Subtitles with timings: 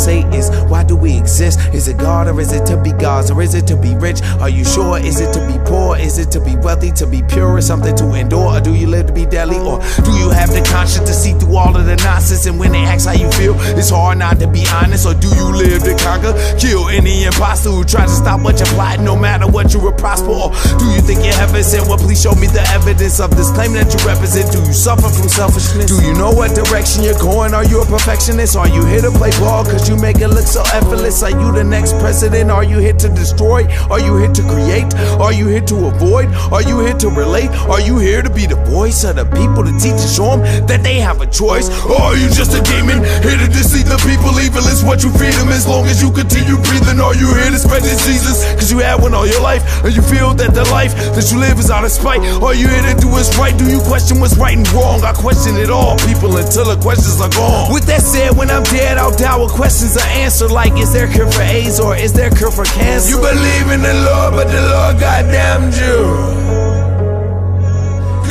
[0.00, 1.58] say is, why do we exist?
[1.74, 4.22] Is it God or is it to be God's or is it to be rich?
[4.40, 4.98] Are you sure?
[4.98, 5.96] Is it to be poor?
[5.96, 6.90] Is it to be wealthy?
[6.92, 8.56] To be pure or something to endure?
[8.56, 9.58] Or do you live to be deadly?
[9.58, 12.46] Or do you have the conscience to see through all of the nonsense?
[12.46, 15.06] And when they ask how you feel, it's hard not to be honest.
[15.06, 16.32] Or do you live to conquer?
[16.58, 19.92] Kill any imposter who tries to stop what you're plotting, no matter what you were
[19.92, 20.30] prosper.
[20.30, 21.86] Or do you think you're heaven sent?
[21.88, 24.52] Well, please show me the evidence of this claim that you represent.
[24.52, 25.86] Do you suffer from selfishness?
[25.86, 27.54] Do you know what direction you're going?
[27.54, 28.56] Are you a perfectionist?
[28.56, 29.64] Are you here to play ball?
[29.64, 31.22] Cause you make it look so effortless.
[31.22, 32.50] Are you the next president?
[32.50, 33.66] Are you here to destroy?
[33.90, 34.94] Are you here to create?
[35.18, 36.30] Are you here to avoid?
[36.54, 37.50] Are you here to relate?
[37.66, 40.42] Are you here to be the voice of the people to teach and show them
[40.70, 41.66] that they have a choice?
[41.90, 44.30] Or are you just a demon here to deceive the people?
[44.38, 47.02] Evil is what you feed them as long as you continue breathing.
[47.02, 48.46] Are you here to spread diseases?
[48.54, 51.38] Cause you had one all your life and you feel that the life that you
[51.42, 52.22] live is out of spite.
[52.38, 53.56] Are you here to do what's right?
[53.58, 55.02] Do you question what's right and wrong?
[55.02, 57.74] I question it all, people, until the questions are gone.
[57.74, 61.06] With that said, when I'm dead, I'll die with questions I answer like, is there
[61.06, 63.08] cure for AIDS or is there cure for cancer?
[63.08, 66.50] You believe in the Lord, but the Lord goddamned you.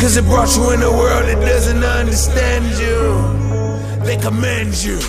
[0.02, 4.04] Cause it brought you in a world that doesn't understand you.
[4.06, 5.00] They commend you.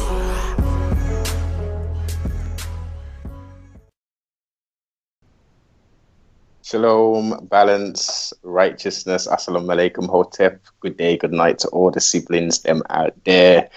[6.62, 10.62] Shalom, balance, righteousness, assalamu alaikum, hotep.
[10.78, 13.69] Good day, good night to all the siblings, them out there.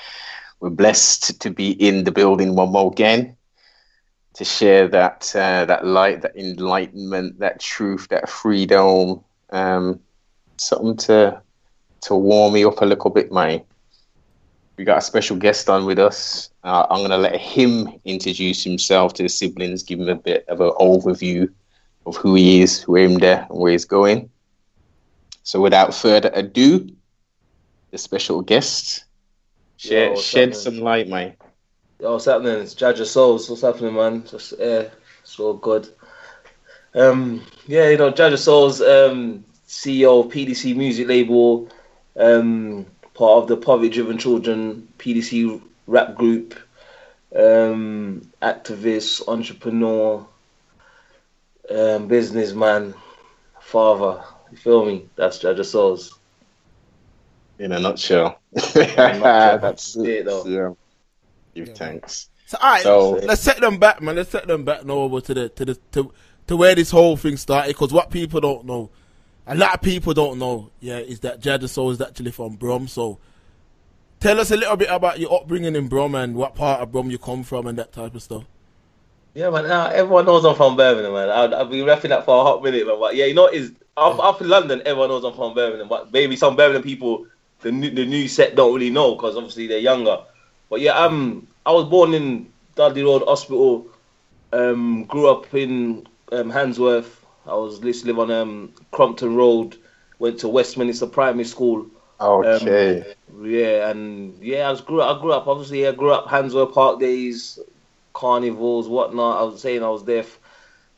[0.64, 3.36] We're blessed to be in the building one more again
[4.36, 9.19] to share that uh, that light, that enlightenment, that truth, that freedom.
[9.50, 10.00] Um,
[10.56, 11.41] something to
[12.03, 13.66] to warm me up a little bit, mate.
[14.78, 16.50] We got a special guest on with us.
[16.64, 20.61] Uh, I'm gonna let him introduce himself to the siblings, give him a bit of
[20.61, 21.52] an overview
[22.06, 24.30] of who he is, who him there, and where he's going.
[25.44, 26.89] So, without further ado,
[27.91, 29.03] the special guest,
[29.78, 31.35] shed, Yo, shed some light, mate.
[32.00, 32.59] Yo, what's happening?
[32.59, 33.50] It's Jaja Soze.
[33.50, 34.25] What's happening, man?
[34.25, 34.89] Just yeah,
[35.22, 35.88] it's all good.
[36.95, 41.69] Um, yeah, you know, Jaja Soze, um, CEO of PDC Music Label,
[42.16, 46.55] um, part of the Poverty Driven Children PDC rap group,
[47.35, 50.25] um, activist, entrepreneur,
[51.69, 52.94] um, businessman,
[53.59, 54.23] father.
[54.51, 55.09] You feel me?
[55.16, 56.11] That's Jaja Soze.
[57.63, 58.40] In a nutshell.
[58.53, 58.84] nutshell.
[59.62, 60.25] That's Yeah, it.
[60.25, 60.46] though.
[60.46, 60.69] Yeah.
[61.56, 61.74] Give Yeah.
[61.75, 62.29] thanks.
[62.47, 64.16] So all right, So- let's set them back, man.
[64.18, 66.12] Let's set them back now over to the to the to,
[66.47, 67.69] to where this whole thing started.
[67.69, 68.90] Because what people don't know,
[69.47, 72.88] a lot of people don't know, yeah, is that Jaja Soze is actually from Brum.
[72.88, 73.18] So
[74.19, 77.09] tell us a little bit about your upbringing in Brum and what part of Brum
[77.09, 78.44] you come from and that type of stuff.
[79.35, 79.68] Yeah, man.
[79.68, 81.29] Now everyone knows I'm from Birmingham, man.
[81.29, 83.00] I've, I'll be rapping that for a hot minute, man.
[83.00, 85.88] But yeah, you know, is up, up in London, everyone knows I'm from Birmingham.
[85.88, 87.25] But maybe some Birmingham people,
[87.63, 90.19] the new, the new set don't really know because obviously they're younger.
[90.69, 93.88] But yeah, um, I was born in Dudley Road Hospital.
[94.51, 97.25] Um, grew up in um, Handsworth.
[97.47, 99.78] I was used to live on um Crompton Road.
[100.19, 101.88] Went to Westminster Primary School.
[102.62, 103.16] Okay.
[103.41, 105.18] Yeah, and yeah, I was grew up.
[105.18, 105.88] I grew up obviously.
[105.88, 107.59] I grew up Handsworth Park days,
[108.13, 109.40] carnivals, whatnot.
[109.40, 110.40] I was saying I was there f-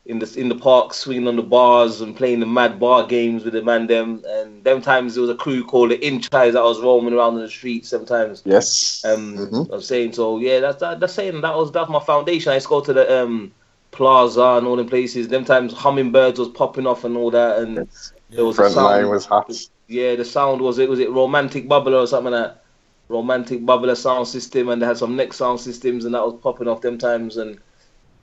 [0.06, 3.44] in the in the park, swinging on the bars and playing the mad bar games
[3.44, 4.22] with the man them.
[4.26, 7.42] And them times there was a crew called the Inchis that was roaming around in
[7.42, 7.88] the streets.
[7.88, 8.42] Sometimes.
[8.46, 9.02] yes.
[9.04, 9.72] Um, Mhm.
[9.72, 10.38] I'm saying so.
[10.38, 12.52] Yeah, that's that, that's saying that was that's my foundation.
[12.52, 13.52] I used to go to the um
[13.90, 15.28] plaza and all the places.
[15.28, 18.12] Them times hummingbirds was popping off and all that, and Yes.
[18.30, 19.50] there was a Front line was hot.
[19.88, 22.62] Yeah, the sound was it was it romantic bubbler or something like that.
[23.08, 26.68] Romantic bubbler sound system, and they had some next sound systems, and that was popping
[26.68, 27.36] off them times.
[27.36, 27.58] And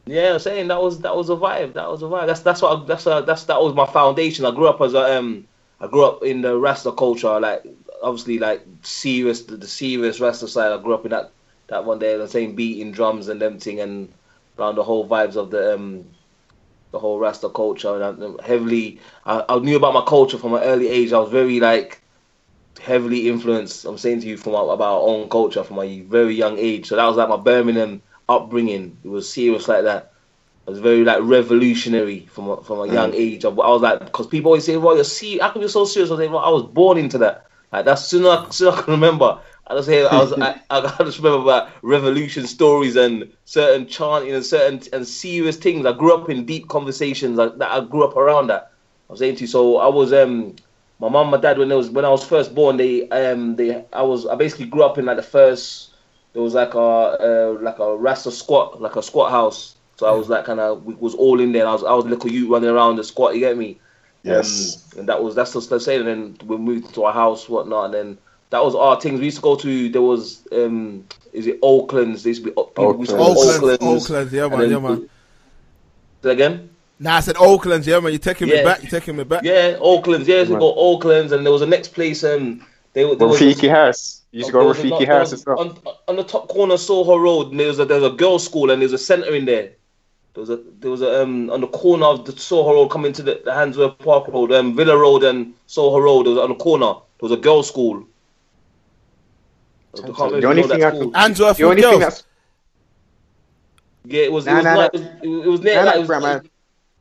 [0.06, 1.74] yeah, I'm saying that was that was a vibe.
[1.74, 2.28] That was a vibe.
[2.28, 4.46] That's that's what I, that's a, that's that was my foundation.
[4.46, 5.47] I grew up as a um
[5.80, 7.64] I grew up in the Rasta culture, like
[8.02, 10.72] obviously like serious the, the serious Rasta side.
[10.74, 11.31] I grew up in that
[11.68, 14.14] that one day, the same beating drums and them thing, and
[14.59, 16.06] around the whole vibes of the um
[16.91, 18.02] the whole Rasta culture.
[18.02, 21.14] And I, heavily, I, I knew about my culture from an early age.
[21.14, 22.02] I was very like
[22.82, 23.85] heavily influenced.
[23.85, 26.88] I'm saying to you from about our own culture from a very young age.
[26.88, 28.97] So that was like my Birmingham upbringing.
[29.03, 30.11] It was serious like that.
[30.67, 33.43] I was very like revolutionary from a, from a young age.
[33.43, 35.85] I, I was like, because people always say, "Well, you're see, how come you're so
[35.85, 37.47] serious?" I was like, well, I was born into that.
[37.72, 39.40] Like that's soon as soon I can remember.
[39.67, 44.34] I just say I was I, I just remember about revolution stories and certain chanting
[44.34, 45.85] and certain and serious things.
[45.85, 47.72] I grew up in deep conversations like, that.
[47.72, 48.72] I grew up around that.
[49.09, 50.55] I was saying to you, so I was um
[50.99, 53.84] my mom, my dad when they was when I was first born, they um they
[53.91, 55.92] I was I basically grew up in like the first
[56.34, 59.76] there was like a uh, like a Rasta squat like a squat house.
[59.97, 61.68] So I was like kind of we was all in there.
[61.68, 63.35] I was I was a little youth running around the squat.
[63.35, 63.80] You get me?
[64.24, 64.91] Yes.
[64.94, 66.08] Um, and that was that's just the saying.
[66.08, 68.18] And then we moved to our house, whatnot, and then
[68.50, 69.20] that was our things.
[69.20, 69.90] We used to go to.
[69.90, 72.24] There was um, is it Oakland's?
[72.24, 75.09] There used to be people, we used to Oakland, Oakland's, Oakland, yeah man, yeah man.
[76.24, 76.70] Say again.
[77.00, 77.86] Nah, I said Oakland's.
[77.86, 78.12] yeah man.
[78.12, 78.82] You're taking me back.
[78.82, 79.44] You're taking me back.
[79.44, 80.28] Yeah, Oakland's.
[80.28, 80.59] Yeah, so we Right.
[80.59, 82.24] go Oakland's, and there was a next place.
[82.24, 84.22] Um, they were there Rafiki House.
[84.31, 85.59] You used to go there was a- Rafiki there House was- as well.
[85.59, 87.51] on, on the top corner of Soho Road.
[87.51, 89.72] and There was a there's a girls' school and there's a centre in there.
[90.34, 93.13] There was a there was a um on the corner of the Soho Road coming
[93.13, 96.25] to the, the Handsworth Park Road, um Villa Road and Soho Road.
[96.25, 96.93] There was on the corner.
[97.19, 98.05] There was a girls' school.
[99.95, 101.11] I can't remember if The only thing I school.
[101.11, 102.01] could- Answorth The with only thing girls.
[102.01, 102.23] that's
[104.05, 104.47] Yeah, it was.
[104.47, 104.99] It Nah, was, nah, not, nah.
[105.23, 105.75] it was, it was near.
[105.75, 106.49] Nah, like, nah, it was,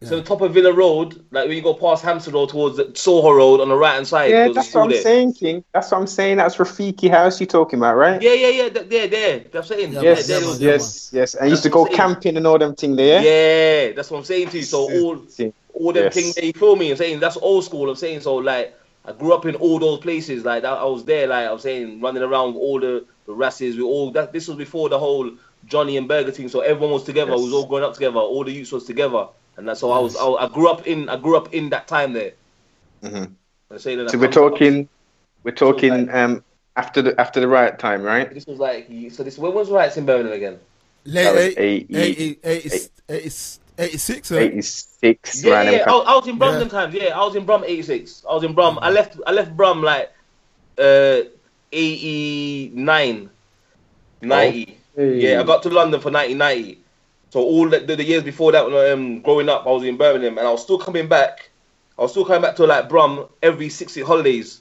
[0.03, 0.09] Grandma.
[0.09, 2.91] So the top of Villa Road, like when you go past Hamstead Road towards the
[2.95, 4.31] Soho Road on the right hand side.
[4.31, 5.03] yeah, there was a that's what I'm there.
[5.03, 5.65] saying, King.
[5.73, 6.37] That's what I'm saying.
[6.37, 8.21] That's Rafiki House you're talking about, right?
[8.21, 8.69] Yeah, yeah, yeah.
[8.69, 9.39] th- There, there.
[9.51, 9.93] That's what I'm saying.
[9.95, 11.35] Yeah, Yes, there, man, there was- yeah, yes, yes.
[11.35, 11.97] And I used to go saying.
[11.97, 13.23] camping and all them thing there.
[13.23, 14.63] Yeah, that's what I'm saying to you.
[14.65, 15.23] So all
[15.75, 16.15] all them Yes.
[16.15, 16.91] things that you feel me.
[16.91, 17.89] I'm saying that's old school.
[17.89, 20.45] I'm saying so like I grew up in all those places.
[20.45, 21.27] Like that, I was there.
[21.27, 23.77] Like I'm saying, running around with all the the rasses.
[23.77, 24.33] We all that.
[24.33, 25.31] This was before the whole
[25.67, 26.49] Johnny and Burger thing.
[26.49, 27.35] So everyone was together.
[27.37, 28.19] We was all growing up together.
[28.19, 29.27] All the youths was together.
[29.57, 30.17] And that's so I was.
[30.17, 31.09] I, I grew up in.
[31.09, 32.33] I grew up in that time there.
[33.03, 33.33] Mhm.
[33.71, 34.89] I'm saying that So we're come- talking,
[35.45, 36.45] we're talking like- um
[36.77, 38.33] after the after the riot time, right?
[38.33, 39.23] This was like so.
[39.23, 40.59] This when was riots in Birmingham again?
[41.05, 42.77] Late That was eight- 80 80 80
[43.09, 44.37] 80 86, huh?
[44.37, 45.43] Eighty six.
[45.45, 45.85] Yeah, yeah.
[45.87, 46.59] I, I was in Brum Yeah.
[46.61, 46.95] them times.
[46.95, 48.25] Yeah, I was in Brum '86.
[48.29, 48.79] I was in Brum.
[48.81, 49.19] I left.
[49.27, 50.13] I left Brum like
[50.79, 51.21] uh
[51.73, 53.31] '89,
[54.21, 54.79] 90.
[54.97, 56.79] Yeah, I got to London for 1990.
[57.33, 59.85] So all the, the, the years before that, when I, um, growing up, I was
[59.85, 61.49] in Birmingham, and I was still coming back.
[61.99, 64.61] I was still coming back to like Brum every six week holidays.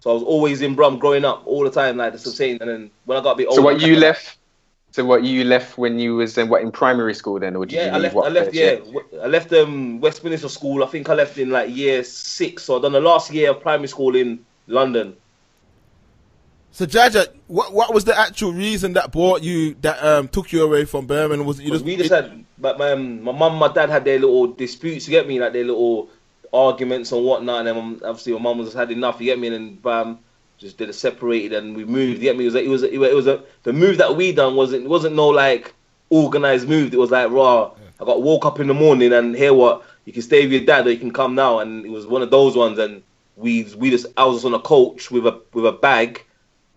[0.00, 2.56] So I was always in Brum growing up all the time, like I'm saying.
[2.62, 4.38] And then when I got a bit older, So what you left?
[4.92, 7.74] So what you left when you was in what in primary school then, or did
[7.74, 8.14] Yeah, you I left.
[8.14, 8.46] what I left.
[8.46, 10.82] first, Yeah, I left um Westminster School.
[10.82, 12.62] I think I left in like year six.
[12.62, 15.16] So I done the last year of primary school in London.
[16.78, 20.62] So Jaja, what what was the actual reason that brought you that um took you
[20.62, 21.44] away from Birmingham?
[21.44, 24.04] Was it you just, we just had, but my um, my mum, my dad had
[24.04, 25.08] their little disputes.
[25.08, 26.08] You get me, like their little
[26.52, 27.66] arguments and whatnot.
[27.66, 29.18] And then um, obviously my mum was just had enough.
[29.18, 30.20] You get me, and then bam,
[30.56, 32.18] just did it separated and we moved.
[32.18, 32.44] You get me?
[32.44, 34.84] It was a, it was a, it was a the move that we done wasn't
[34.84, 35.74] it wasn't no like
[36.10, 36.94] organized move.
[36.94, 37.72] It was like raw.
[38.00, 40.64] I got woke up in the morning and hear what you can stay with your
[40.64, 41.58] dad or you can come now.
[41.58, 42.78] And it was one of those ones.
[42.78, 43.02] And
[43.34, 46.24] we we just I was just on a coach with a with a bag.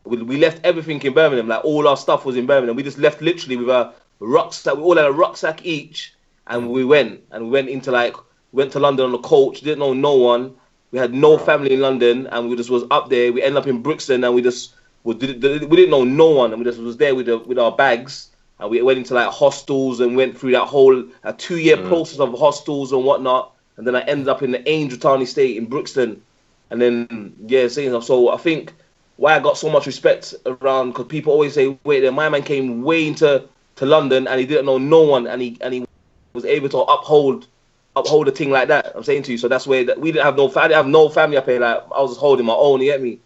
[0.04, 1.48] We, we left everything in Birmingham.
[1.48, 2.76] Like all our stuff was in Birmingham.
[2.76, 4.76] We just left literally with a rucksack.
[4.76, 6.14] We all had a rucksack each,
[6.48, 8.16] and we went and we went into like
[8.52, 9.62] went to London on a coach.
[9.62, 10.56] Didn't know no one.
[10.92, 13.32] We had no family in London, and we just was up there.
[13.32, 16.52] We ended up in Brixton, and we just we didn't, we didn't know no one,
[16.52, 18.30] and we just was there with the, with our bags.
[18.60, 21.88] And we went into like hostels and went through that whole a two year mm.
[21.88, 23.54] process of hostels and whatnot.
[23.78, 26.22] And then I ended up in the Angell Town Estate in Brixton.
[26.70, 28.74] And then yeah, so I think
[29.22, 32.42] why I got so much respect around because people always say, wait, there, my man
[32.42, 35.86] came way into to London and he didn't know no one and he and he
[36.34, 37.48] was able to uphold
[37.96, 38.92] uphold a thing like that.
[38.96, 40.78] I'm saying to you, so that's where that we didn't have no fa- I didn't
[40.78, 41.60] have no family up here.
[41.60, 42.82] Like I was just holding my own.
[42.82, 43.20] You get me?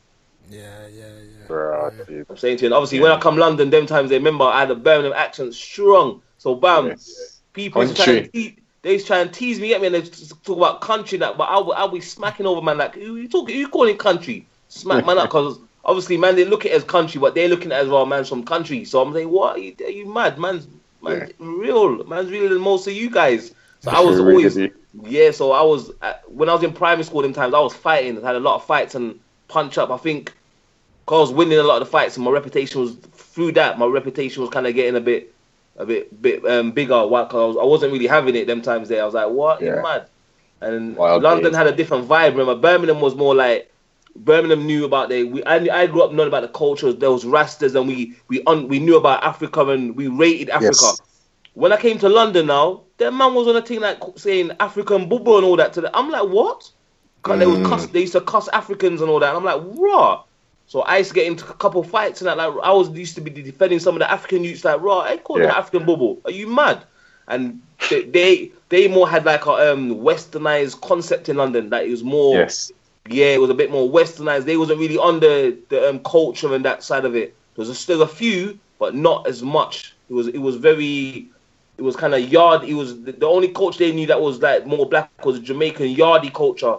[0.49, 1.47] yeah, yeah, yeah.
[1.47, 1.91] Bro,
[2.29, 4.61] I'm saying to you, and obviously when I come London, them times they remember I
[4.61, 6.21] had a Birmingham accent strong.
[6.37, 7.41] So bam, Yes.
[7.53, 8.23] people used to try Country.
[8.23, 10.81] and te- they used to try and tease me, get me, and they talk about
[10.81, 13.67] country that, but I'll, I'll be smacking over man like, who you talking, who you
[13.69, 14.45] calling country?
[14.67, 17.71] Smack man up because obviously man they look at it as country, but they're looking
[17.71, 18.85] at it as well man's from country.
[18.85, 20.37] So I'm saying, what are you, are you mad?
[20.39, 20.67] Man's
[21.01, 23.53] man's real, man's realer than most of you guys.
[23.81, 24.57] So I was always
[25.03, 27.21] yeah, so I was uh, when I was in primary school.
[27.21, 28.17] Them times I was fighting.
[28.23, 29.91] I had a lot of fights and punch up.
[29.91, 30.33] I think
[31.05, 33.77] 'cause I was winning a lot of the fights, and my reputation was through that.
[33.77, 35.33] My reputation was kind of getting a bit,
[35.77, 37.05] a bit, bit um, bigger.
[37.05, 37.23] Why?
[37.25, 38.87] Because I, was, wasn't really having it them times.
[38.89, 39.61] There, I was like, "What?
[39.61, 39.81] You Yeah.
[39.81, 40.07] mad?"
[40.61, 41.57] And Wild London days.
[41.57, 42.31] had a different vibe.
[42.31, 43.69] Remember, Birmingham was more like
[44.15, 45.23] Birmingham knew about the.
[45.23, 46.91] We, I, I grew up knowing about the culture.
[46.93, 50.73] There was Rastas, and we we un, we knew about Africa, and we rated Africa.
[50.73, 51.01] Yes.
[51.53, 55.07] When I came to London now, that man was on a thing like saying African
[55.09, 55.73] bubble and all that.
[55.73, 56.69] To the, I'm like, what?
[57.23, 57.65] 'Cause they would Mm.
[57.65, 59.35] cuss, they used to cuss Africans and all that.
[59.35, 60.23] And I'm like, raw.
[60.67, 62.37] So I used to get into a couple fights and that.
[62.37, 64.63] Like I was used to be defending some of the African youths.
[64.63, 65.57] Like, raw, I call them Yeah.
[65.57, 66.21] African bubble.
[66.25, 66.83] Are you mad?
[67.27, 71.69] And they, they they more had like a um westernized concept in London.
[71.69, 72.71] That it was more Yes.
[73.07, 74.45] Yeah, it was a bit more westernized.
[74.45, 77.35] They wasn't really on the, the um, culture and that side of it.
[77.55, 79.95] There was still a few, but not as much.
[80.09, 81.27] It was it was very,
[81.77, 82.63] it was kind of yard.
[82.63, 85.95] It was the, the only culture they knew that was like more black was Jamaican
[85.95, 86.77] yardy culture.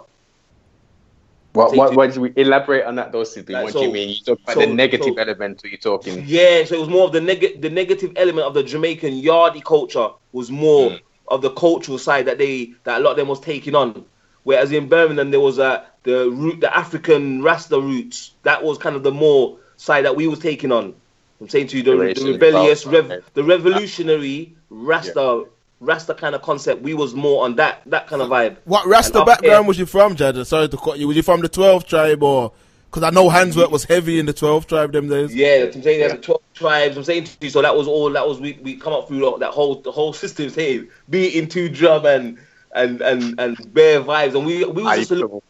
[1.53, 3.55] What, what, what do we elaborate on that though, Sidney?
[3.55, 4.09] Like, what so- do you mean?
[4.09, 6.23] You talk about so- the negative so- element, Are you talking?
[6.27, 9.63] Yeah, so it was more of the neg- the negative element of the Jamaican yardy
[9.63, 10.99] culture was more Mm.
[11.29, 14.05] of the cultural side that they that a lot of them was taking on.
[14.43, 18.31] Whereas in Birmingham there was a the root, the African Rasta roots.
[18.43, 20.95] That was kind of the more side that we was taking on.
[21.41, 25.43] I'm saying to you, the, the rebellious, rev, the revolutionary Rasta,
[25.81, 26.81] Rasta kind of concept.
[26.81, 28.55] We was more on that that kind of vibe.
[28.63, 30.45] What Rasta And background here- was you from, Jaja?
[30.45, 31.07] Sorry to cut you.
[31.07, 32.53] Was you from the 12 tribe or?
[32.89, 35.35] Because I know Handsworth was heavy in the 12 tribe them days.
[35.35, 36.15] Yeah, I'm saying there's Yeah.
[36.15, 36.95] the twelve tribes.
[36.95, 38.09] I'm saying to you, so that was all.
[38.11, 41.67] That was we, we come up through that whole the whole system saying beating two
[41.67, 42.37] drum and
[42.73, 45.43] and and and bare vibes, and we we was I just a little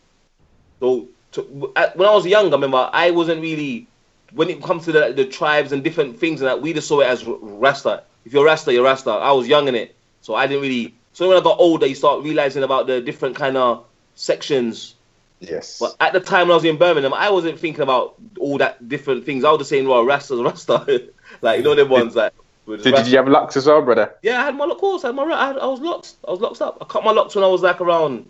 [0.79, 3.87] So to, at- when I was young, I remember I wasn't really
[4.33, 6.99] when it comes to the, the tribes and different things and that we just saw
[7.01, 8.03] it as Rasta.
[8.25, 9.11] If you're Rasta, you're Rasta.
[9.11, 10.93] I was young in it, so I didn't really.
[11.13, 14.95] So when I got older, you start realizing about the different kind of sections.
[15.39, 15.79] Yes.
[15.79, 18.87] But at the time when I was in Birmingham, I wasn't thinking about all that
[18.89, 19.43] different things.
[19.43, 21.09] I was just saying, "Well, Rasta's Rasta,"
[21.41, 22.33] like you know them ones like.
[22.65, 24.13] with So did you have locks as well, brother?
[24.23, 26.15] Yeah, I had my of course, I had my I, had, I was locked.
[26.27, 26.77] I was locked up.
[26.81, 28.27] I cut my locks when I was like around.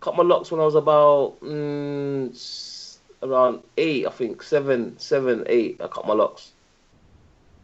[0.00, 5.80] Cut my locks when I was about mm, around eight, I think seven, seven, eight.
[5.82, 6.52] I cut my locks.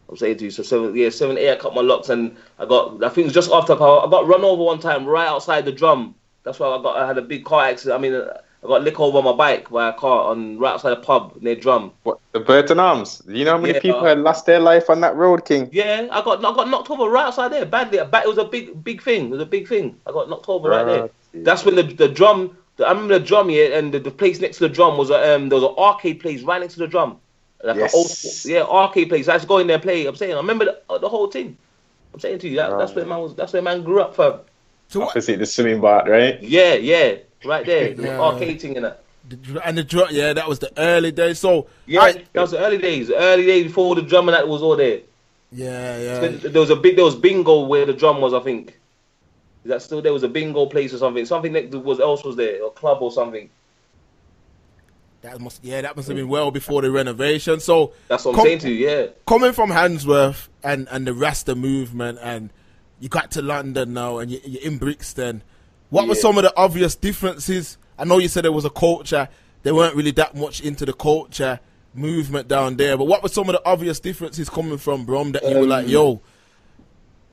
[0.09, 1.53] I'm saying to you, so seven, yeah, seven, eight.
[1.53, 3.03] I cut my locks, and I got.
[3.03, 5.29] I think it was just after I got I got run over one time right
[5.29, 6.15] outside the drum.
[6.43, 6.97] That's why I got.
[6.97, 7.99] I had a big car accident.
[7.99, 10.93] I mean, I got lick over on my bike by a car on right outside
[10.93, 11.93] a pub near drum.
[12.03, 13.23] What the Burton Arms?
[13.27, 13.81] You know how many Yeah.
[13.81, 15.71] people had lost their life on that road, King?
[15.73, 17.99] Yeah, I got I got knocked over right outside there badly.
[17.99, 19.27] It was a big big thing.
[19.27, 19.97] It was a big thing.
[20.07, 21.09] I got knocked over right there.
[21.35, 21.45] Right.
[21.45, 22.57] That's when the the drum.
[22.77, 25.11] The, I remember the drum here, and the, the place next to the drum was
[25.11, 27.19] a, um there was an arcade place right next to the drum,
[27.63, 27.93] like Yes.
[27.95, 29.29] an old yeah arcade place.
[29.29, 30.07] I used to go in there and play.
[30.07, 31.57] I'm saying I remember the, the whole thing.
[32.13, 33.35] I'm saying to you that, that's where man was.
[33.35, 34.41] That's where man grew up from.
[34.89, 36.41] So what, Opposite the swimming bar, right?
[36.43, 37.95] Yeah, yeah, right there.
[37.95, 38.21] The Yeah.
[38.21, 39.03] arcade thing and that.
[39.29, 41.39] the and the drum, yeah, that was the early days.
[41.41, 43.09] So Yeah, I- that was the early days.
[43.09, 45.01] The early days before the drum and that was all there.
[45.53, 46.29] yeah, yeah.
[46.29, 48.35] There was a big, there was bingo where the drum was.
[48.35, 48.79] I think.
[49.65, 50.13] Is that still there?
[50.13, 51.25] Was a bingo place or something?
[51.25, 53.49] Something that was else was there, a club or something.
[55.23, 57.59] That must, yeah, that must have been well before the renovation.
[57.61, 58.89] So That's what I'm Com- saying to you.
[58.89, 59.07] Yeah.
[59.27, 62.51] coming from Handsworth and, and the Rasta movement, and
[63.01, 65.43] you got to London now, and you, you're in Brixton.
[65.89, 67.79] What were some of the obvious differences?
[67.99, 69.29] I know you said there was a culture.
[69.63, 71.59] They weren't really that much into the culture
[71.95, 75.49] movement down there, but what were some of the obvious differences coming from Brum that
[75.49, 76.21] you were like, Um, yo,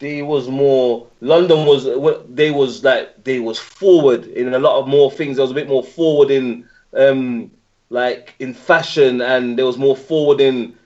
[0.02, 1.86] they was more London was
[2.30, 5.38] they was like they was forward in a lot of more things.
[5.38, 7.52] There was a bit more forward in um
[7.90, 10.78] like in fashion, and there was more forward in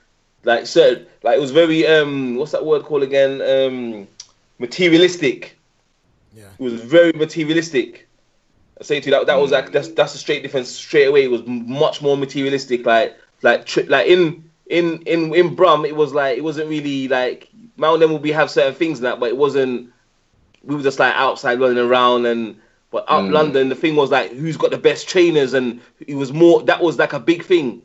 [0.44, 4.08] like certain like it was very um what's that word called again um
[4.60, 5.58] materialistic.
[6.34, 8.08] yeah, It was very materialistic.
[8.80, 11.24] I say to you that that was like that's that's a straight difference straight away.
[11.26, 12.86] It was much more materialistic.
[12.86, 17.08] Like like tri- like in in in in Brum, it was like it wasn't really
[17.08, 19.90] like Mount them would be have certain things that, but it wasn't.
[20.64, 22.58] We were just like outside running around and.
[22.92, 23.32] But up Mm.
[23.34, 26.62] London, the thing was like who's got the best trainers, and it was more.
[26.64, 27.82] That was like a big thing.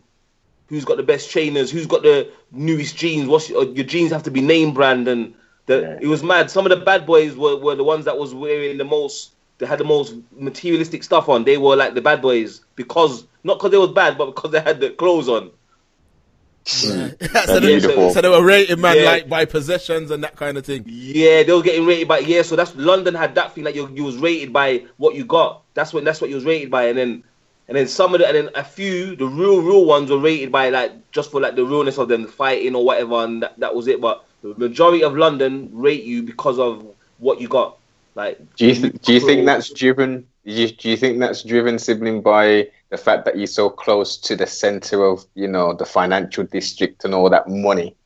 [0.68, 1.68] Who's got the best trainers?
[1.70, 3.26] Who's got the newest jeans?
[3.26, 5.34] What's your, your jeans have to be name brand and
[5.66, 5.98] the, Yeah.
[6.00, 6.48] it was mad.
[6.48, 9.32] Some of the bad boys were, were the ones that was wearing the most.
[9.58, 11.42] They had the most materialistic stuff on.
[11.44, 14.60] They were like the bad boys because not because they was bad, but because they
[14.60, 15.50] had the clothes on.
[16.64, 18.10] So, That's they, beautiful.
[18.10, 19.04] so they were rated man Yeah.
[19.04, 20.84] like by possessions and that kind of thing.
[20.86, 22.42] Yeah, they were getting rated by yeah.
[22.42, 25.62] So that's London had that thing like you you was rated by what you got.
[25.74, 27.24] That's what that's what you was rated by, and then
[27.68, 30.52] and then some of the and then a few the real real ones were rated
[30.52, 33.74] by like just for like the realness of them fighting or whatever, and that, that
[33.74, 34.00] was it.
[34.00, 36.86] But the majority of London rate you because of
[37.18, 37.78] what you got.
[38.14, 40.26] Like Do you th- do you think that's driven?
[40.46, 44.16] Do you, do you think that's driven sibling by the fact that you're so close
[44.18, 47.96] to the center of you know the financial district and all that money?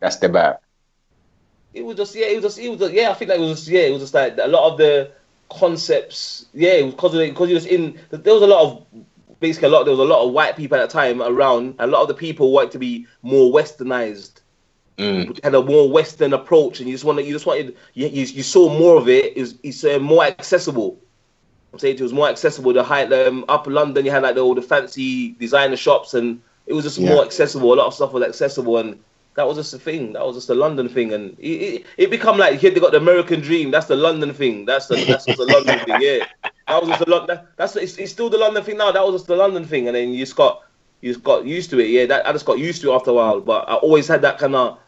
[0.00, 0.58] That's the bad.
[1.72, 3.10] it was just yeah, it was just it was just, yeah.
[3.10, 5.10] I think that it was just yeah, it was just like a lot of the
[5.50, 6.46] concepts.
[6.54, 7.98] Yeah, because of because you was in.
[8.10, 8.86] There was a lot of
[9.40, 9.84] basically a lot.
[9.84, 11.76] There was a lot of white people at the time around.
[11.78, 14.40] A lot of the people wanted to be more westernized.
[14.98, 15.42] Mm.
[15.42, 18.42] Had a more Western approach, and you just wanted, you just wanted, you, you, you
[18.44, 19.36] saw more of it.
[19.36, 21.00] Is it's uh, more accessible.
[21.74, 22.72] I'm saying it was more accessible.
[22.72, 26.40] The high, um, up London, you had like the, all the fancy designer shops, and
[26.66, 27.08] it was just Yeah.
[27.12, 27.74] more accessible.
[27.74, 29.00] A lot of stuff was accessible, and
[29.34, 30.12] that was just a thing.
[30.12, 32.92] That was just the London thing, and it, it, it become like here they got
[32.92, 33.72] the American dream.
[33.72, 34.66] That's the London thing.
[34.66, 36.00] That's the that's just the London thing.
[36.00, 36.26] Yeah,
[36.68, 37.40] that was just the London.
[37.56, 38.92] That's it's, it's still the London thing now.
[38.92, 40.62] That was just the London thing, and then you just got
[41.00, 41.88] you just got used to it.
[41.88, 43.40] Yeah, that I just got used to it after a while.
[43.40, 44.78] But I always had that kind of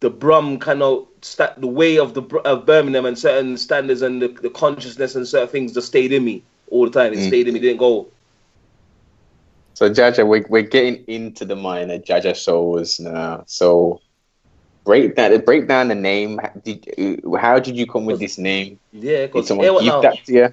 [0.00, 4.20] the Brum kind of sta the way of the of Birmingham and certain standards and
[4.22, 7.12] the, the consciousness and certain things just stayed in me all the time.
[7.12, 7.26] It Mm.
[7.28, 7.60] stayed in me.
[7.60, 8.06] Didn't go.
[9.74, 13.44] So Jaja, we're we're getting into the mind of Jaja Soze now.
[13.46, 14.00] So
[14.84, 16.40] break that break down the name.
[16.64, 18.78] Did, uh, how did you come with this name?
[18.92, 20.48] Yeah, because someone give that to you?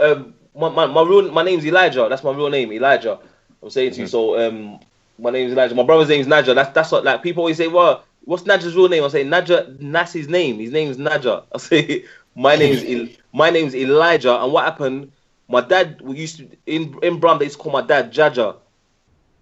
[0.00, 2.06] um, my, my, my real my name's Elijah.
[2.08, 3.18] That's my real name, Elijah.
[3.62, 4.06] I'm saying to you.
[4.06, 4.80] So um,
[5.18, 5.74] my name's Elijah.
[5.74, 6.54] My brother's name's Naja.
[6.54, 7.68] That's that's what like people always say.
[7.68, 9.04] Well, what's Naja's real name?
[9.04, 9.76] I say Naja.
[9.80, 10.58] That's his name.
[10.58, 11.44] His name's Naja.
[11.52, 14.42] I say my name's El, my name's Elijah.
[14.42, 15.12] And what happened?
[15.48, 17.38] My dad we used to in in Brum.
[17.38, 18.56] They used to call my dad Jaja.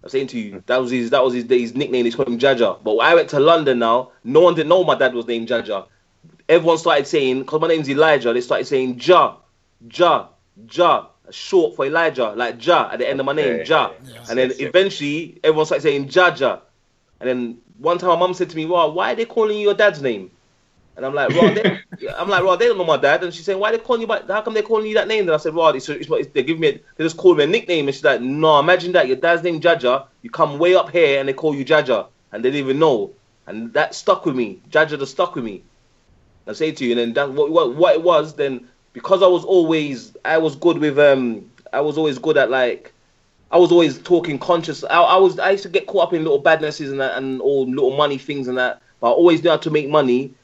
[0.01, 0.57] I'm saying to you, hmm.
[0.65, 2.05] that was his that was his his nickname.
[2.05, 2.81] They called him Jaja.
[2.83, 5.49] But when I went to London now, no one didn't know my dad was named
[5.49, 5.87] Jaja.
[6.47, 9.37] Everyone started saying, because my name's Elijah, they started saying Ja,
[9.91, 10.29] Ja,
[10.71, 13.91] Ja, short for Elijah, like Ja at the end of my name, Ja.
[14.03, 16.61] Yes, and then eventually everyone started saying Jaja.
[17.19, 19.63] And then one time my mum said to me, Well, why are they calling you
[19.63, 20.31] your dad's name?
[20.95, 21.63] And I'm like, Rod, they,
[22.17, 23.23] I'm like, Rod, they don't know my dad.
[23.23, 25.07] And she's saying, Why are they calling you by how come they're calling you that
[25.07, 25.25] name?
[25.25, 27.43] Then I said, Rod, it's, it's, it's, they give me a, they just call me
[27.43, 27.87] a nickname.
[27.87, 31.19] And she's like, No, imagine that, your dad's name Jaja, you come way up here
[31.19, 32.07] and they call you Jaja.
[32.31, 33.13] And they didn't even know.
[33.47, 34.61] And that stuck with me.
[34.69, 35.63] Jaja just stuck with me.
[36.47, 39.27] I say to you, and then that what, what what it was then because I
[39.27, 42.93] was always I was good with um I was always good at like
[43.51, 44.83] I was always talking conscious.
[44.83, 47.41] I, I was I used to get caught up in little badnesses and that and
[47.41, 48.81] all little money things and that.
[48.99, 50.35] But I always knew how to make money.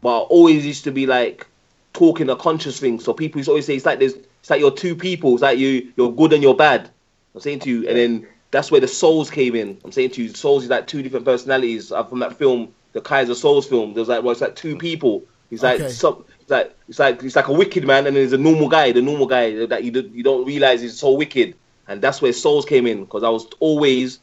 [0.00, 1.46] But I always used to be like
[1.92, 3.00] talking a conscious thing.
[3.00, 5.34] So people used to always say it's like there's it's like you're two people.
[5.34, 6.90] It's like you you're good and you're bad.
[7.34, 9.80] I'm saying to you, and then that's where the Soze came in.
[9.84, 13.00] I'm saying to you, Soze is like two different personalities uh, from that film, the
[13.00, 13.94] Keyser Söze film.
[13.94, 15.24] There's like well, it's like two people.
[15.50, 15.88] It's like Okay.
[15.90, 18.68] some, it's like it's like it's like a wicked man, and then there's a normal
[18.68, 21.56] guy, the normal guy that you don't, you don't realize is so wicked,
[21.88, 24.20] and that's where Soze came in because I was always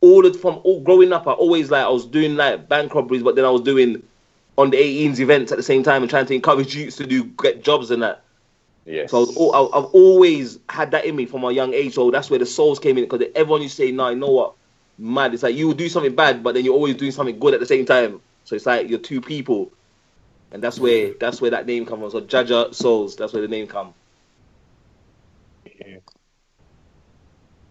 [0.00, 3.22] all the, from all growing up, I always like I was doing like bank robberies,
[3.22, 4.02] but then I was doing
[4.58, 7.24] on the 18s events at the same time and trying to encourage youths to do
[7.24, 8.24] get jobs and that.
[8.84, 9.10] Yes.
[9.10, 11.94] So I was, al- I- I've always had that in me from a young age.
[11.94, 14.54] So that's where the souls came in because everyone to say, "No, you know what,
[14.98, 17.54] mad." It's like you will do something bad, but then you're always doing something good
[17.54, 18.20] at the same time.
[18.44, 19.72] So it's like you're two people,
[20.52, 22.10] and that's where that's where that name comes from.
[22.10, 23.94] So Jaja Soze, that's where the name comes.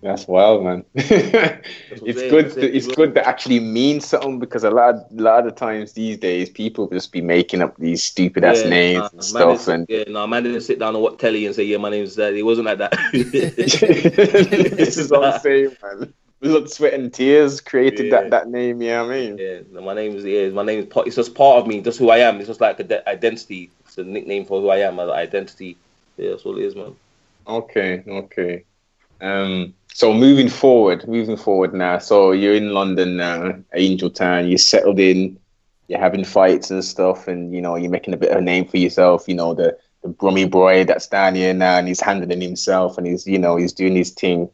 [0.04, 0.86] That's wild, man.
[0.96, 2.52] it's it, good.
[2.52, 5.94] To, it's good to actually mean something because a lot, of, lot of the times
[5.94, 9.68] these days, people just be making up these stupid ass Yeah, names nah, and stuff.
[9.70, 12.16] And yeah, no, man didn't sit down and watch telly and say, "Yeah, my name's
[12.16, 12.92] that." It wasn't like that.
[13.14, 16.14] this is what I'm saying, man.
[16.42, 18.10] Blood, sweat, and tears created Yeah.
[18.10, 18.82] that that name.
[18.82, 21.60] Yeah, I mean, Yeah, no, my name is yeah, my name is it's just part
[21.62, 22.40] of me, just who I am.
[22.40, 23.70] It's just like a de- identity.
[23.86, 25.78] It's a nickname for who I am, an identity.
[26.18, 26.96] Yeah, that's all it is, man.
[27.48, 28.66] Okay, okay.
[29.22, 32.00] Um, so moving forward, moving forward now.
[32.00, 34.48] So you're in London now, Angell Town.
[34.48, 35.40] You're settled in.
[35.88, 38.66] You're having fights and stuff, and you know you're making a bit of a name
[38.66, 39.28] for yourself.
[39.28, 43.06] You know the the Brummy boy that's down here now, and he's handling himself, and
[43.06, 44.50] he's you know he's doing his thing.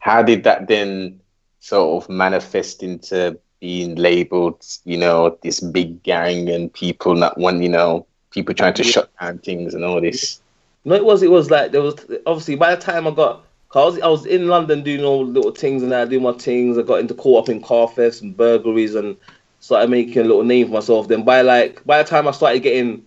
[0.00, 1.20] How did that then
[1.60, 7.62] sort of manifest into being labeled, you know, this big gang and people not one,
[7.62, 10.40] you know, people trying to shut down things and all this?
[10.84, 11.94] No, it was it was like there was
[12.26, 13.44] obviously by the time I got.
[13.70, 16.32] Cause I was, I was in London doing all little things and I do my
[16.32, 16.76] things.
[16.76, 19.16] I got into caught up in car thefts and burglaries and
[19.60, 21.06] started making a little name for myself.
[21.06, 23.04] Then by like by the time I started getting,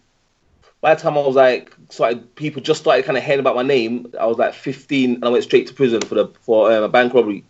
[0.80, 3.62] by the time I was like started people just started kind of hearing about my
[3.62, 4.13] name.
[4.17, 6.89] I was like 15 and I went straight to prison for the for um, a
[6.89, 7.43] bank robbery.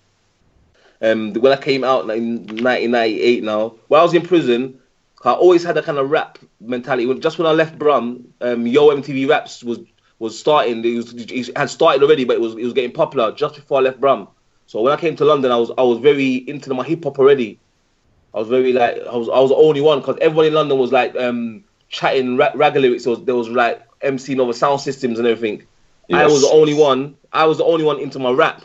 [0.99, 4.80] Um, when I came out in 1998 now, while I was in prison,
[5.23, 7.13] I always had a kind of rap mentality.
[7.19, 9.80] Just when I left Brum, um, Yo MTV Raps was
[10.24, 10.82] was starting.
[10.84, 13.80] He, was, it had started already, but it was it was getting popular just before
[13.80, 14.30] I left Brum.
[14.68, 17.20] So when I came to London, I was I was very into my hip hop
[17.20, 17.60] already.
[18.34, 20.80] I was very like I was I was the only one because everyone in London
[20.80, 23.04] was like um chatting rap, ragga lyrics.
[23.04, 25.68] There was, there was like MCing over sound systems and everything.
[26.12, 27.18] I was the only one.
[27.34, 28.64] I was the only one into my rap.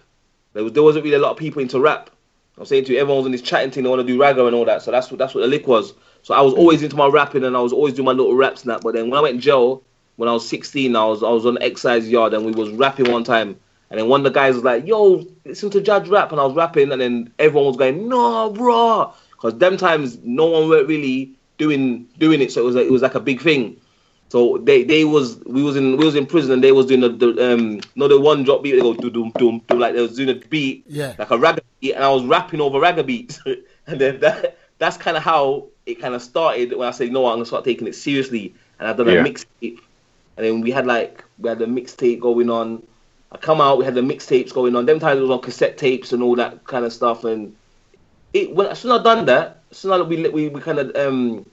[0.52, 2.10] There was there wasn't really a lot of people into rap.
[2.56, 3.82] I'm saying to you, everyone was in this chatting thing.
[3.82, 4.82] They want to do ragga and all that.
[4.82, 5.92] So that's what that's what the lick was.
[6.22, 8.62] So I was always into my rapping and I was always doing my little raps
[8.62, 8.82] and that.
[8.82, 9.82] But then when I went in jail,
[10.18, 13.10] when I was 16, I was I was on excise yard and we was rapping
[13.10, 13.56] one time.
[13.90, 16.44] And then one of the guys was like, "Yo, listen to Jaja rap," and I
[16.44, 20.84] was rapping, and then everyone was going, "No, bro," because them times no one were
[20.84, 23.76] really doing doing it, so it was like, it was like a big thing.
[24.30, 27.00] So they they was we was in we was in prison and they was doing
[27.00, 29.94] the, the um no the one drop beat they go do doom doom doom like
[29.94, 31.14] they was doing a beat Yeah.
[31.18, 33.40] like a ragga beat and I was rapping over ragga beats
[33.86, 37.12] and then that that's kind of how it kind of started when I said you
[37.12, 39.24] know what I'm gonna start taking it seriously and I done Yeah.
[39.24, 39.78] a mixtape
[40.38, 42.86] and then we had like we had the mixtape going on.
[43.32, 44.86] I come out we had the mixtapes going on.
[44.86, 47.56] Them times it was on cassette tapes and all that kind of stuff and
[48.34, 50.78] it when as soon as I done that as soon as we we we kind
[50.80, 51.46] of um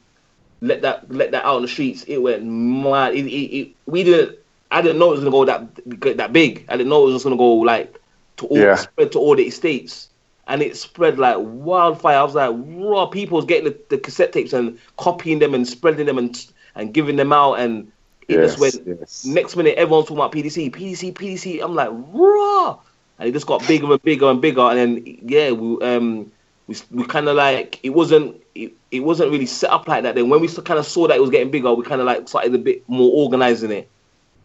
[0.61, 3.13] let that let that out on the streets, it went mad.
[3.15, 4.39] It, it, it, we didn't.
[4.71, 6.65] I didn't know it was gonna go that that big.
[6.69, 7.99] I didn't know it was just gonna go like
[8.37, 8.75] to all Yeah.
[8.75, 10.09] spread to all the estates,
[10.47, 12.17] and it spread like wildfire.
[12.19, 16.05] I was like, raw people's getting the, the cassette tapes and copying them and spreading
[16.05, 16.45] them and
[16.75, 17.91] and giving them out, and
[18.27, 18.81] It just went.
[18.85, 19.25] yes.
[19.25, 21.63] Next minute, everyone's talking about PDC, PDC, PDC.
[21.63, 22.79] I'm like, raw,
[23.19, 24.61] and it just got bigger and bigger and bigger.
[24.61, 26.31] And then yeah, we um
[26.67, 30.15] we we kind of like it wasn't it, it wasn't really set up like that.
[30.15, 32.27] Then when we kind of saw that it was getting bigger, we kind of like
[32.27, 33.89] started a bit more organizing it.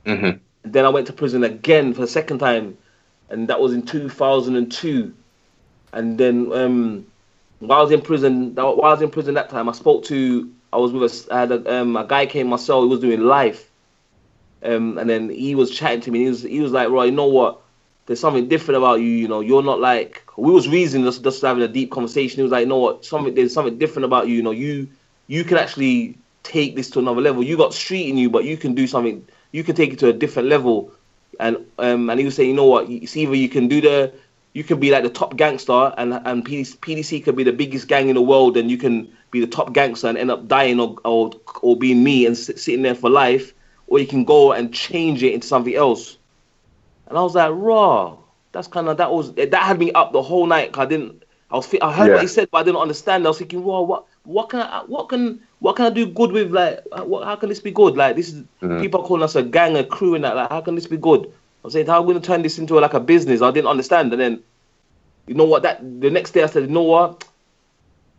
[0.06, 0.40] Mhm.
[0.62, 2.76] Then I went to prison again for the second time,
[3.30, 5.14] and that was in 2002.
[5.92, 7.06] And then um,
[7.60, 10.50] while I was in prison, while I was in prison that time, I spoke to
[10.72, 12.82] I was with a, I had a, um, a guy came my cell.
[12.82, 13.69] He was doing life,
[14.62, 16.20] um, and then he was chatting to me.
[16.20, 17.60] He was he was like, "Roy, you know what?
[18.06, 19.06] There's something different about you.
[19.06, 22.36] You know, you're not like we was reasoning just just having a deep conversation.
[22.36, 23.04] He was like, "You know what?
[23.04, 24.36] Something there's something different about you.
[24.36, 24.88] You know, you
[25.26, 27.42] you can actually take this to another level.
[27.42, 29.26] You got street in you, but you can do something.
[29.52, 30.92] You can take it to a different level."
[31.38, 32.88] And um, and he was saying, "You know what?
[32.90, 34.12] It's either you can do the
[34.52, 37.88] you can be like the top gangster, and and PDC, PDC could be the biggest
[37.88, 40.80] gang in the world, and you can be the top gangster and end up dying
[40.80, 41.30] or or,
[41.62, 43.54] or being me and sit, sitting there for life,
[43.90, 46.16] or you can go and change it into something else."
[47.08, 48.16] And I was like, "Raw."
[48.52, 50.72] That's kind of that was that had me up the whole night.
[50.72, 51.22] 'cause I didn't.
[51.50, 51.68] I was.
[51.82, 52.14] I heard Yeah.
[52.14, 53.26] what he said, but I didn't understand.
[53.26, 54.04] I was thinking, "Raw, what?
[54.24, 54.82] What can I?
[54.86, 55.40] What can?
[55.60, 56.50] What can I do good with?
[56.52, 57.96] Like, uh, what, how can this be good?
[57.96, 58.80] Like, this is Mhm.
[58.80, 60.34] people calling us a gang, a crew, and that.
[60.36, 62.58] Like, how can this be good?" I was saying, "How I going to turn this
[62.58, 64.40] into like a business?" I didn't understand, and then,
[65.26, 65.62] you know what?
[65.62, 67.24] That the next day I said, "You know what?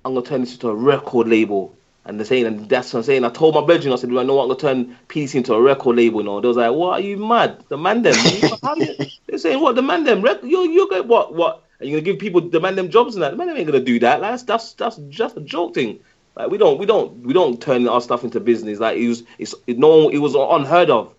[0.05, 1.73] I'm gonna turn this into a record label."
[2.05, 3.25] And they're saying, and that's what I'm saying.
[3.25, 4.43] I told my brethren, I said, "I know what?
[4.43, 6.93] I'm gonna turn PDC into a record label." You know, they was like, "What?
[6.93, 7.63] Are you mad?
[7.69, 8.23] The man them?
[9.27, 9.75] They're saying, "What?
[9.75, 10.21] The man them?
[10.23, 11.35] Rec- you you get what?
[11.35, 11.63] What?
[11.79, 13.31] Are you gonna give people the man them jobs and that?
[13.31, 14.21] The man them ain't gonna do that.
[14.21, 15.99] Like, that's that's that's just a joke thing.
[16.35, 18.79] Like we don't we don't we don't turn our stuff into business.
[18.79, 21.15] Like it was it's it, no it was unheard of.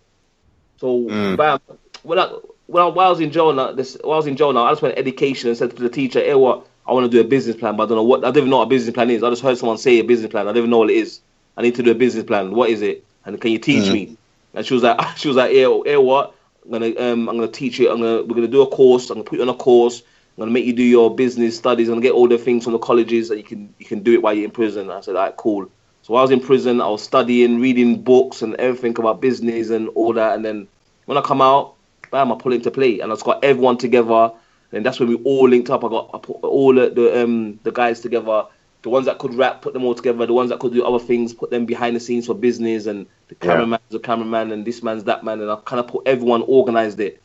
[0.79, 1.37] So Mm.
[1.37, 1.59] bam,
[2.03, 2.27] when I
[2.67, 4.65] when I, while I was in jail now, this while I was in jail now,
[4.65, 6.67] I just went education and said to the teacher, "Hey, what?
[6.87, 8.19] I want to do a business plan, but I don't know what.
[8.25, 9.23] I don't even know what a business plan is.
[9.23, 10.47] I just heard someone say a business plan.
[10.47, 11.21] I don't even know what it is.
[11.57, 12.51] I need to do a business plan.
[12.53, 13.05] What is it?
[13.25, 13.93] And can you teach Mm.
[13.93, 14.17] me?"
[14.53, 16.35] And she was like, "She was like, hey, hey, what?
[16.65, 17.91] I'm gonna um I'm gonna teach you.
[17.91, 19.09] I'm gonna we're gonna do a course.
[19.09, 20.01] I'm gonna put you on a course.
[20.37, 21.87] I'm gonna make you do your business studies.
[21.89, 24.13] I'm gonna get all the things from the colleges that you can you can do
[24.13, 25.67] it while you're in prison." I said, "All right, cool."
[26.01, 29.69] So while I was in prison, I was studying, reading books and everything about business
[29.69, 30.35] and all that.
[30.35, 30.67] And then
[31.05, 31.77] when I come out,
[32.11, 34.31] bam, I pull into play, and I just got everyone together.
[34.73, 35.83] And that's when we all linked up.
[35.83, 38.45] I got I put all the, the um the guys together.
[38.81, 40.25] The ones that could rap, put them all together.
[40.25, 42.85] The ones that could do other things, put them behind the scenes for business.
[42.85, 43.53] And the Yeah.
[43.53, 45.39] cameraman's the cameraman, and this man's that man.
[45.41, 47.23] And I kind of put everyone organized it.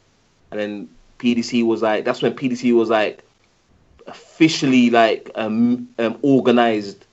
[0.53, 3.25] And then PDC was like, that's when PDC was like
[4.07, 7.07] officially like um, um organized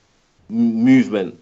[0.50, 1.40] m- movement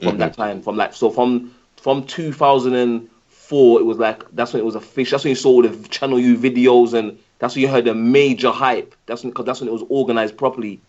[0.00, 0.18] from Mhm.
[0.18, 0.62] that time.
[0.62, 5.16] From like so from from 2004, it was like that's when it was official.
[5.16, 7.94] That's when you saw all the Channel U videos, and that's when you heard the
[7.94, 8.94] major hype.
[9.06, 10.80] That's when because that's when it was organized properly.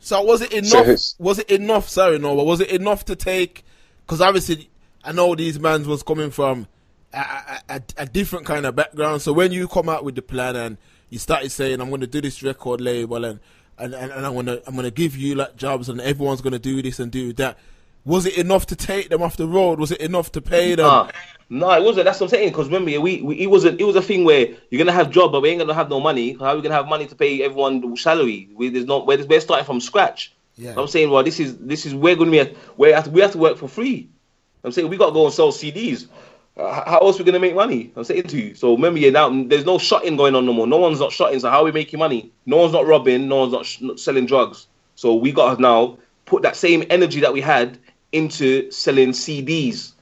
[0.00, 0.86] So was it enough?
[0.86, 1.88] his- was it enough?
[1.88, 3.64] Sorry, no, but was it enough to take?
[4.04, 4.68] Because obviously,
[5.04, 6.66] I know these mans was coming from
[7.12, 9.22] a, a, a, a different kind of background.
[9.22, 10.78] So when you come out with the plan and
[11.10, 13.38] you started saying, "I'm going to do this record label and
[13.78, 16.40] and, and, and I'm going to I'm going to give you like jobs and everyone's
[16.40, 17.56] going to do this and do that,"
[18.04, 19.78] was it enough to take them off the road?
[19.78, 20.86] Was it enough to pay them?
[20.86, 21.10] Nah,
[21.48, 22.04] no, it wasn't.
[22.04, 22.48] That's what I'm saying.
[22.50, 23.80] Because remember, we, we it wasn't.
[23.80, 26.00] It was a thing where you're gonna have job, but we ain't gonna have no
[26.00, 26.34] money.
[26.34, 28.48] How are we gonna have money to pay everyone salary?
[28.54, 29.04] We, there's no.
[29.04, 30.32] We're, we're starting from scratch.
[30.56, 30.74] Yeah.
[30.76, 33.20] I'm saying, well, this is this is we're gonna be at, we have to, we
[33.20, 34.08] have to work for free.
[34.62, 36.06] I'm saying we got to go and sell CDs.
[36.56, 37.92] Uh, how else are we gonna make money?
[37.96, 38.54] I'm saying to you.
[38.54, 40.66] So remember, yeah, now there's no shotting going on no more.
[40.66, 41.40] No one's not shotting.
[41.40, 42.30] So how are we making money?
[42.46, 43.28] No one's not robbing.
[43.28, 44.66] No one's not, sh- not selling drugs.
[44.96, 47.78] So we got to now put that same energy that we had
[48.12, 49.92] into selling CDs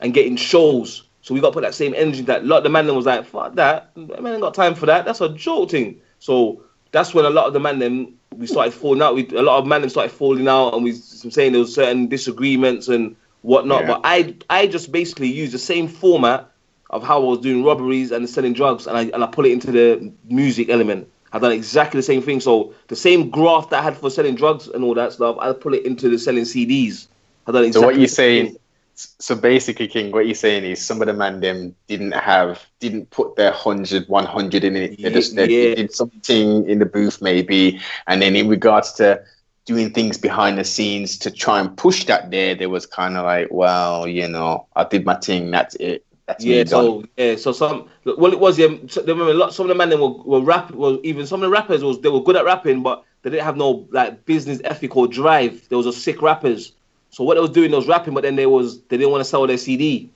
[0.00, 1.04] and getting shows.
[1.22, 2.96] So we got to put that same energy that a lot of the man them
[2.96, 3.96] was like, fuck that.
[3.96, 5.04] Man ain't got time for that.
[5.04, 6.00] That's a joke thing.
[6.18, 9.14] So that's when a lot of the man then we started falling out.
[9.14, 11.74] We a lot of man them started falling out, and we I'm saying there was
[11.74, 13.82] certain disagreements and whatnot.
[13.82, 13.86] Yeah.
[13.86, 16.50] But I I just basically used the same format
[16.90, 19.52] of how I was doing robberies and selling drugs, and I and I put it
[19.52, 21.08] into the music element.
[21.32, 22.40] I've done exactly the same thing.
[22.40, 25.52] So the same graft that I had for selling drugs and all that stuff, I
[25.52, 27.08] put it into the selling CDs.
[27.46, 28.56] I done exactly So what you're saying?
[28.94, 33.10] So basically, King, what you're saying is some of the man them didn't have, didn't
[33.10, 35.00] put their 100, 100 in it.
[35.02, 35.74] They just they Yeah.
[35.74, 39.22] did something in the booth maybe, and then in regards to
[39.66, 43.24] doing things behind the scenes to try and push that there, there was kind of
[43.24, 45.50] like, well, you know, I did my thing.
[45.50, 46.04] That's it.
[46.26, 46.94] That's Yeah, done.
[46.94, 48.68] so yeah, so some well it was yeah.
[48.88, 51.42] So, remember a lot, some of the men they were were rap well even some
[51.42, 54.24] of the rappers was they were good at rapping, but they didn't have no like
[54.26, 55.68] business ethic or drive.
[55.68, 56.72] There was a sick rappers.
[57.16, 59.22] So what they was doing, they was rapping, but then they was they didn't want
[59.22, 60.10] to sell their CD.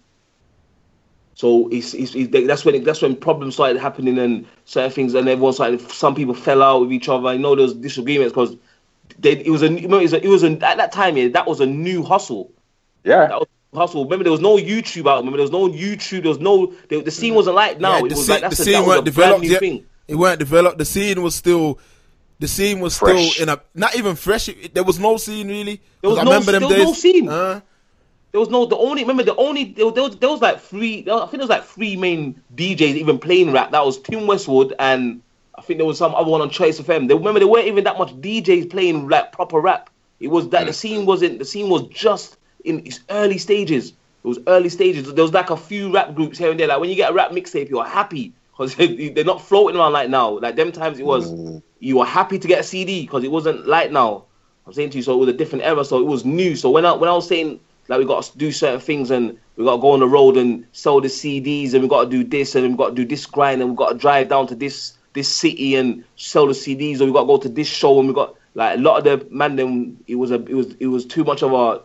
[1.33, 5.15] So it's, it's, it's that's when it, that's when problems started happening and certain things,
[5.15, 5.81] and everyone started.
[5.91, 7.27] Some people fell out with each other.
[7.27, 8.55] I know there was disagreements because
[9.19, 11.47] they it was a it was a, it was a, at that time yeah that
[11.47, 12.53] was a new hustle.
[13.03, 13.29] yeah.
[13.29, 14.05] That was, hustle.
[14.05, 15.21] Remember, there was no YouTube out.
[15.21, 16.21] Remember, there was no YouTube.
[16.21, 16.75] There was no.
[16.91, 17.93] The, the scene wasn't like now.
[17.93, 19.41] Yeah, it the was scene, like that's the a, scene that was weren't a brand
[19.41, 19.61] developed new yet.
[19.61, 19.87] thing.
[20.07, 20.77] It weren't developed.
[20.77, 21.79] The scene was still,
[22.41, 23.35] the scene was Fresh.
[23.35, 24.51] still in a not even fresh.
[24.75, 25.81] There was no scene really.
[26.01, 26.87] There was no- I remember them there was days.
[26.87, 27.29] no scene.
[27.29, 27.61] Uh,
[28.33, 30.61] There was no the only remember the only there, was- there was there was like
[30.61, 33.71] three was- I think there was like three main DJs even playing rap.
[33.73, 35.21] That was Tim Westwood and
[35.57, 37.09] I think there was some other one on Choice FM.
[37.09, 39.91] They remember there weren't even that much DJs playing like proper rap.
[40.21, 43.93] It was that the scene wasn't the scene was just in its early stages.
[44.25, 45.13] It was early stages.
[45.13, 46.69] There was like a few rap groups here and there.
[46.69, 48.75] Like when you get a rap mixtape, you're happy because
[49.15, 50.39] they're not floating around like now.
[50.39, 51.33] Like them times it was
[51.81, 54.25] you were happy to get a CD because it wasn't like now.
[54.67, 56.55] I'm saying to you, so it was a different era, so it was new.
[56.55, 59.37] So when I when I was saying like we got to do certain things and
[59.57, 62.11] we got to go on the road and sell the CDs and we got to
[62.11, 64.47] do this and we got to do this grind and we got to drive down
[64.47, 67.67] to this this city and sell the CDs or we got to go to this
[67.67, 70.55] show and we got like a lot of the man them it was a it
[70.55, 71.83] was it was too much of a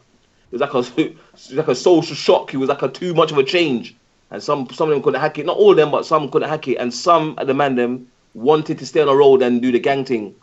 [0.52, 2.54] it was like a it was like a social shock.
[2.54, 3.96] It was like a too much of a change,
[4.32, 5.46] and some some of them couldn't hack it.
[5.46, 8.08] Not all of them, but some couldn't hack it, and some of the man them
[8.36, 10.36] wanted to stay on the road and do the gang thing.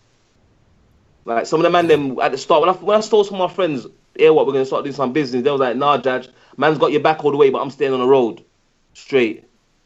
[1.25, 3.41] Like some of the man them at the start when I when I told some
[3.41, 5.45] of my friends, yeah, what we're gonna start doing some business.
[5.45, 7.93] They was like, nah, Jaja, man's got your back all the way, but I'm staying
[7.93, 8.43] on the road,
[8.95, 9.45] straight.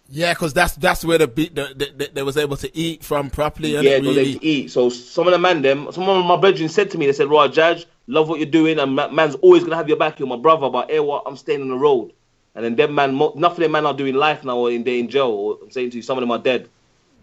[0.08, 3.04] yeah, because that's that's where the beat the, the, the, they was able to eat
[3.04, 3.72] from properly.
[3.72, 4.70] Yeah, no, they to eat.
[4.70, 7.28] So some of the man them, some of my brethren said to me, they said,
[7.28, 10.18] "Right, Jaja, love what you're doing, and man's always gonna have your back.
[10.18, 11.24] You're my brother, but hey, what?
[11.26, 12.12] I'm staying on the road."
[12.54, 15.08] And then them man, nothing them man are doing life now, or in they in
[15.08, 15.28] jail.
[15.28, 16.70] Or I'm saying to you, some of them are dead.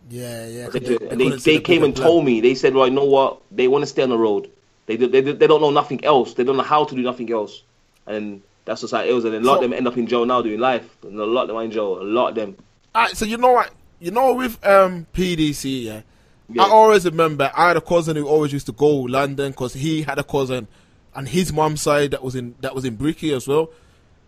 [0.10, 0.70] Yeah, yeah.
[0.70, 2.08] They, they- they they, couldn't see they the came and plan.
[2.08, 2.42] told me.
[2.42, 3.42] They said, "Right, you know what?
[3.52, 4.50] They want to stay on the road.
[4.86, 6.34] They do- they do- they don't know nothing else.
[6.34, 7.64] They don't know how to do nothing else."
[8.06, 9.26] And that's just how it was.
[9.26, 10.86] And a lot So- of them end up in jail now doing life.
[11.04, 12.02] And a lot of them are in jail.
[12.02, 12.58] A lot of them.
[12.94, 13.72] All right, so you know what?
[14.00, 16.02] You know with um PDC, yeah.
[16.50, 16.64] Yeah.
[16.64, 20.02] I always remember I had a cousin who always used to go London because he
[20.02, 20.68] had a cousin,
[21.16, 23.70] and his mum's side that was in that was in Bricky as well.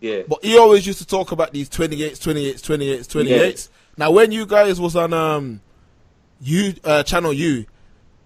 [0.00, 0.22] Yeah.
[0.26, 3.68] But he always used to talk about these 28s, 28s, 28s, 28s.
[3.98, 5.60] Now, when you guys was on um,
[6.40, 7.64] you uh, channel U,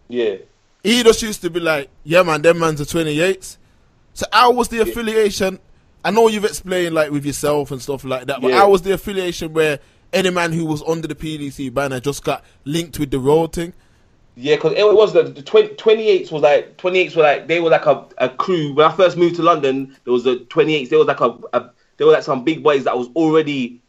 [0.08, 0.36] yeah.
[0.82, 3.56] he just used to be like, "Yeah, man, them man's are 28s."
[4.14, 5.58] So, how was the affiliation?
[6.04, 8.58] I know you've explained like with yourself and stuff like that, but Yeah.
[8.58, 9.78] how was the affiliation where
[10.12, 13.72] any man who was under the PDC banner just got linked with the road thing?
[14.36, 17.70] Yeah, because it was the, the 20, 28s was like 28s were like they were
[17.70, 18.72] like a, a crew.
[18.72, 20.88] When I first moved to London, there was the 28s.
[20.88, 23.82] There was like a, a there were like some big boys that was already.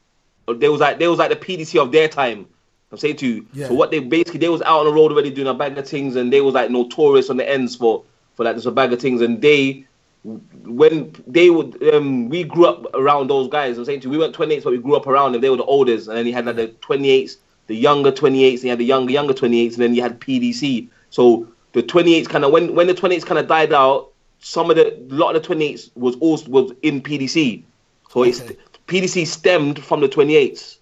[0.48, 2.48] They was like they was like the PDC of their time.
[2.92, 3.46] I'm saying to you.
[3.54, 3.68] Yeah.
[3.68, 5.88] So what they basically they was out on the road already doing a bag of
[5.88, 8.04] things, and they was like notorious on the ends for
[8.36, 9.86] for like just a bag of things, and they.
[10.24, 13.80] When they would, um, we grew up around those guys.
[13.80, 15.42] I'm saying to you, we weren't 28s, but we grew up around them.
[15.42, 18.64] They were the oldest, and then he had like the 28s, the younger 28s, and
[18.66, 20.90] you had the younger younger 28s, and then you had PDC.
[21.10, 24.76] So the 28s kind of when when the 28s kind of died out, some of
[24.76, 27.64] the a lot of the 28s was also was in PDC.
[28.12, 28.42] So it's
[28.88, 30.78] PDC stemmed from the 28s.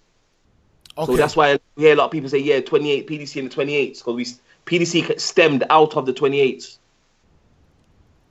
[1.00, 3.50] Okay, So that's why we hear a lot of people say, yeah, 28 PDC and
[3.50, 4.24] the 28s because we
[4.66, 6.76] PDC stemmed out of the 28s.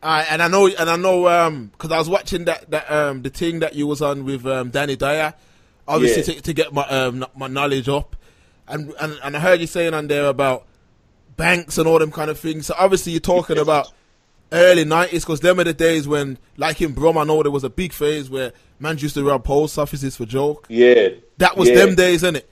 [0.01, 3.21] Aye, and I know, and I know, um, because I was watching that that um
[3.21, 5.34] the thing that you was on with um Danny Dyer,
[5.88, 6.39] obviously Yeah.
[6.39, 8.15] to, to get my um my knowledge up,
[8.67, 10.65] and, and and I heard you saying on there about
[11.36, 12.67] banks and all them kind of things.
[12.67, 13.91] So obviously you're talking about
[14.53, 17.65] early nineties because them are the days when, like in Brum, I know there was
[17.65, 20.65] a big phase where man used to run post offices for joke.
[20.69, 21.10] Yeah.
[21.39, 21.75] That was Yeah.
[21.86, 22.43] them days, innit?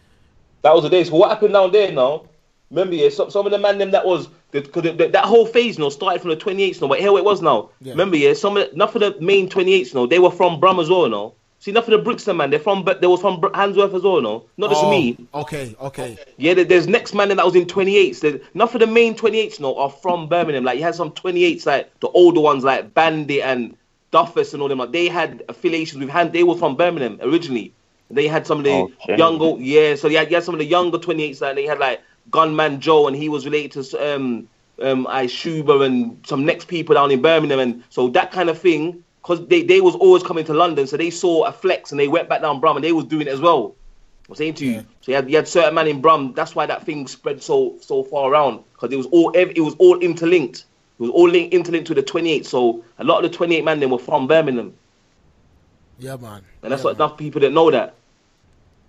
[0.67, 1.05] That was the day.
[1.05, 2.25] So what happened down there now?
[2.71, 5.77] Remember, yeah, some, some of the man them that was because that, that whole phase,
[5.77, 7.69] you know, started from the 28th no, but here it was now.
[7.79, 7.93] Yeah.
[7.93, 10.81] Remember, yeah, some of the, enough of the main 28s, no, they were from Brum
[10.81, 11.35] as well, no.
[11.59, 14.01] See, enough of the Brixton man, they're from, but they was from Br- Handsworth as
[14.01, 14.43] well, no.
[14.57, 15.15] Not just Oh, me.
[15.33, 16.17] Okay, okay.
[16.35, 18.19] Yeah, there- there's next man that was in 28s.
[18.19, 20.65] There, enough of the main 28s, no, are from Birmingham.
[20.65, 23.77] Like you had some 28s, like the older ones, like Bandit and
[24.11, 24.79] Duffus and all them.
[24.79, 26.33] Like they had affiliations with Hand.
[26.33, 27.71] They were from Birmingham originally.
[28.09, 29.17] They had some of the Okay.
[29.17, 29.95] younger, yeah.
[29.95, 31.41] So you had, you had some of the younger 28s.
[31.41, 34.47] Like they had like Gunman Joe, and he was related to um
[34.81, 38.57] um I Shuba and some next people down in Birmingham, and so that kind of
[38.59, 39.03] thing.
[39.23, 42.07] Cause they, they was always coming to London, so they saw a flex and they
[42.07, 43.75] went back down Brum and they was doing it as well.
[44.29, 44.71] I'm saying to you.
[44.73, 44.81] Yeah.
[45.01, 46.33] So you had, you had certain man in Brum.
[46.33, 49.75] That's why that thing spread so so far around because it was all it was
[49.79, 50.65] all interlinked.
[50.99, 52.45] It was all link, interlinked to the 28.
[52.45, 54.73] So a lot of the 28 man then were from Birmingham,
[55.99, 56.43] Yeah, man.
[56.63, 57.07] and that's yeah, what man.
[57.07, 57.95] enough people that know that.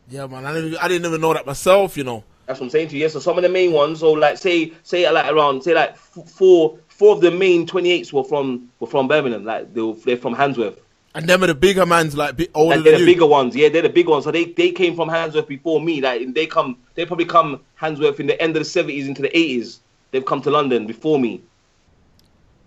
[0.08, 0.44] Yeah, man.
[0.46, 2.24] I didn't, I didn't even know that myself, you know.
[2.46, 3.02] That's what I'm saying to you.
[3.02, 4.00] Yes, so some of the main ones.
[4.00, 8.12] So like say say like around say like f- four four of the main 28s
[8.12, 9.44] were from were from Birmingham.
[9.44, 10.78] Like they were, they're from Handsworth.
[11.14, 13.14] And them are the bigger mans, like older Like they're than the you.
[13.14, 14.24] bigger ones, yeah, they're the big ones.
[14.24, 16.00] So they, they came from Handsworth before me.
[16.00, 19.36] Like they come, they probably come Handsworth in the end of the seventies into the
[19.36, 19.80] eighties.
[20.10, 21.42] They've come to London before me.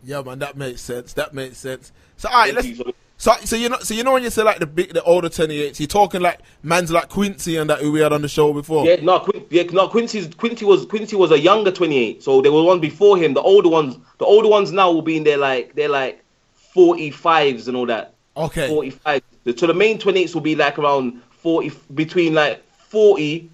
[0.04, 1.14] Yeah, man, that makes sense.
[1.14, 1.92] That makes sense.
[2.18, 2.68] So, all right, let's.
[3.22, 5.30] So, so you know, so you know when you say like the big, the older
[5.30, 8.52] 28s, you're talking like man's like Quincy and that who we had on the show
[8.52, 8.84] before.
[8.84, 9.88] Yeah, no, Quin- yeah, no.
[9.88, 12.24] Quincy's Quincy was Quincy was a younger 28.
[12.24, 13.36] So there was one before him.
[13.36, 16.24] The older ones, the older ones now will be in their like they're like
[16.76, 18.16] 45s and all that.
[18.36, 18.68] Okay.
[18.68, 19.22] 45.
[19.56, 23.52] So the main 28s will be like around 40, between like 40,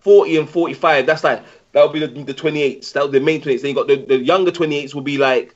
[0.00, 1.06] 40 and 45.
[1.06, 1.42] That's like
[1.72, 2.92] that would be the, the 28s.
[2.92, 3.62] That would be the main 28s.
[3.62, 5.54] Then you got the, the younger 28s will be like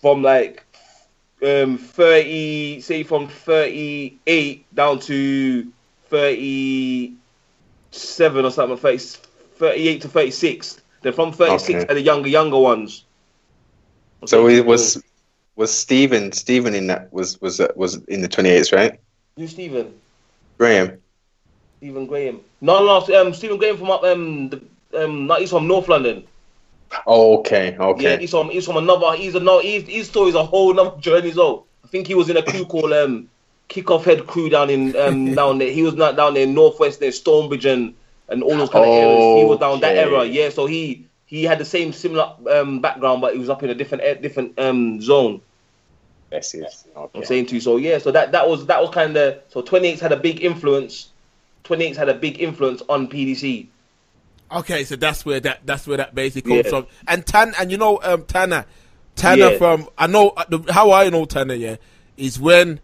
[0.00, 0.64] from like
[1.42, 5.66] um 30, say from 38 down to
[6.04, 7.18] 37
[8.44, 10.80] or something, 30, 38 to 36.
[11.02, 11.88] Then from 36 Okay.
[11.88, 13.04] are the younger, younger ones.
[14.26, 15.02] So it was
[15.56, 18.98] was Stephen Stephen in that was was uh, was in the 28s, right?
[19.36, 20.00] You, Stephen.
[20.58, 21.00] Graham.
[21.78, 22.40] Stephen Graham.
[22.60, 24.60] No, no, um, Stephen Graham from up um, the,
[24.94, 26.24] um, not he's from North London.
[27.06, 28.18] Oh, okay, Yeah, okay.
[28.18, 29.16] he's from he's from another.
[29.16, 29.60] He's a no.
[29.60, 31.66] His, his story is a whole nother journey as well.
[31.84, 33.28] I think he was in a crew called um,
[33.68, 35.70] Kickoff Head Crew down in um down there.
[35.70, 37.94] He was not down there in Northwest there, Stonebridge and
[38.28, 39.24] and all those kind of areas.
[39.32, 40.00] He was down that Okay.
[40.00, 40.24] era.
[40.24, 43.70] Yeah, so he he had the same similar um background, but he was up in
[43.70, 45.40] a different different um zone.
[46.30, 46.86] Yes, yes.
[47.14, 47.60] I'm saying to you.
[47.60, 50.42] So yeah, so that that was that was kind of so 28s had a big
[50.42, 51.10] influence.
[51.64, 53.68] 28s had a big influence on PDC.
[54.52, 56.70] Okay, so that's where that that's where that basically comes Yeah.
[56.80, 56.86] from.
[57.08, 58.66] And Tan and you know um Tanner,
[59.16, 59.58] Tanner Yeah.
[59.58, 61.76] from I know uh, how I know Tanner yeah
[62.16, 62.80] is when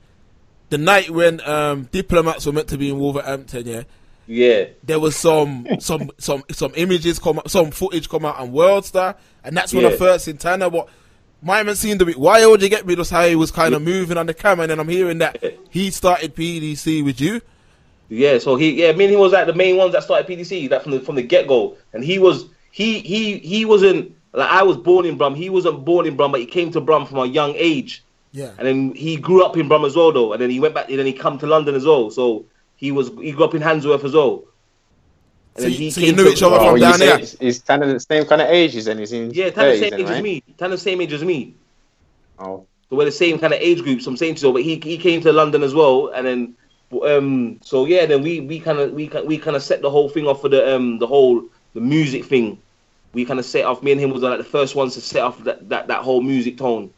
[0.70, 3.82] the night when um diplomats were meant to be in Wolverhampton yeah
[4.26, 8.52] Yeah, there was some some some some images come out, some footage come out on
[8.52, 10.68] Worldstar and that's when I first seen Tanner.
[10.68, 10.88] What
[11.46, 14.16] haven't seen the why would you get me just how he was kind of moving
[14.18, 17.40] on the camera and then I'm hearing that he started PDC with you.
[18.08, 20.70] Yeah, so he yeah, I mean he was like the main ones that started PDC,
[20.70, 21.76] like from the from the get go.
[21.92, 25.34] And he was he he he wasn't like I was born in Brum.
[25.34, 28.04] He wasn't born in Brum, but he came to Brum from a young age.
[28.32, 28.50] Yeah.
[28.58, 30.32] And then he grew up in Brum as well though.
[30.32, 32.10] And then he went back and then he come to London as well.
[32.10, 34.44] So he was he grew up in Handsworth as well.
[35.56, 37.18] And So then you- he so you came knew to- each other from down there.
[37.18, 38.82] He's, he's kind of the same kind of age.
[38.84, 39.32] Then he's in.
[39.32, 40.22] Yeah, kind of same then, age as right?
[40.22, 40.42] me.
[40.60, 41.54] of same age as me.
[42.38, 44.00] Oh, So we're the same kind of age group.
[44.00, 46.54] So I'm saying to you, but he he came to London as well, and then
[47.04, 49.90] um so yeah, then we we kind of we ki- we kind of set the
[49.90, 51.42] whole thing off for the um the whole
[51.74, 52.62] the music thing.
[53.12, 53.82] We kind of set off.
[53.82, 56.20] Me and him was like the first ones to set off that that, that whole
[56.22, 56.90] music tone.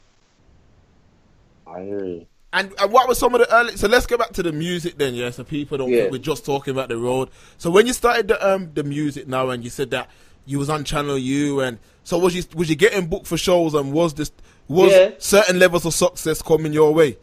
[1.66, 2.26] I hear you.
[2.52, 3.76] And, and what were some of the early?
[3.76, 5.30] So let's go back to the music then, yeah.
[5.30, 6.00] So people don't Yeah.
[6.00, 7.30] think we're just talking about the road.
[7.58, 10.08] So when you started the um the music now, and you said that
[10.46, 13.74] you was on Channel U, and so was you was you getting booked for shows,
[13.74, 14.32] and was this
[14.68, 15.10] was Yeah.
[15.18, 17.18] certain levels of success coming your way?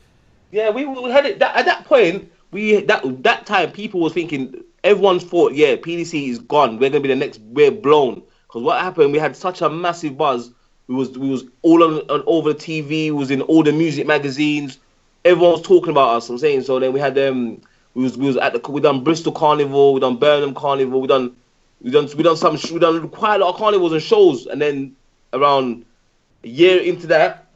[0.51, 2.32] Yeah, we, we had it that, at that point.
[2.51, 6.77] We that that time people was thinking everyone's thought yeah PDC is gone.
[6.77, 7.41] We're gonna be the next.
[7.41, 9.12] We're blown because what happened?
[9.12, 10.51] We had such a massive buzz.
[10.88, 13.12] We was we was all on, on over the TV.
[13.12, 14.79] Was in all the music magazines.
[15.25, 16.29] Everyone was talking about us.
[16.29, 16.79] I'm saying so.
[16.79, 17.62] Then we had um
[17.93, 19.93] we was we was at the we done Bristol Carnival.
[19.93, 21.01] We done Birmingham Carnival.
[21.01, 21.36] We done
[21.81, 24.45] we done we done some we done quite a lot of carnivals and shows.
[24.45, 24.95] And then
[25.33, 25.86] around
[26.43, 27.47] a year into that,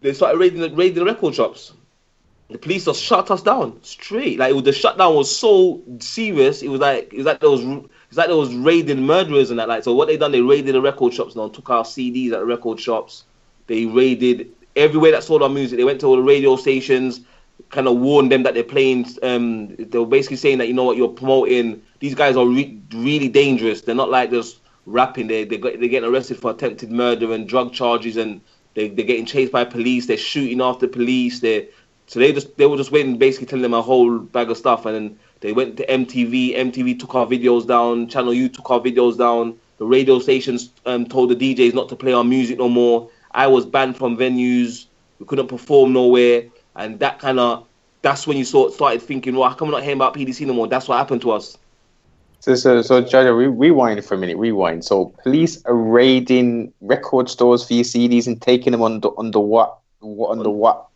[0.00, 1.72] they started raiding the, raiding the record shops.
[2.48, 4.38] The police just shut us down straight.
[4.38, 6.62] Like was, the shutdown was so serious.
[6.62, 7.62] It was like it was like there was
[8.08, 9.68] it's like there was raiding murderers and that.
[9.68, 10.30] Like so, what they done?
[10.30, 13.24] They raided the record shops and took our CDs at the record shops.
[13.66, 15.76] They raided everywhere that sold our music.
[15.76, 17.20] They went to all the radio stations,
[17.70, 19.06] kind of warned them that they're playing.
[19.24, 21.82] Um, they were basically saying that you know what you're promoting.
[21.98, 23.80] These guys are re- really dangerous.
[23.80, 25.26] They're not like just rapping.
[25.26, 28.40] They they they're getting arrested for attempted murder and drug charges, and
[28.74, 30.06] they they're getting chased by police.
[30.06, 31.40] They're shooting after police.
[31.40, 31.70] They
[32.06, 34.86] so they just they were just waiting, basically telling them a whole bag of stuff,
[34.86, 36.56] and then they went to MTV.
[36.56, 38.08] MTV took our videos down.
[38.08, 39.58] Channel U took our videos down.
[39.78, 43.10] The radio stations um, told the DJs not to play our music no more.
[43.32, 44.86] I was banned from venues.
[45.18, 46.44] We couldn't perform nowhere,
[46.76, 47.66] and that kind of
[48.02, 50.52] that's when you sort started thinking, well, how come we're not hearing about PDC no
[50.52, 50.68] more?
[50.68, 51.58] That's what happened to us.
[52.38, 54.36] So, so, so, Jaja, re- rewind for a minute.
[54.36, 54.84] Rewind.
[54.84, 59.78] So, police are raiding record stores for your CDs and taking them under under what?
[59.98, 60.86] What under what?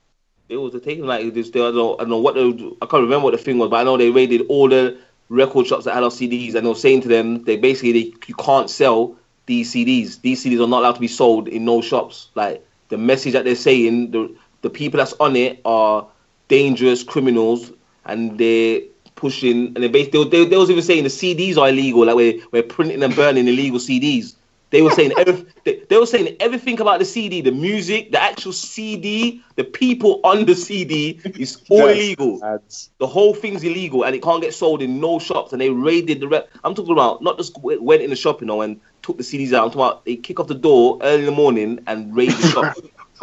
[0.51, 1.48] It was a taking like this.
[1.51, 2.42] I, don't I don't know what they,
[2.82, 4.98] I can't remember what the thing was, but I know they raided all the
[5.28, 8.12] record shops that had our CDs, and they were saying to them, they basically they,
[8.26, 10.20] you can't sell these CDs.
[10.20, 12.30] These CDs are not allowed to be sold in no shops.
[12.34, 16.09] Like the message that they're saying, the the people that's on it are
[16.48, 17.70] dangerous criminals,
[18.07, 18.80] and they're
[19.14, 22.05] pushing, and they basically they, they, they was even saying the CDs are illegal.
[22.05, 24.34] Like we're we're printing and burning illegal CDs.
[24.70, 28.22] They were saying every, they, they were saying everything about the CD, the music, the
[28.22, 31.96] actual CD, the people on the CD is all Yes.
[31.96, 32.44] illegal.
[32.44, 32.90] Ads.
[32.98, 35.52] The whole thing's illegal and it can't get sold in no shops.
[35.52, 36.48] And they raided the rep.
[36.62, 39.52] I'm talking about not just went in the shop, you know, and took the CDs
[39.52, 39.64] out.
[39.64, 42.46] I'm talking about they kick off the door early in the morning and raid the
[42.48, 42.76] shop.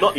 [0.00, 0.16] not-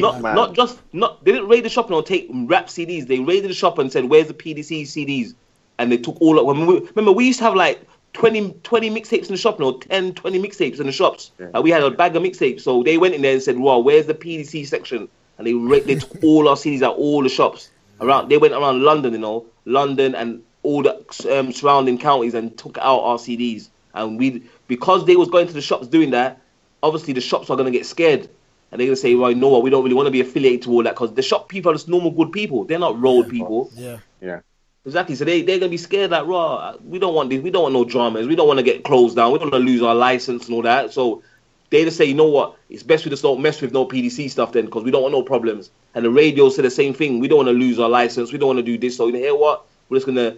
[0.00, 3.06] not, not just not they didn't raid the shop and take rap CDs.
[3.06, 5.34] They raided the shop and said, "Where's the PDC CDs?"
[5.78, 6.46] And they took all of.
[6.46, 9.78] Remember, we- remember we used to have like 20, 20 mixtapes in the shop, or
[9.80, 11.32] 10, 20 mixtapes in the shops.
[11.38, 11.48] Yeah.
[11.52, 13.80] Like, we had a bag of mixtapes, so they went in there and said, "Wow,
[13.80, 17.28] where's the PDC section?" And they ra- they took all our CDs out all the
[17.28, 18.28] shops around.
[18.28, 20.94] They went around London, you know, London and all the
[21.30, 23.68] um, surrounding counties and took out our CDs.
[23.94, 26.40] And we because they was going to the shops doing that,
[26.82, 28.28] obviously the shops are gonna get scared.
[28.70, 30.62] And they're gonna say, well, you know what, we don't really want to be affiliated
[30.62, 32.64] to all that because the shop people are just normal good people.
[32.64, 33.70] They're not road people.
[33.74, 33.98] Yeah.
[34.20, 34.40] yeah.
[34.86, 35.14] Exactly.
[35.14, 36.76] So they they're gonna be scared like, raw.
[36.84, 37.42] We don't want this.
[37.42, 38.26] We don't want no dramas.
[38.26, 39.32] We don't want to get closed down.
[39.32, 40.92] We don't want to lose our license and all that.
[40.92, 41.22] So
[41.70, 42.56] they just say, you know what?
[42.68, 45.12] It's best we just don't mess with no PDC stuff then because we don't want
[45.12, 45.70] no problems.
[45.94, 47.18] And the radio said the same thing.
[47.18, 48.32] We don't want to lose our license.
[48.32, 48.96] We don't want to do this.
[48.96, 49.66] So you hear what?
[49.88, 50.36] We're just gonna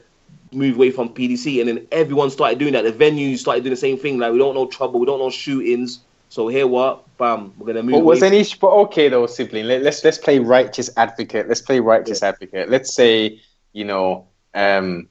[0.52, 1.60] move away from PDC.
[1.60, 2.84] And then everyone started doing that.
[2.84, 4.18] The venues started doing the same thing.
[4.18, 5.00] Like we don't know trouble.
[5.00, 6.00] We don't know shootings.
[6.28, 7.04] So here what?
[7.18, 7.52] Bam.
[7.58, 7.94] We're gonna move.
[7.94, 8.44] But was any?
[8.60, 9.66] But okay, though, sibling.
[9.66, 11.48] Let, let's let's play righteous advocate.
[11.48, 12.70] Let's play righteous advocate.
[12.70, 13.40] Let's say
[13.72, 15.08] you know um,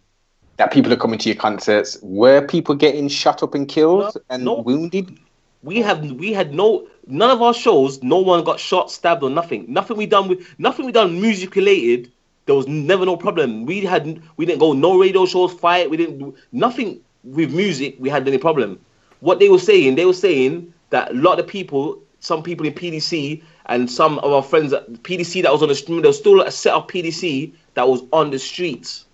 [0.58, 1.98] that people are coming to your concerts.
[2.02, 4.54] Were people getting shot up and killed No, and no.
[4.56, 5.18] wounded?
[5.64, 8.04] We have we had no none of our shows.
[8.04, 9.66] No one got shot, stabbed, or nothing.
[9.68, 12.12] Nothing we done with nothing we done music related.
[12.46, 13.66] There was never no problem.
[13.66, 15.90] We had we didn't go no radio shows, fight.
[15.90, 17.96] We didn't do nothing with music.
[18.00, 18.80] We had any problem.
[19.22, 22.74] What they were saying, they were saying that a lot of people, some people in
[22.74, 26.20] PDC and some of our friends at PDC that was on the street, there was
[26.20, 29.05] still a set of PDC that was on the streets.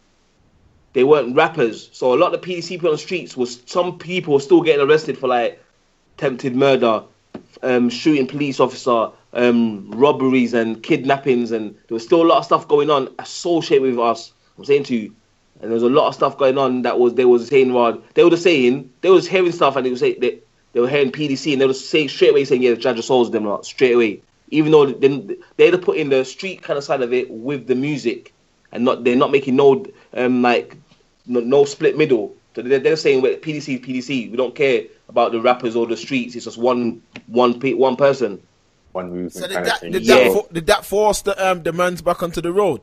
[0.93, 3.97] They weren't rappers, so a lot of the PDC people on the streets was some
[3.97, 5.63] people were still getting arrested for like
[6.17, 7.03] attempted murder,
[7.63, 12.45] um, shooting police officer, um, robberies and kidnappings, and there was still a lot of
[12.45, 14.33] stuff going on associated with us.
[14.57, 15.15] I'm saying to you,
[15.61, 18.01] and there was a lot of stuff going on that was they was saying, well,
[18.15, 20.39] they were just saying they was hearing stuff and they were saying they,
[20.73, 23.45] they were hearing PDC and they were saying straight away saying yeah, Jaja Soze them
[23.45, 26.83] lot straight away, even though they they had to put in the street kind of
[26.83, 28.33] side of it with the music,
[28.71, 30.75] and not they're not making no um like
[31.31, 32.35] no, no split middle.
[32.55, 34.29] So they're, they're saying well, PDC is PDC.
[34.31, 36.35] We don't care about the rappers or the streets.
[36.35, 38.41] It's just one one pe- one person.
[38.91, 40.15] One movement So did that did Yeah.
[40.15, 42.81] that fo- did that force the um the man's back onto the road?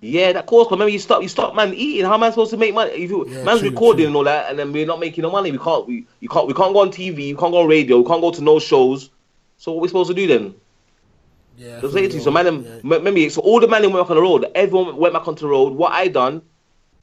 [0.00, 0.70] Yeah, that course.
[0.70, 2.04] Remember, you stop, you stop, man eating.
[2.04, 2.90] How am I supposed to make money?
[2.90, 4.06] If you, Yeah, man's true, recording true.
[4.08, 5.50] and all that, and then we're not making no money.
[5.50, 7.16] We can't, we, you can't, we can't go on TV.
[7.16, 7.98] We can't go on radio.
[8.00, 9.08] We can't go to no shows.
[9.56, 10.54] So what are we supposed to do then?
[11.56, 11.80] Yeah.
[11.82, 12.70] I'm saying to you, so man, them- Yeah.
[12.84, 14.46] m- remember, so all the men went back on the road.
[14.54, 15.72] Everyone went back onto the road.
[15.72, 16.42] What I done,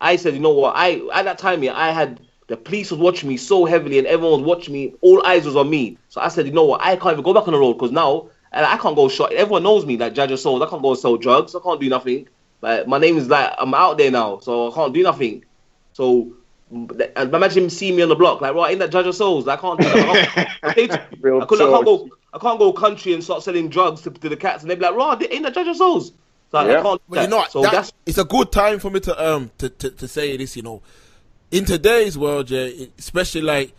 [0.04, 0.74] I said, you know what?
[0.76, 4.06] I at that time, yeah, I had the police was watching me so heavily, and
[4.08, 4.93] everyone was watching me.
[5.01, 5.97] All eyes was on me.
[6.10, 6.82] So I said, you know what?
[6.82, 9.34] I can't even go back on the road because now and I can't go shot.
[9.34, 10.66] Everyone knows me, like Jaja Soze.
[10.66, 11.56] I can't go sell drugs.
[11.56, 12.28] I can't do nothing.
[12.62, 15.43] Like my name is like I'm out there now, so I can't do nothing.
[15.93, 16.34] So
[16.72, 19.47] imagine him seeing me on the block, like right in that Jaja Soze.
[19.47, 20.58] I can't do that.
[20.64, 22.10] I can't- Real I, couldn't, I can't go.
[22.34, 24.86] I can't go country and start selling drugs to, to the cats, and they'd be
[24.86, 26.12] like, "Raw, ain't that Jaja Soze?"
[26.54, 26.80] So Yeah.
[26.80, 27.01] I can't.
[27.01, 29.51] do Well, you know, so that- that's it's a good time for me to um
[29.58, 30.56] to, to, to say this.
[30.56, 30.82] You know,
[31.51, 33.74] in today's world, yeah, especially like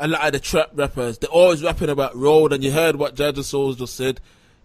[0.00, 2.52] a lot of the trap rappers, they're always rapping about road.
[2.54, 4.20] And you heard what Jaja Soze just said.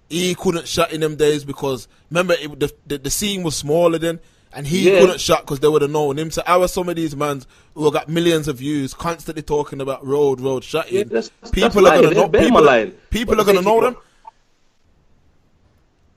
[0.09, 3.97] He couldn't shut in them days because remember it, the, the the scene was smaller
[3.99, 4.19] then,
[4.53, 5.01] and he Yeah.
[5.01, 6.31] couldn't shut because they would have known him.
[6.31, 7.45] So how are some of these mans
[7.75, 10.95] who have got millions of views constantly talking about road, road shutting?
[10.95, 11.99] Yeah, that's- that's people lying.
[12.05, 12.29] are gonna know.
[12.29, 13.97] People, people are gonna know them.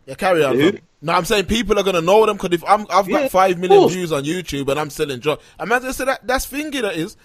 [0.06, 0.78] Yeah, carry on.
[1.04, 3.58] No, I'm saying people are gonna know them because if I'm, I've got five of
[3.58, 6.44] million views on YouTube and I'm selling drugs, I might as well say that that's
[6.46, 7.16] fingy that is.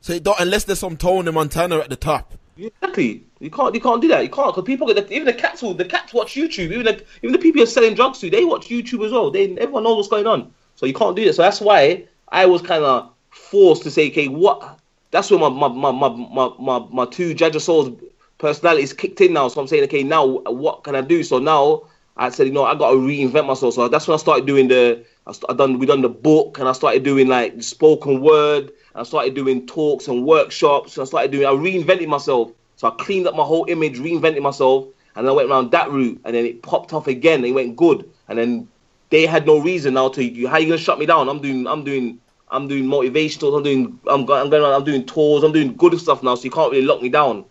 [0.00, 2.34] So it don't, unless there's some Tony Montana at the top.
[2.56, 3.24] Exactly.
[3.40, 3.74] You can't.
[3.74, 4.22] You can't do that.
[4.22, 5.62] You can't because people get even the cats.
[5.62, 6.72] will- The cats watch YouTube.
[6.72, 9.30] Even the even the people you're selling drugs to, they watch YouTube as well.
[9.30, 10.52] They everyone knows what's going on.
[10.74, 11.34] So you can't do that.
[11.34, 14.78] So that's why I was kind of forced to say, okay, what?
[15.10, 18.02] That's where my my my my my, my, my two Jaja Soze
[18.38, 19.48] personalities kicked in now.
[19.48, 21.22] So I'm saying, okay, now what can I do?
[21.22, 21.82] So now
[22.18, 23.74] I said, you know, I got to reinvent myself.
[23.74, 25.04] So that's when I started doing the.
[25.26, 28.72] I, st- I done we done the book and I started doing like spoken word.
[28.94, 30.96] I started doing talks and workshops.
[30.96, 31.46] And I started doing.
[31.46, 32.52] I reinvented myself.
[32.76, 35.90] So I cleaned up my whole image, reinvented myself, and then I went around that
[35.90, 36.20] route.
[36.24, 37.40] And then it popped off again.
[37.40, 38.10] And it went good.
[38.28, 38.68] And then
[39.10, 40.48] they had no reason now to you.
[40.48, 41.28] How you gonna shut me down?
[41.28, 41.66] I'm doing.
[41.68, 42.20] I'm doing.
[42.50, 43.56] I'm doing motivational.
[43.56, 44.00] I'm doing.
[44.08, 44.42] I'm going.
[44.42, 44.74] I'm going around.
[44.74, 45.44] I'm doing tours.
[45.44, 46.34] I'm doing good stuff now.
[46.34, 47.44] So you can't really lock me down.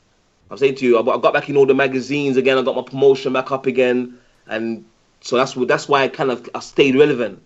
[0.50, 2.58] I'm saying to you, I got back in all the magazines again.
[2.58, 4.18] I got my promotion back up again,
[4.50, 4.86] and
[5.22, 7.42] so that's that's why I kind of I stayed relevant.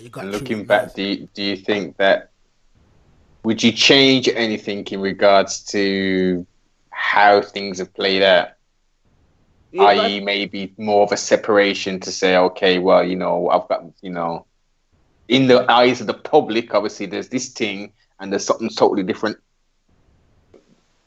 [0.00, 0.66] You got And true looking guys.
[0.66, 2.30] back, do you, do you think that
[3.44, 6.46] would you change anything in regards to
[6.90, 8.48] how things have played out?
[9.72, 13.84] Yeah, i.e., maybe more of a separation to say, okay, well, you know, I've got,
[14.02, 14.46] you know,
[15.28, 19.38] in the eyes of the public, obviously, there's this thing, and there's something totally different.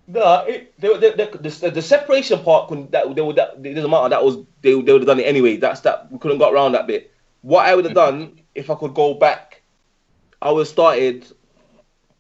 [0.10, 3.74] No, it, they, they, they, the, the separation part couldn't that they would that it
[3.74, 4.08] doesn't matter.
[4.08, 5.58] That was they, they would have done it anyway.
[5.58, 7.12] That's that we couldn't got around that bit.
[7.42, 7.96] What I would have mm.
[7.96, 9.62] done if I could go back,
[10.42, 11.28] I would have started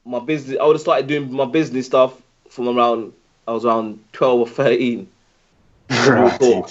[0.04, 0.58] my business.
[0.60, 3.14] I would have started doing my business stuff from around
[3.48, 5.08] I was around twelve or thirteen.
[5.90, 6.70] Real talk,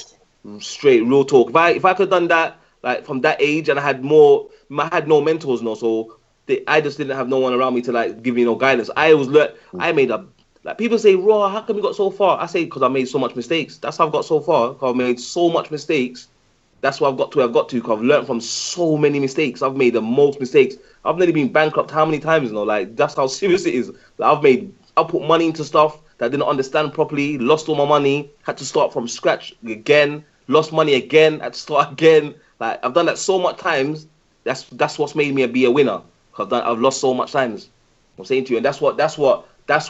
[0.60, 1.48] straight real talk.
[1.48, 4.04] If I if I could have done that like from that age and I had
[4.04, 4.48] more,
[4.78, 7.80] I had no mentors, no, so they, I just didn't have no one around me
[7.82, 8.90] to like give me no guidance.
[8.94, 9.48] I was learn.
[9.72, 9.82] Mm.
[9.82, 10.26] I made a
[10.66, 13.08] like people say, "Raw, how come you got so far?" I say because I made
[13.08, 13.78] so much mistakes.
[13.78, 14.74] That's how I've got so far.
[14.74, 16.26] Cause I've made so much mistakes.
[16.80, 17.80] That's why I've got to I've got to.
[17.80, 19.62] Cause I've learned from so many mistakes.
[19.62, 20.74] I've made the most mistakes.
[21.04, 22.48] I've nearly been bankrupt how many times?
[22.48, 23.92] You know, like that's how serious it is.
[24.18, 27.38] Like, I've made, I put money into stuff that I didn't understand properly.
[27.38, 28.28] Lost all my money.
[28.42, 30.24] Had to start from scratch again.
[30.48, 31.38] Lost money again.
[31.38, 32.34] Had to start again.
[32.58, 34.08] Like I've done that so much times.
[34.42, 36.02] That's that's what's made me be a winner.
[36.32, 37.68] Cause I've, done, I've lost so much times.
[38.18, 39.88] I'm saying to you, and that's what that's what that's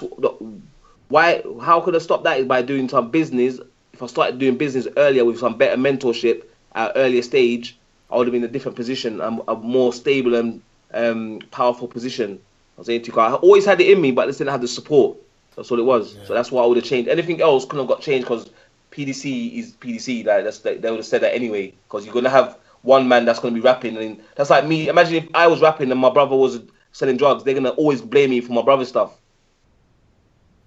[1.09, 1.43] why.
[1.63, 2.41] How could I stop that?
[2.41, 3.61] Is by doing some business.
[3.93, 7.79] If I started doing business earlier with some better mentorship at earlier stage,
[8.11, 10.61] I would have been in a different position, a, a more stable and
[10.93, 12.39] um, powerful position.
[12.77, 14.51] I was saying to you, I always had it in me, but I just didn't
[14.51, 15.17] have the support.
[15.57, 16.15] That's all it was.
[16.15, 16.25] Yeah.
[16.27, 17.09] So that's why I would have changed.
[17.09, 18.51] Anything else couldn't have got changed because
[18.93, 20.27] PDC is PDC.
[20.27, 21.73] Like that's they would have said that anyway.
[21.89, 24.89] Because you're gonna have one man that's gonna be rapping, and that's like me.
[24.89, 26.61] Imagine if I was rapping and my brother was
[26.93, 27.43] selling drugs.
[27.43, 29.13] They're gonna always blame me for my brother's stuff.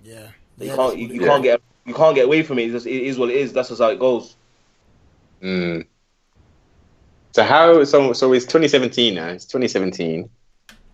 [0.04, 0.28] Yeah.
[0.58, 2.64] You yeah, can't you, you can't get you can't get away from it.
[2.64, 3.54] It's just, it is what it is.
[3.54, 4.36] That's just how it goes.
[5.41, 5.86] Mm.
[7.32, 9.28] So how so so it's 2017 now.
[9.28, 10.30] It's 2017.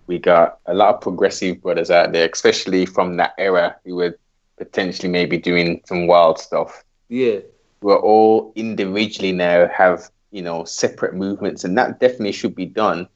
[0.07, 4.17] We got a lot of progressive brothers out there, especially from that era who were
[4.57, 6.83] potentially maybe doing some wild stuff.
[7.09, 7.39] Yeah.
[7.81, 13.07] We're all individually now have, you know, separate movements and that definitely should be done.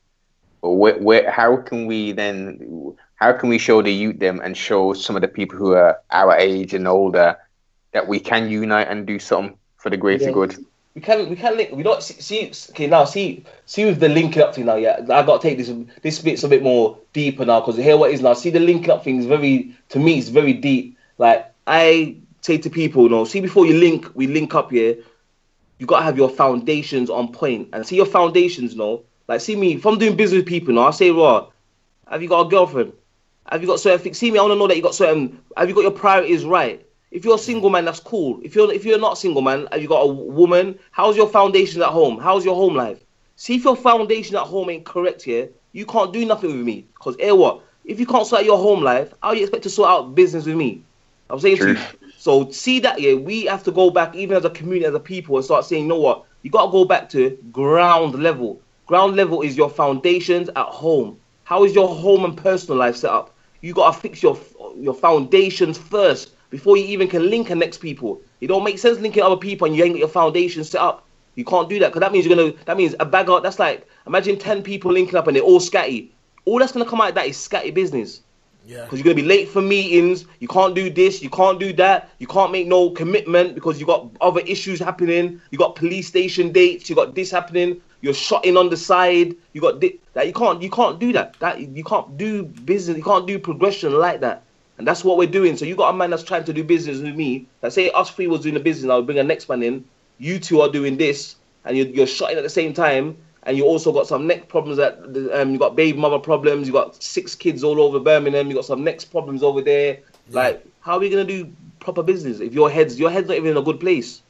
[0.61, 4.55] But where, where how can we then how can we show the youth them and
[4.55, 7.37] show some of the people who are our age and older
[7.91, 10.31] that we can unite and do something for the greater yeah.
[10.31, 10.65] good?
[10.95, 11.71] We can we can link.
[11.71, 12.71] We don't see, see.
[12.71, 14.75] Okay, now see see with the linking up thing now.
[14.75, 17.95] Yeah, I got to take this this bit's a bit more deeper now because here
[17.95, 18.33] what is now.
[18.33, 20.97] See the linking up thing is very to me it's very deep.
[21.17, 24.97] Like I say to people, you know, see before you link, we link up here.
[25.77, 28.73] You gotta have your foundations on point and see your foundations.
[28.73, 30.73] You know, like see me if I'm doing business with people.
[30.73, 31.47] Know, I say, raw.
[32.09, 32.93] Have you got a girlfriend?
[33.51, 34.17] Have you got certain things?
[34.17, 35.39] See me, I want to know that you got certain.
[35.55, 36.83] Have you got your priorities right?
[37.11, 38.39] If you're a single man, that's cool.
[38.43, 40.79] If you're if you're not single man, have you got a woman?
[40.89, 42.17] How's your foundation at home?
[42.17, 43.05] How's your home life?
[43.35, 46.87] See if your foundation at home ain't correct here, you can't do nothing with me.
[46.99, 47.61] Cause air what?
[47.85, 50.47] If you can't sort out your home life, how you expect to sort out business
[50.47, 50.81] with me?
[51.29, 51.75] I'm saying True.
[51.75, 51.85] to you.
[52.17, 54.99] So see that yeah, we have to go back even as a community, as a
[54.99, 56.25] people, and start saying, you know what?
[56.41, 58.59] You gotta go back to ground level.
[58.89, 61.19] Ground level is your foundations at home.
[61.43, 63.35] How is your home and personal life set up?
[63.61, 64.35] You gotta fix your
[64.77, 68.19] your foundations first before you even can link and next people.
[68.41, 71.05] It don't make sense linking other people and you ain't got your foundation set up.
[71.35, 72.53] You can't do that because that means you're gonna.
[72.65, 73.43] That means a bag of.
[73.43, 76.09] That's like imagine ten people linking up and they're all scatty.
[76.45, 78.21] All that's gonna come out of that is scatty business.
[78.65, 78.85] Yeah.
[78.85, 80.25] Because you're gonna be late for meetings.
[80.39, 81.21] You can't do this.
[81.21, 82.09] You can't do that.
[82.17, 85.39] You can't make no commitment because you got other issues happening.
[85.51, 86.89] You got police station dates.
[86.89, 87.81] You got this happening.
[88.01, 89.35] You're shotting on the side.
[89.53, 89.93] You got this.
[90.13, 90.61] That you can't.
[90.61, 91.37] You can't do that.
[91.39, 92.97] That you can't do business.
[92.97, 94.43] You can't do progression like that.
[94.77, 95.57] And that's what we're doing.
[95.57, 97.47] So you got a man that's trying to do business with me.
[97.59, 99.83] That say us three was doing the business, I'll bring a next man in.
[100.19, 101.35] You two are doing this,
[101.65, 103.17] and you're, you're shotting at the same time.
[103.43, 104.99] And you also got some neck problems that
[105.33, 106.67] um, you got baby mother problems.
[106.67, 108.47] You got six kids all over Birmingham.
[108.47, 109.99] You got some next problems over there.
[110.29, 110.35] Yeah.
[110.35, 113.51] Like, how are we gonna do proper business if your head's your head's not even
[113.51, 114.21] in a good place?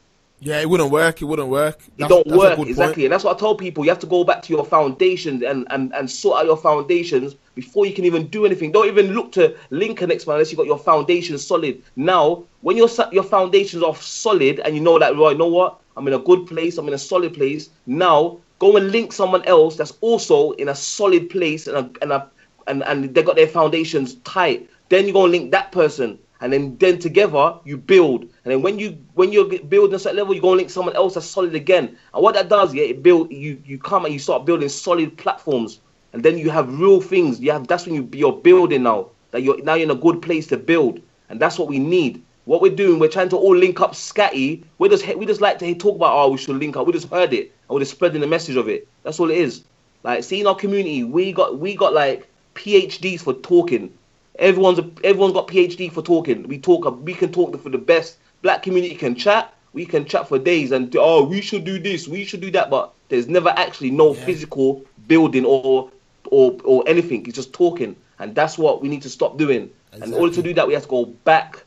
[0.42, 1.20] Yeah, it wouldn't work.
[1.20, 1.78] It wouldn't work.
[1.98, 3.04] That's, it don't work exactly, point.
[3.04, 3.84] and that's what I told people.
[3.84, 7.36] You have to go back to your foundations and, and, and sort out your foundations
[7.54, 8.72] before you can even do anything.
[8.72, 11.82] Don't even look to link next man unless you got your foundation solid.
[11.94, 15.78] Now, when your your foundations are solid and you know that, right, you know what?
[15.96, 16.78] I'm in a good place.
[16.78, 17.68] I'm in a solid place.
[17.86, 22.12] Now, go and link someone else that's also in a solid place and a, and
[22.12, 22.30] a,
[22.66, 24.70] and and they got their foundations tight.
[24.88, 28.22] Then you go and link that person and then then together you build.
[28.22, 30.96] And then when you when you're building a certain level, you go and link someone
[30.96, 31.96] else that's solid again.
[32.14, 35.16] And what that does, yeah, it build you you come and you start building solid
[35.18, 35.80] platforms,
[36.12, 37.40] and then you have real things.
[37.40, 39.10] You have that's when you you're building now.
[39.32, 42.24] That you're now you're in a good place to build, and that's what we need.
[42.46, 44.64] What we're doing, we're trying to all link up scatty.
[44.78, 46.86] We just we just like to talk about oh we should link up.
[46.86, 48.88] We just heard it and we're just spreading the message of it.
[49.02, 49.64] That's all it is.
[50.02, 53.92] Like seeing our community, we got we got like PhDs for talking
[54.40, 56.48] Everyone's a, everyone's got PhD for talking.
[56.48, 56.86] We talk.
[56.86, 58.16] Uh, we can talk for the best.
[58.42, 59.54] Black community can chat.
[59.72, 62.08] We can chat for days and oh, we should do this.
[62.08, 62.70] We should do that.
[62.70, 64.24] But there's never actually no yeah.
[64.24, 65.90] physical building or
[66.24, 67.26] or or anything.
[67.26, 69.70] It's just talking, and that's what we need to stop doing.
[69.92, 70.02] Exactly.
[70.02, 71.64] And in order to do that, we have to go back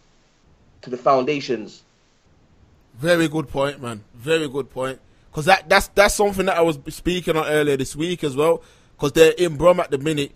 [0.81, 1.83] to the foundations.
[2.95, 4.03] Very good point, man.
[4.15, 4.99] Very good point.
[5.31, 8.61] Because that that's that's something that I was speaking on earlier this week as well.
[8.95, 10.31] Because they're in Brum at the minute.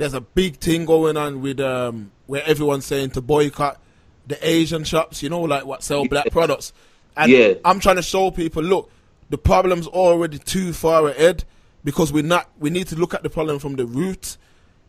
[0.00, 3.78] There's a big thing going on with um where everyone's saying to boycott
[4.26, 5.22] the Asian shops.
[5.22, 6.72] You know, like what sell black products.
[7.18, 7.54] And Yeah.
[7.66, 8.90] I'm trying to show people, look,
[9.28, 11.44] the problem's already too far ahead
[11.84, 12.48] because we're not.
[12.58, 14.38] We need to look at the problem from the root.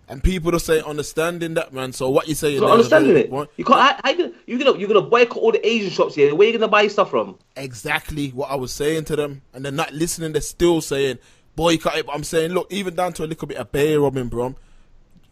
[0.07, 1.91] And people just say understanding that, man.
[1.91, 2.55] So what you saying?
[2.55, 3.30] Is understanding it.
[3.30, 3.49] point.
[3.57, 3.82] You can't.
[3.82, 6.34] How, how you you're gonna you're gonna boycott all the Asian shops here?
[6.36, 7.38] Where are you gonna buy stuff from?
[7.57, 10.32] exactly what I was saying to them, and they're not listening.
[10.32, 11.20] They're still saying
[11.55, 12.05] boycott it.
[12.05, 14.55] But I'm saying, look, even down to a little bit of bear rubbing, bro.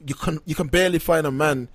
[0.06, 1.68] You can you can barely find a man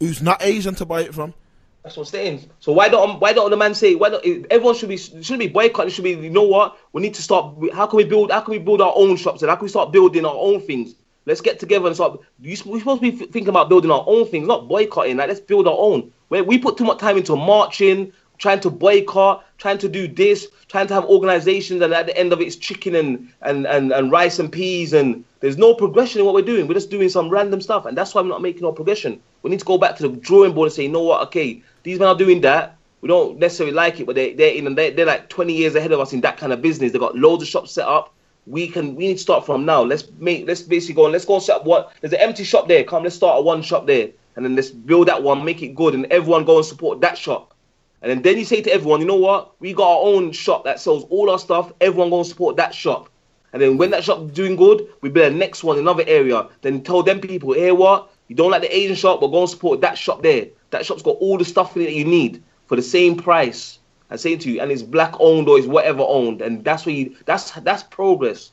[0.00, 1.34] who's not Asian to buy it from.
[1.82, 2.50] That's what I'm saying.
[2.60, 5.48] So why don't why don't the man say why don't everyone should be shouldn't be
[5.48, 5.90] boycotting?
[5.90, 7.54] Should be you know what we need to start.
[7.72, 8.30] How can we build?
[8.30, 9.42] How can we build our own shops?
[9.42, 10.94] And how can we start building our own things?
[11.26, 12.20] Let's get together and start.
[12.40, 15.16] We're supposed to be thinking about building our own things, not boycotting.
[15.16, 16.12] Like let's build our own.
[16.28, 20.48] Where we put too much time into marching, trying to boycott, trying to do this,
[20.76, 23.92] trying to have organizations, and at the end of it, it's chicken and and and,
[23.92, 26.68] and rice and peas, and there's no progression in what we're doing.
[26.68, 29.18] We're just doing some random stuff, and that's why we're not making no progression.
[29.42, 31.22] We need to go back to the drawing board and say, you know what?
[31.28, 32.76] Okay, these men are doing that.
[33.00, 35.92] We don't necessarily like it, but they they're in they they're like 20 years ahead
[35.92, 36.92] of us in that kind of business.
[36.92, 38.12] They've got loads of shops set up.
[38.46, 39.82] We can we need to start from now.
[39.82, 42.44] Let's make let's basically go and let's go and set up what there's an empty
[42.44, 42.84] shop there.
[42.84, 45.74] Come, let's start a one shop there, and then let's build that one, make it
[45.74, 47.54] good, and everyone go and support that shop.
[48.02, 49.58] And then, then you say to everyone, you know what?
[49.60, 51.72] We got our own shop that sells all our stuff.
[51.80, 53.08] Everyone gonna support that shop.
[53.52, 56.48] And then when that shop doing good, we build a next one in another area.
[56.60, 58.10] Then tell them people, hey, what?
[58.28, 60.48] You don't like the Asian shop, but go and support that shop there.
[60.70, 63.78] That shop's got all the stuff in it that you need for the same price.
[64.10, 66.94] I say to you, and it's black owned or it's whatever owned, and that's where
[66.94, 68.52] you that's that's progress.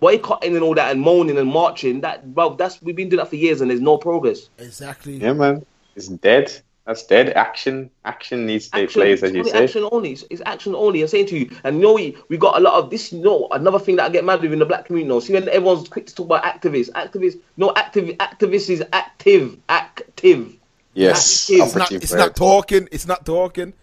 [0.00, 3.28] Boycotting and all that and moaning and marching, that bro, that's we've been doing that
[3.28, 4.48] for years and there's no progress.
[4.58, 5.16] Exactly.
[5.16, 5.64] Yeah, man.
[5.94, 6.52] It's dead.
[6.84, 7.30] That's dead.
[7.30, 7.90] Action.
[8.04, 9.64] Action needs to take place, as you say.
[9.64, 10.12] action only.
[10.12, 11.02] It's, it's action only.
[11.02, 13.12] I'm saying to you, and you know we, we got a lot of this.
[13.12, 15.12] You know another thing that I get mad with in the black community.
[15.14, 17.38] Now, see when everyone's quick to talk about activists, activists.
[17.56, 20.56] No, active activist is active, active.
[20.94, 21.48] Yes.
[21.48, 21.92] It's It's not.
[21.92, 22.88] It's not talking.
[22.90, 23.74] It's not talking.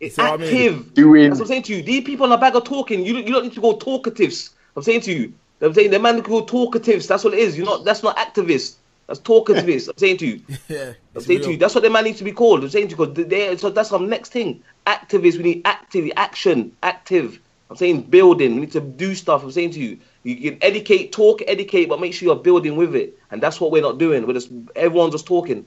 [0.00, 0.48] It's See what I mean?
[0.48, 0.94] active.
[0.94, 1.28] Doing.
[1.30, 1.82] That's what I'm saying to you.
[1.82, 3.04] These people in a bag of talking.
[3.04, 4.50] You don't, you don't need to go talkatives.
[4.76, 5.32] I'm saying to you.
[5.60, 7.06] I'm saying the man who go talkatives.
[7.06, 7.56] That's what it is.
[7.56, 7.84] You're not.
[7.84, 8.76] That's not activists.
[9.08, 9.88] That's talkatives.
[9.88, 10.42] I'm saying to you.
[10.68, 10.92] Yeah.
[11.14, 12.62] I'm saying to you, that's what the man needs to be called.
[12.62, 14.62] I'm saying to you, because they, so that's our next thing.
[14.86, 17.40] Activists, we need active action, active.
[17.70, 18.54] I'm saying building.
[18.54, 19.42] We need to do stuff.
[19.42, 22.94] I'm saying to you, you can educate, talk, educate, but make sure you're building with
[22.94, 23.18] it.
[23.30, 24.26] And that's what we're not doing.
[24.26, 25.64] We're just everyone's just talking.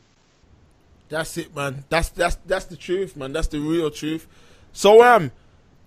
[1.10, 1.84] That's it, man.
[1.90, 3.34] That's that's that's the truth, man.
[3.34, 4.28] That's the real truth.
[4.72, 5.32] So, um,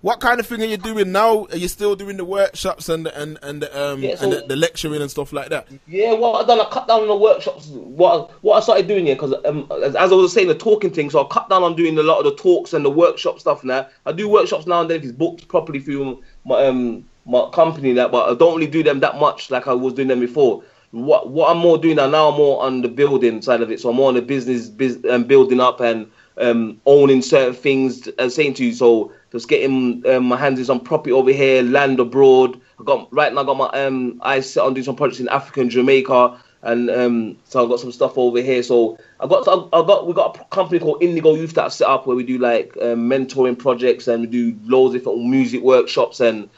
[0.05, 1.47] what kind of thing are you doing now?
[1.51, 4.33] Are you still doing the workshops and the, and and the, um Yeah, so- and
[4.35, 5.67] the, the lecturing and stuff like that?
[5.89, 7.69] Yeah, what I done, I cut down on the workshops.
[7.69, 10.91] What what I started doing here, because um, as, as I was saying, the talking
[10.91, 11.09] thing.
[11.09, 13.65] So I cut down on doing a lot of the talks and the workshop stuff
[13.65, 13.89] now.
[14.05, 17.95] I do workshops now and then if it's booked properly through my um my company.
[17.95, 20.63] That, but I don't really do them that much like I was doing them before.
[20.91, 23.81] What what I'm more doing now, now I'm more on the building side of it.
[23.81, 28.07] So I'm more on the business, biz, um, building up and um, owning certain things.
[28.19, 31.99] And saying to you, so just getting um, my hands some property over here, land
[31.99, 32.61] abroad.
[32.79, 33.41] I got right now.
[33.41, 36.89] I got my um, eyes set on doing some projects in Africa and Jamaica, and
[36.89, 38.63] um, so I got some stuff over here.
[38.63, 41.89] So I got I got we got a company called Indigo Youth that I set
[41.89, 45.63] up where we do like um, mentoring projects and we do loads of different music
[45.63, 46.49] workshops and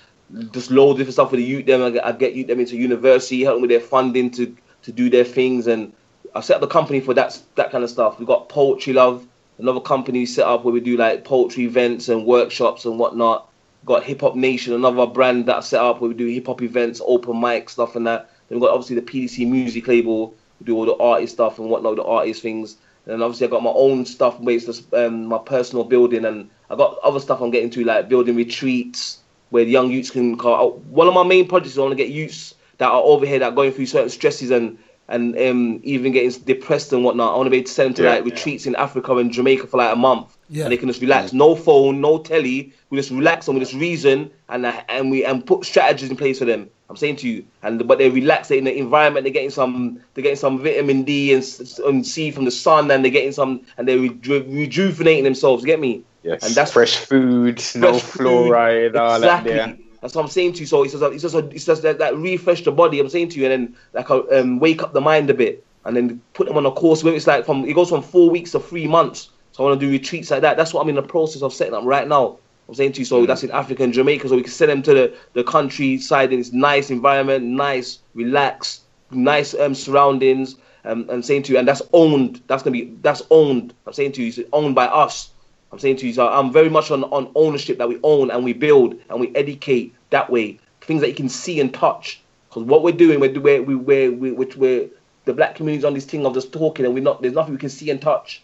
[0.53, 1.65] just loads of different stuff with the youth.
[1.65, 4.93] Them I get, I get youth them into university, help with their funding to to
[4.93, 5.95] do their things, and
[6.35, 8.21] I set up the company for that that kind of stuff.
[8.21, 9.27] We got Poetry Love,
[9.59, 13.51] another company set up where we do like poetry events and workshops and whatnot.
[13.85, 16.63] Got Hip Hop Nation, another brand that I set up where we do hip hop
[16.63, 18.31] events, open mic stuff and that.
[18.49, 21.71] Then we got obviously the PDC music label, we do all the artist stuff and
[21.71, 22.77] whatnot, the artist things.
[23.07, 26.77] And obviously I got my own stuff based on um, my personal building, and I
[26.77, 30.73] got other stuff I'm getting to like building retreats where the young youths can call.
[30.91, 33.39] One of my main projects is I want to get youths that are over here
[33.39, 34.79] that are going through certain stresses and
[35.09, 37.33] and um, even getting depressed and whatnot.
[37.33, 39.31] I want to be able to send them to Yeah, like retreats in Africa and
[39.33, 40.65] Jamaica for like a month, Yeah.
[40.65, 41.33] and they can just relax.
[41.33, 42.73] No phone, no telly.
[42.91, 46.17] We just relax and we just reason and uh, and we and put strategies in
[46.17, 46.69] place for them.
[46.89, 48.47] I'm saying to you, and but they relax.
[48.49, 49.25] They're in the environment.
[49.25, 50.01] They're getting some.
[50.15, 51.45] They're getting some vitamin D and,
[51.85, 55.65] and C from the sun, and they're getting some, and they're reju- rejuvenating themselves.
[55.65, 56.05] Get me?
[56.23, 56.45] Yes.
[56.45, 58.27] And that's fresh food, no fresh food.
[58.27, 59.86] fluoride, all that exactly.
[60.01, 60.67] That's what I'm saying to you.
[60.67, 63.01] So it's just, a, it's just, a, it's just that, that refresh the body.
[63.01, 65.65] I'm saying to you, and then like a, um, wake up the mind a bit,
[65.85, 67.03] and then put them on a course.
[67.03, 69.31] Where it's like from it goes from four weeks to three months.
[69.53, 70.57] So I want to do retreats like that.
[70.57, 72.39] That's what I'm in the process of setting up right now.
[72.69, 74.83] I'm saying to you, so that's in Africa and Jamaica, so we can send them
[74.83, 80.57] to the, the countryside in this nice environment, nice, relaxed, nice um, surroundings.
[80.85, 82.43] Um, I'm saying to you, and that's owned.
[82.49, 83.73] That's gonna be that's owned.
[83.87, 85.31] I'm saying to you, it's owned by us.
[85.73, 88.45] I'm saying to you, so I'm very much on, on ownership that we own and
[88.45, 90.59] we build and we educate that way.
[90.81, 92.21] Things that you can see and touch.
[92.49, 94.89] Because what we're doing, we're, we're, we're, we're, we're, we're
[95.25, 97.59] the black community's on this thing of just talking and we're not, there's nothing we
[97.59, 98.43] can see and touch.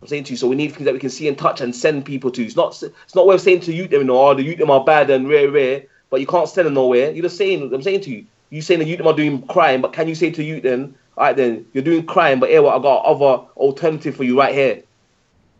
[0.00, 1.74] I'm saying to you, so we need things that we can see and touch and
[1.74, 2.42] send people to.
[2.44, 4.70] It's not it's not worth saying to you them, you know, oh, the youth them
[4.70, 7.12] are bad and rare, rare, but you can't send them nowhere.
[7.12, 9.80] You're just saying, I'm saying to you, you saying the youth them are doing crime,
[9.80, 12.62] but can you say to you then, all right then, you're doing crime, but here
[12.62, 14.82] what, I got other alternative for you right here.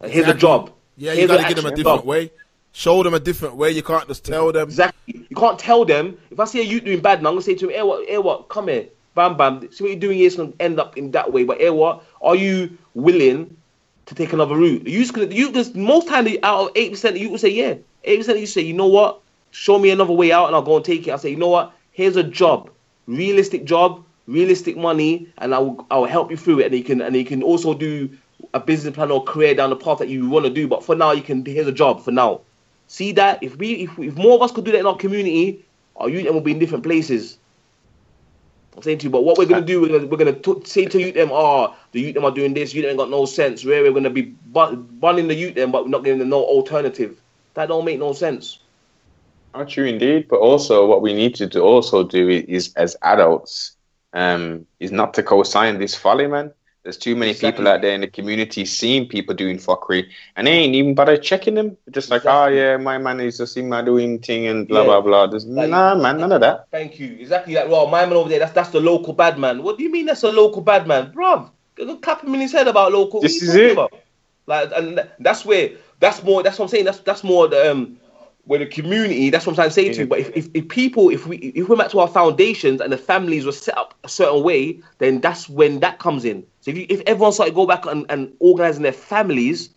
[0.00, 0.32] Here's exactly.
[0.32, 0.72] a job.
[0.96, 2.30] Yeah, you gotta give them a different way.
[2.72, 3.70] Show them a different way.
[3.70, 4.68] You can't just tell them.
[4.68, 5.26] Exactly.
[5.28, 6.16] You can't tell them.
[6.30, 8.08] If I see a youth doing bad, now I'm gonna say to him, "Hey, what?
[8.08, 8.48] Hey, what?
[8.48, 9.70] Come here, bam, bam.
[9.72, 11.44] See what you're doing here is gonna end up in that way.
[11.44, 12.02] But hey, what?
[12.22, 13.56] Are you willing
[14.06, 14.86] to take another route.
[14.86, 17.74] You just, you just most time out of eight percent, you will say yeah.
[18.04, 19.20] Eight percent, you say you know what,
[19.50, 21.12] show me another way out, and I'll go and take it.
[21.12, 22.70] I say you know what, here's a job,
[23.06, 26.84] realistic job, realistic money, and I will I will help you through it, and you
[26.84, 28.10] can and you can also do
[28.54, 30.68] a business plan or career down the path that you want to do.
[30.68, 32.40] But for now, you can here's a job for now.
[32.86, 35.64] See that if we if, if more of us could do that in our community,
[35.96, 37.38] our youth will be in different places.
[38.76, 40.86] I'm saying to you, but what we're gonna do, we're gonna, we're gonna t- say
[40.86, 43.64] to you them, oh, the youth them are doing this, you them got no sense.
[43.64, 44.22] Where we're gonna be
[44.52, 47.20] bunning the youth them, but we're not giving them no alternative.
[47.54, 48.60] That don't make no sense.
[49.54, 53.76] Not true indeed, but also what we need to do, also do is as adults,
[54.14, 56.52] um, is not to co-sign this folly, man.
[56.82, 57.52] There's too many exactly.
[57.52, 61.16] people out there in the community seeing people doing fuckery, and they ain't even bother
[61.16, 61.76] checking them.
[61.90, 62.58] Just like, exactly.
[62.58, 64.86] oh yeah, my man is just in my doing thing and blah yeah.
[64.86, 65.26] blah blah.
[65.28, 66.66] There's, like, nah, man, none of that.
[66.72, 67.16] Thank you.
[67.20, 69.62] Exactly like, well, my man over there, that's that's the local bad man.
[69.62, 71.50] What do you mean that's a local bad man, bruv?
[72.00, 73.20] Clap him in his head about local.
[73.20, 73.72] This is it.
[73.72, 73.92] About?
[74.46, 75.70] Like, and that's where
[76.00, 76.42] that's more.
[76.42, 76.84] That's what I'm saying.
[76.84, 77.96] That's that's more the um
[78.44, 80.06] where the community, that's what I'm trying to say to you.
[80.06, 82.98] But if, if, if people, if we if we're back to our foundations and the
[82.98, 86.44] families were set up a certain way, then that's when that comes in.
[86.62, 89.70] So if you, if everyone started to go back and, and organizing their families,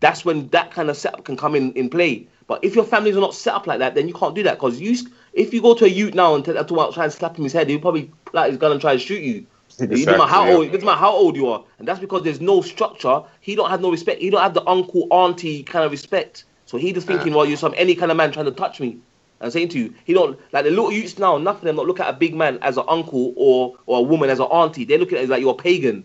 [0.00, 2.26] that's when that kind of setup can come in, in play.
[2.48, 4.54] But if your families are not set up like that, then you can't do that.
[4.56, 4.96] Because you,
[5.32, 7.52] if you go to a youth now and tell, to try and slap him his
[7.52, 9.46] head, he'll probably like his gun and try to shoot you.
[9.78, 10.02] Exactly.
[10.02, 12.22] It doesn't matter how old, it doesn't matter how old you are, and that's because
[12.22, 13.20] there's no structure.
[13.40, 14.22] He don't have no respect.
[14.22, 16.44] He don't have the uncle auntie kind of respect.
[16.64, 18.80] So he just thinking, uh, well, you're some any kind of man trying to touch
[18.80, 19.00] me.
[19.40, 21.36] I'm saying to you, he don't like the little youths now.
[21.36, 24.02] Nothing of them don't look at a big man as an uncle or or a
[24.02, 24.84] woman as an auntie.
[24.84, 26.04] They're looking at it as like you're a pagan.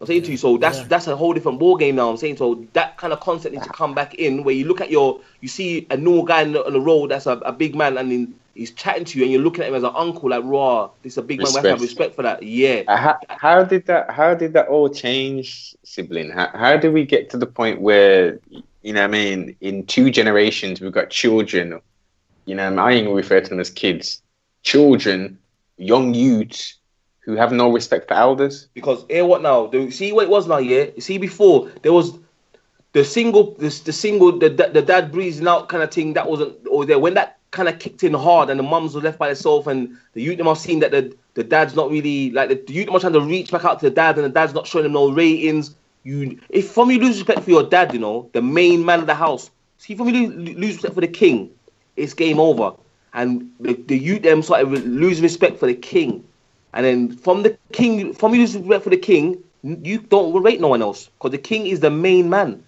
[0.00, 0.84] I'm saying to you, so that's yeah.
[0.88, 2.10] that's a whole different ball game now.
[2.10, 4.80] I'm saying so that kind of concept needs to come back in where you look
[4.80, 7.52] at your, you see a normal guy on the, on the road that's a, a
[7.52, 9.92] big man and in, he's chatting to you and you're looking at him as an
[9.94, 10.90] uncle, like raw.
[11.02, 11.62] This is a big respect.
[11.62, 11.62] man.
[11.62, 12.42] We have to have respect for that.
[12.42, 12.82] Yeah.
[12.86, 14.10] Uh, how, how, did that?
[14.10, 16.30] How did that all change, sibling?
[16.30, 18.38] How, how did we get to the point where
[18.86, 21.80] you know, I mean, in two generations, we've got children.
[22.44, 24.22] You know, I even refer to them as kids,
[24.62, 25.40] children,
[25.76, 26.76] young youths
[27.26, 28.68] who have no respect for elders.
[28.72, 29.66] Because here, what now?
[29.66, 30.58] Do see what it was now?
[30.58, 32.18] Yeah, see before there was
[32.92, 36.14] the single, the, the single, the, the dad breathing out kind of thing.
[36.14, 39.02] That wasn't or there when that kind of kicked in hard, and the mums were
[39.02, 42.30] left by themselves, and the youth them have seen that the the dad's not really
[42.30, 44.24] like the, the youth them are trying to reach back out to the dad, and
[44.24, 45.74] the dad's not showing them no ratings
[46.06, 49.06] you if from you lose respect for your dad, you know, the main man of
[49.06, 49.50] the house.
[49.78, 51.50] See, from you lose, lose respect for the king,
[51.96, 52.72] it's game over.
[53.12, 56.24] And the, the youth them started lose respect for the king.
[56.76, 60.68] And then from the king, from you respect for the king, you don't rate no
[60.68, 62.62] one else because the king is the main man.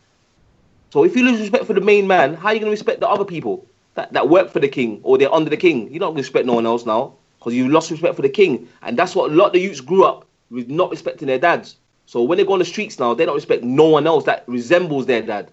[0.91, 3.01] So if you lose respect for the main man, how are you going to respect
[3.01, 5.93] the other people that, that work for the king or they're under the king?
[5.93, 8.67] You don't respect no one else now because you lost respect for the king.
[8.81, 11.77] And that's what a lot of the youths grew up with not respecting their dads.
[12.07, 14.45] So when they go on the streets now, they don't respect no one else that
[14.47, 15.53] resembles their dad,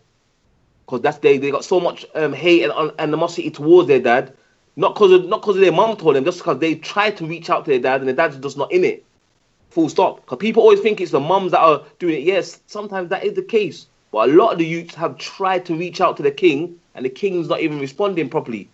[0.85, 4.33] because that's they they got so much um, hate and animosity towards their dad,
[4.75, 7.65] not because not because their mom told them, just because they tried to reach out
[7.65, 9.05] to their dad and their dad's just not in it.
[9.69, 10.21] Full stop.
[10.21, 12.23] Because people always think it's the mums that are doing it.
[12.23, 15.75] Yes, sometimes that is the case, but a lot of the youths have tried to
[15.75, 18.69] reach out to the king, and the king's not even responding properly.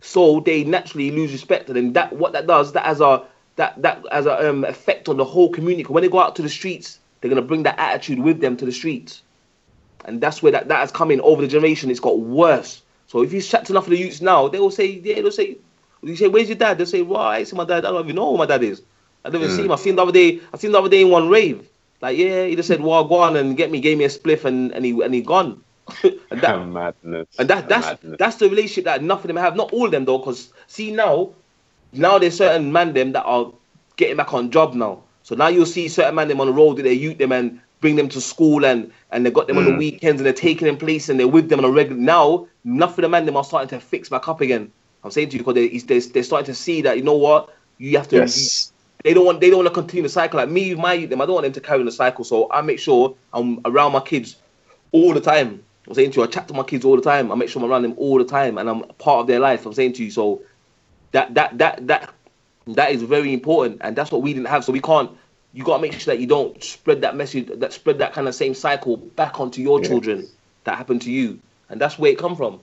[0.00, 3.24] So they naturally lose respect, and then that what that does that has a
[3.56, 5.84] that that has an um, effect on the whole community.
[5.84, 8.64] When they go out to the streets, they're gonna bring that attitude with them to
[8.64, 9.22] the streets,
[10.06, 11.90] and that's where that, that has come in over the generation.
[11.90, 12.82] It's got worse.
[13.10, 15.32] So if you chat to enough of the youths now, they will say, yeah, they'll
[15.32, 15.56] say,
[16.00, 16.78] you say, where's your dad?
[16.78, 17.84] They'll say, well, I see my dad.
[17.84, 18.82] I don't even know who my dad is.
[19.24, 19.56] I never mm.
[19.56, 19.72] see him.
[19.72, 20.38] I seen the other day.
[20.54, 21.68] I seen the other day in one rave.
[22.00, 24.44] Like, yeah, he just said, well, go on and get me, gave me a spliff,
[24.44, 25.60] and and he and he gone.
[26.04, 27.26] and that, madness.
[27.36, 28.16] And that that's madness.
[28.20, 29.56] that's the relationship that none of them have.
[29.56, 31.30] Not all of them though, because see now,
[31.92, 33.52] now there's certain man them that are
[33.96, 35.02] getting back on job now.
[35.24, 37.60] So now you'll see certain man them on the road that they youth them and
[37.80, 39.60] bring them to school and and they got them mm.
[39.60, 39.78] on the mm.
[39.78, 42.00] weekends and they're taking them place and they're with them on a regular.
[42.00, 44.70] Now, enough of the man them are starting to fix back up again.
[45.02, 47.54] I'm saying to you because they, they're, they're starting to see that you know what
[47.78, 48.16] you have to.
[48.16, 48.72] Yes.
[49.02, 51.20] they don't want they don't want to continue the cycle like me, my them.
[51.20, 52.24] I don't want them to carry on the cycle.
[52.24, 54.36] So I make sure I'm around my kids
[54.92, 55.62] all the time.
[55.88, 57.32] I'm saying to you, I chat to my kids all the time.
[57.32, 59.64] I make sure I'm around them all the time, and I'm part of their life.
[59.66, 60.42] I'm saying to you, so
[61.12, 62.14] that that that that
[62.66, 64.64] that is very important, and that's what we didn't have.
[64.64, 65.10] So we can't.
[65.52, 68.34] You gotta make sure that you don't spread that message, that spread that kind of
[68.34, 69.88] same cycle back onto your Yeah.
[69.88, 70.28] children
[70.64, 71.38] that happened to you,
[71.68, 72.60] and that's where it come from.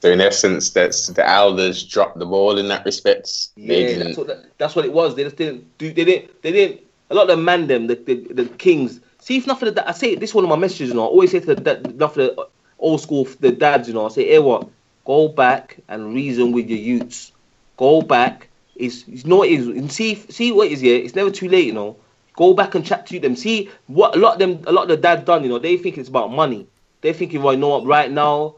[0.00, 3.48] So in essence, that's the elders dropped the ball in that respect.
[3.56, 5.16] Yeah, that's what that, that's what it was.
[5.16, 5.92] They just didn't do.
[5.92, 6.42] They didn't.
[6.42, 6.80] They didn't.
[7.10, 9.00] A lot of the man them, the, the the kings.
[9.20, 10.88] See, if nothing that I say this one of my messages.
[10.90, 12.44] You know, I always say to the dad- not the uh,
[12.78, 13.88] old school, the dads.
[13.88, 14.68] You know, I say, hey, what?
[15.04, 17.32] Go back and reason with your youths.
[17.76, 18.48] Go back.
[18.78, 19.66] Is you know what it is.
[19.66, 20.82] And see, see what it is.
[20.82, 21.66] Yeah, it's never too late.
[21.66, 21.96] You know,
[22.36, 23.34] go back and chat to them.
[23.34, 25.42] See what a lot of them, a lot of the dads done.
[25.42, 26.66] You know, they think it's about money.
[27.00, 27.84] They're thinking, well, you know what?
[27.84, 28.54] Right now,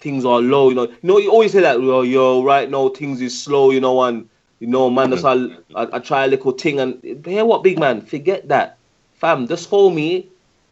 [0.00, 0.68] things are low.
[0.68, 1.80] You know, you know, you always say that.
[1.80, 3.70] Yo, yo, right now, things is slow.
[3.70, 4.28] You know, and
[4.60, 5.76] you know, man, that's mm-hmm.
[5.76, 6.78] I, I, I try a little thing.
[6.78, 8.02] And hear what, big man?
[8.02, 8.78] Forget that,
[9.14, 9.48] fam.
[9.48, 10.28] Just call me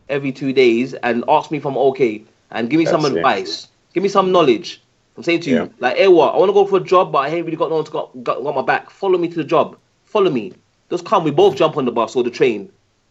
[0.09, 2.22] every two days and ask me if I'm okay,
[2.53, 3.18] and give me some That's it.
[3.18, 3.68] advice.
[3.92, 4.80] Give me some knowledge.
[5.16, 6.34] I'm saying to you, like, hey, what?
[6.34, 7.90] I want to go for a job, but I ain't really got no one to
[7.90, 8.90] got, got, got my back.
[8.90, 9.78] Follow me to the job.
[10.04, 10.52] Follow me.
[10.90, 11.24] Just come.
[11.24, 12.70] We both jump on the bus or the train.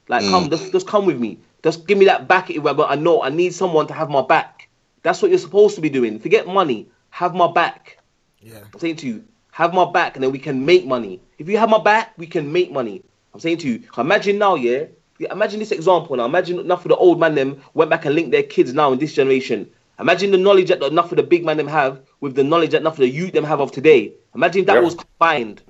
[0.10, 0.46] Like, come.
[0.46, 0.50] Mm.
[0.50, 1.40] Just, just come with me.
[1.64, 2.52] Just give me that back.
[2.52, 4.68] I, I know I need someone to have my back.
[5.02, 6.20] That's what you're supposed to be doing.
[6.20, 6.88] Forget money.
[7.10, 8.00] Have my back.
[8.42, 8.60] Yeah.
[8.74, 11.22] I'm saying to you, have my back, and then we can make money.
[11.38, 13.04] If you have my back, we can make money.
[13.34, 14.86] I'm saying to you, imagine now, yeah.
[15.20, 16.26] Yeah, Imagine this example now.
[16.26, 19.00] Imagine enough of the old man them went back and linked their kids now in
[19.00, 19.70] this generation.
[20.00, 22.82] Imagine the knowledge that enough of the big man them have with the knowledge that
[22.82, 24.14] enough of the youth them have of today.
[24.36, 24.82] Imagine if that Yeah.
[24.82, 25.62] was combined.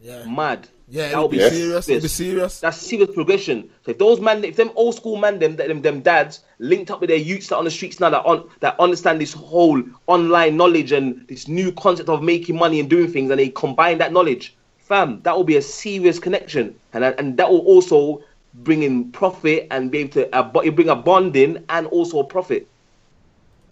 [0.00, 0.24] Yeah.
[0.26, 0.68] Mad.
[0.88, 1.52] Yeah, That it'll would be Yes.
[1.52, 1.88] serious.
[1.88, 2.60] It'll be serious.
[2.60, 3.70] That's serious progression.
[3.84, 7.00] So if those man, if them old school man, them them, them dads linked up
[7.00, 10.56] with their youths that on the streets now that on that understand this whole online
[10.56, 14.12] knowledge and this new concept of making money and doing things, and they combine that
[14.12, 18.20] knowledge, fam, that will be a serious connection, and and that will also
[18.54, 22.24] bring in profit and be able to uh, bo- bring a bonding and also a
[22.24, 22.66] profit.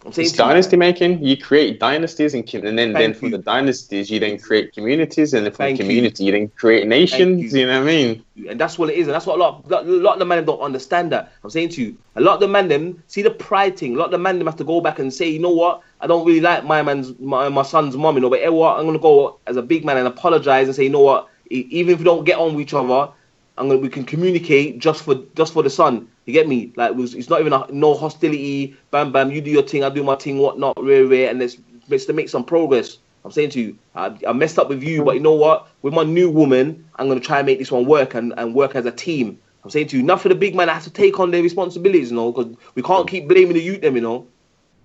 [0.05, 1.23] I'm saying It's to you, dynasty making.
[1.25, 3.37] You create dynasties, and, and then, then from you.
[3.37, 5.85] the dynasties, you then create communities, and then from Thank you.
[5.85, 6.31] community, you.
[6.31, 7.53] then create nations.
[7.53, 7.59] you.
[7.59, 7.67] You.
[7.67, 8.25] know what I mean?
[8.47, 10.45] and that's what it is, and that's what a lot, a lot of the men
[10.45, 11.11] don't understand.
[11.11, 13.95] That I'm saying to you, a lot of the men them see the pride thing.
[13.95, 15.81] A lot of the men them have to go back and say, you know what,
[15.99, 18.79] I don't really like my man's my, my son's mom, you know, but hey, what,
[18.79, 21.93] I'm gonna go as a big man and apologize and say, you know what, even
[21.93, 23.11] if we don't get on with each other,
[23.59, 26.07] I'm gonna we can communicate just for just for the son.
[26.25, 26.71] You get me?
[26.77, 28.75] Like it was, it's not even a, no hostility.
[28.91, 31.57] Bam bam, you do your thing, I do my thing, whatnot, rare rare, and let's
[31.89, 32.97] let's to make some progress.
[33.25, 35.67] I'm saying to you, I, I messed up with you, but you know what?
[35.81, 38.75] With my new woman, I'm gonna try and make this one work and, and work
[38.75, 39.37] as a team.
[39.63, 42.11] I'm saying to you, enough for the big man has to take on their responsibilities,
[42.11, 44.25] you know, because we can't keep blaming the youth them, you know.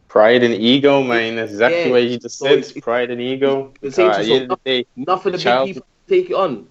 [0.08, 1.36] Pride and ego, man.
[1.36, 1.90] That's exactly Yeah.
[1.90, 2.58] what you just So said.
[2.58, 3.72] it's- Pride and ego.
[3.82, 6.30] it's Uh, to the of the day, Enough for the, The big people to take
[6.30, 6.66] it on.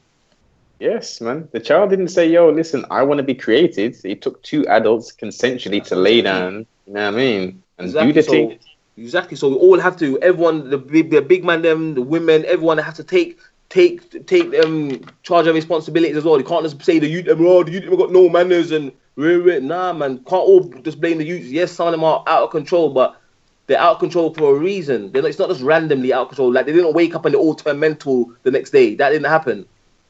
[0.83, 1.47] Yes, man.
[1.51, 5.11] The child didn't say, "Yo, listen, I want to be created." It took two adults
[5.11, 6.65] consensually to lay down.
[6.87, 7.63] You know what I mean?
[7.77, 8.59] And do the so, thing.
[8.97, 9.37] Exactly.
[9.37, 10.19] So we all have to.
[10.19, 14.53] Everyone, the big, the big man, them, the women, everyone has to take take take
[14.63, 16.37] um charge of responsibilities as well.
[16.37, 18.91] You can't just say the youth them, oh, the youth them got no manners and
[19.15, 20.17] rah, rah." nah, man.
[20.17, 21.45] Can't all just blame the youth.
[21.45, 23.19] Yes, some of them are out of control, but
[23.67, 25.11] they're out of control for a reason.
[25.11, 26.51] They're not, it's not just randomly out of control.
[26.51, 28.95] Like they didn't wake up and they all turn mental the next day.
[28.95, 29.65] That didn't happen.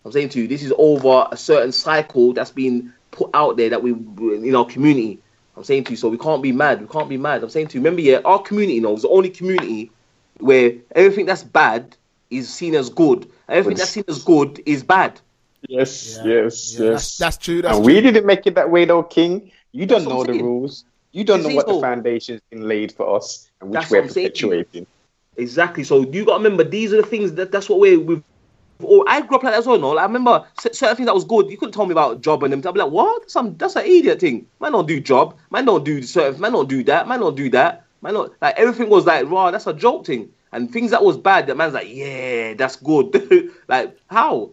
[0.05, 3.69] I'm saying to you, this is over a certain cycle that's been put out there
[3.69, 5.19] that we in our community.
[5.55, 6.81] I'm saying to you, so we can't be mad.
[6.81, 7.43] We can't be mad.
[7.43, 9.91] I'm saying to you, remember, yeah, our community knows the only community
[10.39, 11.95] where everything that's bad
[12.31, 13.29] is seen as good.
[13.47, 15.21] Everything that's seen as good is bad.
[15.69, 16.23] Yes, Yeah.
[16.43, 16.91] yes, Yeah, yes.
[16.93, 17.61] That's, that's true.
[17.61, 17.93] That's and true.
[17.93, 19.51] we didn't make it that way, though, King.
[19.71, 20.85] You don't That's know the rules.
[21.11, 23.79] You don't You know see, what the so- foundation's been laid for us, and which
[23.79, 24.47] That's we're what I'm saying to you.
[24.49, 24.87] perpetuating.
[25.37, 25.83] Exactly.
[25.83, 28.23] So you got to remember these are the things that that's what we're with.
[28.85, 29.79] Or I grew up like that as well.
[29.79, 31.49] No, like, I remember certain things that was good.
[31.49, 32.59] You couldn't tell me about job and them.
[32.59, 33.29] I'd be like, what?
[33.29, 34.45] Some that's an idiot thing.
[34.59, 35.37] Man don't do job.
[35.51, 36.39] Man don't do certain.
[36.39, 37.07] Man don't do that.
[37.07, 37.85] Man don't do that.
[38.01, 39.51] Man don't like everything was like raw.
[39.51, 40.29] That's a joke thing.
[40.51, 43.49] And things that was bad, that man's like, yeah, that's good.
[43.67, 44.51] like how?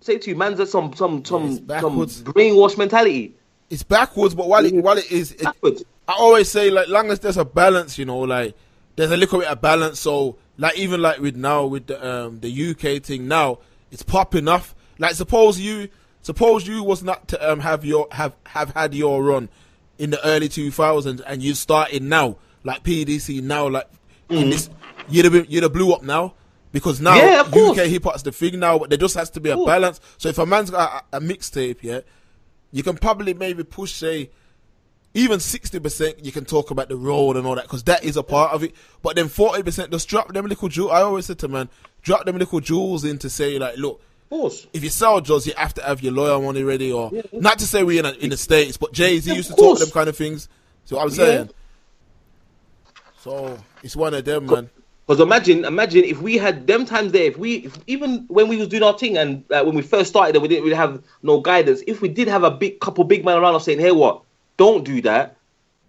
[0.00, 3.34] Say to you, man's got some some some some brainwash mentality.
[3.68, 5.84] It's backwards, but while it while it is, it, Backwards.
[6.08, 8.54] I always say like long as there's a balance, you know, like
[8.96, 10.00] there's a little bit of balance.
[10.00, 13.58] So like even like with now with the um the UK thing now,
[13.90, 14.74] it's popping off.
[14.98, 15.88] Like suppose you
[16.22, 19.48] suppose you was not to um have your have have had your run
[19.98, 23.88] in the early 2000s and you started now like PDC now like
[24.28, 24.70] in this
[25.08, 26.34] you'd have been, you'd have blew up now.
[26.72, 27.40] Because now Yeah.
[27.42, 30.00] UK hip hop's the thing now, but there just has to be a balance.
[30.18, 32.00] So if a man's got a, a mixtape, yeah,
[32.70, 34.30] you can probably maybe push say
[35.12, 38.22] even 60% you can talk about the road and all that because that is a
[38.22, 38.72] part of it
[39.02, 41.68] but then 40% just drop them little jewels i always said to man
[42.02, 44.66] drop them little jewels in to say like look course.
[44.72, 47.66] if you sell drugs you have to have your lawyer money ready or not to
[47.66, 50.16] say we in, a, in the states but jay-z used to talk them kind of
[50.16, 50.48] things
[50.90, 51.50] See what I'm saying?
[53.18, 54.70] So it's one of them, man.
[55.06, 58.56] Because imagine, imagine if we had them times there, if we, if, even when we
[58.56, 61.00] was doing our thing and uh, when we first started, and we didn't really have
[61.22, 61.80] no guidance.
[61.86, 64.22] If we did have a big couple big men around us saying, "Hey, what?
[64.56, 65.36] Don't do that.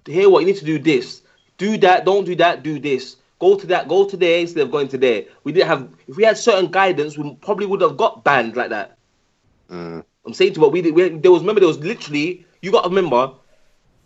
[0.06, 0.42] Hey, what?
[0.42, 1.24] You need to do this.
[1.58, 2.06] Do that.
[2.06, 2.62] Don't do that.
[2.62, 3.16] Do this.
[3.42, 3.88] Go to that.
[3.88, 5.90] Go to there instead of going to there." We didn't have.
[6.08, 8.98] If we had certain guidance, we probably would have got banned like that.
[9.70, 10.06] Mm.
[10.26, 10.96] I'm saying to what we did.
[10.96, 12.46] We, there was remember there was literally.
[12.62, 13.32] You got to remember,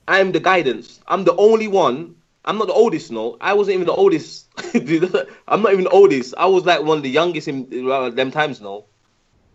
[0.07, 1.01] I'm the guidance.
[1.07, 2.15] I'm the only one.
[2.45, 3.37] I'm not the oldest, no.
[3.41, 4.47] I wasn't even the oldest.
[5.47, 6.35] I'm not even the oldest.
[6.37, 7.67] I was like one of the youngest in
[8.15, 8.85] them times, no.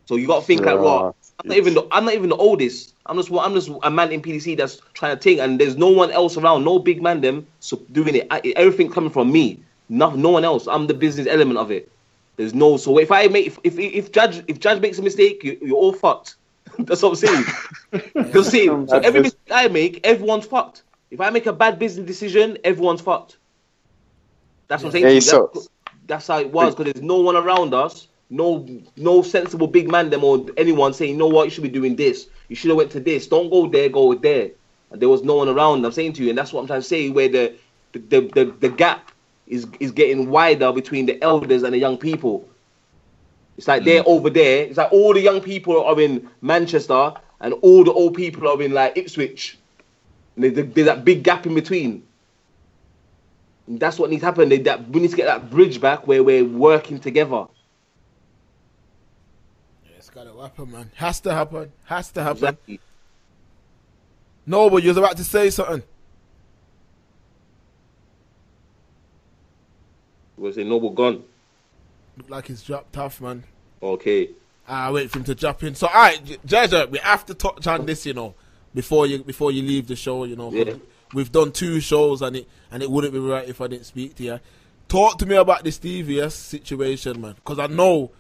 [0.06, 1.12] So you got to think like, raw.
[1.38, 2.94] I'm not even the, I'm not even the oldest.
[3.06, 5.88] I'm just I'm just a man in PDC that's trying to think, and there's no
[5.88, 8.26] one else around, no big man them so doing it.
[8.30, 10.66] I, everything coming from me, no no one else.
[10.66, 11.90] I'm the business element of it.
[12.36, 15.44] There's no so if I make if if, if Jaja if Jaja makes a mistake,
[15.44, 16.36] you, you're all fucked.
[16.78, 17.44] that's what I'm saying.
[18.32, 20.82] You're saying so every mistake I make, everyone's fucked.
[21.10, 23.36] If I make a bad business decision, everyone's fucked.
[24.68, 25.04] That's what I'm saying.
[25.06, 25.68] Hey, so- That's,
[26.06, 28.66] that's how it was because there's no one around us, no
[28.96, 31.96] no sensible big man them or anyone saying, you know what, you should be doing
[31.96, 32.28] this.
[32.48, 33.26] You should have went to this.
[33.26, 34.50] Don't go there, go there.
[34.90, 35.84] And there was no one around.
[35.84, 37.54] I'm saying to you, and that's what I'm trying to say, where the
[37.92, 39.10] the the, the, the gap
[39.50, 42.48] is is getting wider between the elders and the young people.
[43.58, 44.06] It's like they're mm.
[44.06, 44.64] over there.
[44.64, 48.62] It's like all the young people are in Manchester and all the old people are
[48.62, 49.58] in like Ipswich.
[50.36, 52.02] And there's, there's that big gap in between.
[53.66, 54.48] And that's what needs to happen.
[54.48, 57.46] They, that, we need to get that bridge back where we're working together.
[59.84, 60.90] Yeah, it's gotta happen, man.
[60.94, 61.70] Has to happen.
[61.84, 62.36] Has to happen.
[62.38, 62.80] Exactly.
[64.46, 65.82] No, but you was about to say something.
[70.40, 71.22] We'll say Noble gun.
[72.16, 73.44] Look like he's dropped off, man.
[73.82, 74.30] Okay.
[74.66, 75.74] I wait for him to drop in.
[75.74, 78.34] So, all right, Jaja, we have to touch on this, you know,
[78.74, 80.24] before you before you leave the show.
[80.24, 80.74] You know, Yeah.
[81.12, 84.14] we've done two shows, and it and it wouldn't be right if I didn't speak
[84.16, 84.40] to you.
[84.88, 88.10] Talk to me about this DVS situation, man, because I know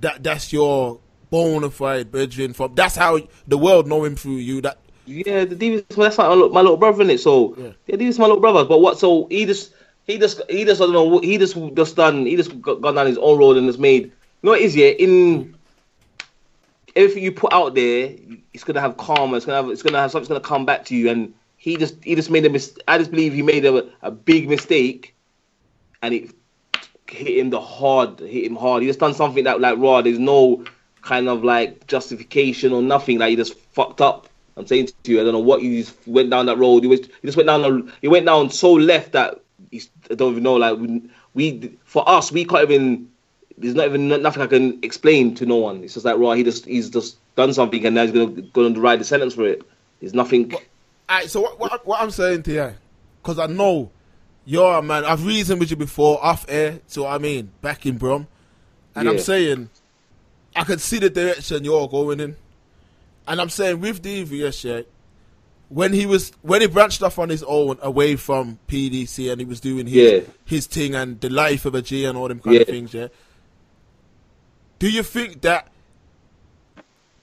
[0.00, 2.52] that that's your bona fide brethren.
[2.52, 4.60] From that's how the world know him through you.
[4.60, 5.82] That Yeah, the Davis.
[5.96, 7.20] Well, that's like my little, my little brother, in it.
[7.20, 7.70] So Yeah.
[7.86, 8.64] yeah, Davis, my little brother.
[8.64, 8.98] But what?
[8.98, 9.72] So he just,
[10.10, 11.18] he just, he just, I don't know.
[11.20, 12.26] He just, just done.
[12.26, 14.04] He just gone down his own road and just made.
[14.04, 14.74] You know what is?
[14.76, 15.54] Yeah, in
[16.96, 18.14] everything you put out there,
[18.52, 19.36] it's gonna have karma.
[19.36, 21.10] It's gonna have, it's gonna have something's gonna come back to you.
[21.10, 22.76] And he just, he just made a mis.
[22.88, 25.14] I just believe he made a, a big mistake,
[26.02, 26.34] and it
[27.08, 28.82] hit him the hard, hit him hard.
[28.82, 30.00] He just done something that like raw.
[30.02, 30.64] There's no
[31.02, 33.18] kind of like justification or nothing.
[33.18, 34.28] Like he just fucked up.
[34.56, 36.82] I'm saying to you, I don't know what you just went down that road.
[36.82, 37.92] You was, just went down.
[38.02, 39.40] You went down so left that
[40.16, 40.54] don't even know.
[40.54, 41.02] Like we,
[41.34, 43.10] we, for us, we can't even.
[43.58, 45.84] There's not even nothing I can explain to no one.
[45.84, 46.32] It's just like raw.
[46.32, 49.46] He just he's just done something and now he's gonna gonna write the sentence for
[49.46, 49.62] it.
[50.00, 50.52] There's nothing.
[51.10, 52.74] Alright, so what, what, what I'm saying to you,
[53.20, 53.90] because I know
[54.44, 57.98] you're a man, I've reasoned with you before, off air, so I mean, back in
[57.98, 58.28] Brum,
[58.94, 59.70] and I'm saying,
[60.54, 62.36] I can see the direction you're going in,
[63.26, 64.82] and I'm saying with DVS, yeah,
[65.70, 69.46] when he was when he branched off on his own away from PDC and he
[69.46, 70.20] was doing his Yeah.
[70.44, 73.08] his thing and the life of a G and all them kind of things, yeah.
[74.78, 75.68] Do you think that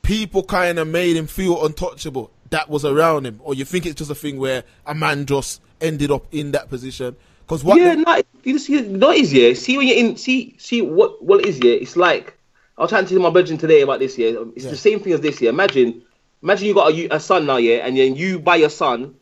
[0.02, 3.96] people kind of made him feel untouchable that was around him, or you think it's
[3.96, 7.16] just a thing where a man just ended up in that position?
[7.46, 7.80] Because what?
[7.80, 9.54] yeah, the- no, you just you it is yeah.
[9.54, 11.74] See when you're in, see see what what it is yeah.
[11.74, 12.38] It's like
[12.78, 14.38] I was trying to tell my brethren today about this year.
[14.56, 14.72] It's Yeah.
[14.72, 15.50] the same thing as this year.
[15.50, 16.02] Imagine,
[16.44, 19.16] imagine you got a, a son now yeah, and then you buy your son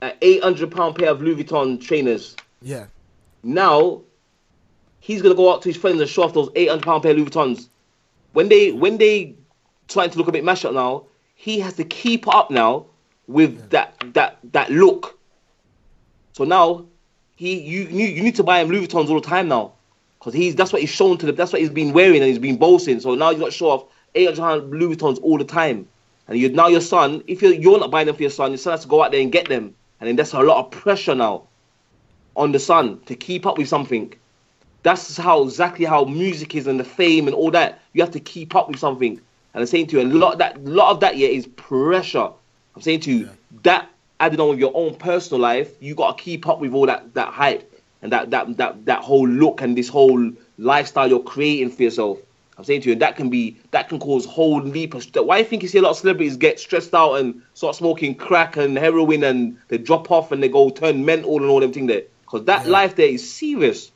[0.00, 2.36] an eight hundred pound pair of Louis Vuitton trainers.
[2.62, 2.86] yeah,
[3.42, 4.02] Now
[5.00, 7.12] he's gonna go out to his friends and show off those eight hundred pound pair
[7.12, 7.68] of Louis Vuittons.
[8.32, 9.34] When they when they
[9.88, 11.04] trying to look a bit mashed up now,
[11.34, 12.86] he has to keep up now
[13.26, 15.18] with that that that look.
[16.32, 16.86] So now
[17.36, 19.72] he you you, you need to buy him Louis Vuittons all the time now,
[20.18, 22.38] because he's that's what he's shown to the that's what he's been wearing and he's
[22.38, 23.00] been boasting.
[23.00, 25.88] So now you got to show off eight hundred pound Louis Vuittons all the time,
[26.28, 28.58] and you now your son if you're you're not buying them for your son, your
[28.58, 30.70] son has to go out there and get them, and then that's a lot of
[30.70, 31.44] pressure now
[32.36, 34.12] on the son to keep up with something.
[34.82, 37.80] That's how exactly how music is and the fame and all that.
[37.94, 39.12] You have to keep up with something.
[39.54, 42.28] And I'm saying to you, a lot of that, lot of that, yeah, is pressure.
[42.74, 43.30] I'm saying to you,
[43.62, 43.88] that
[44.20, 47.14] added on with your own personal life, you got to keep up with all that
[47.14, 47.70] that hype
[48.02, 52.18] and that that that that whole look and this whole lifestyle you're creating for yourself.
[52.56, 55.24] I'm saying to you, and that can be that can cause whole leap of stress.
[55.24, 57.76] Why do you think you see a lot of celebrities get stressed out and start
[57.76, 61.60] smoking crack and heroin and they drop off and they go turn mental and all
[61.60, 62.02] them things there?
[62.22, 62.72] Because that Yeah.
[62.72, 63.90] life there is serious.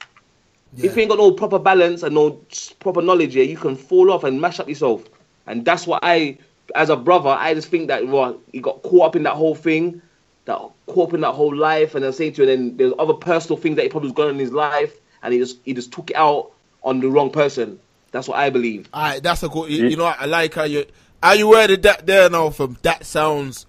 [0.75, 0.87] yeah.
[0.87, 2.45] If you ain't got no proper balance and no
[2.81, 5.05] proper knowledge, here, you can fall off and mash up yourself.
[5.47, 6.39] And that's what I,
[6.75, 9.55] as a brother, I just think that well, he got caught up in that whole
[9.55, 10.03] thing.
[10.47, 12.93] that caught up in that whole life, and then saying to you, and then there's
[12.99, 15.59] other personal things that he probably was going on in his life, and he just
[15.65, 16.53] he just took it out
[16.83, 17.79] on the wrong person.
[18.11, 18.89] That's what I believe.
[18.93, 19.71] All right, that's a good.
[19.71, 20.87] You, you know, what, I like how you
[21.23, 22.51] how you worded that there now.
[22.51, 23.67] From that sounds,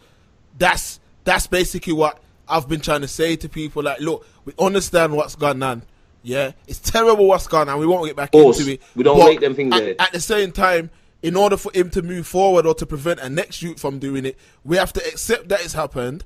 [0.57, 3.83] that's that's basically what I've been trying to say to people.
[3.83, 5.83] Like, look, we understand what's gone on.
[6.21, 7.79] Yeah, it's terrible what's gone on.
[7.79, 8.81] We won't get back course, into it.
[8.95, 9.95] we don't But rate them things at, there.
[9.99, 10.89] at the same time,
[11.21, 14.25] in order for him to move forward or to prevent a next youth from doing
[14.25, 16.23] it, we have to accept that it's happened,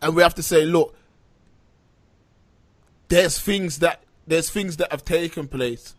[0.00, 0.96] and we have to say, look,
[3.08, 5.94] there's things that there's things that have taken place,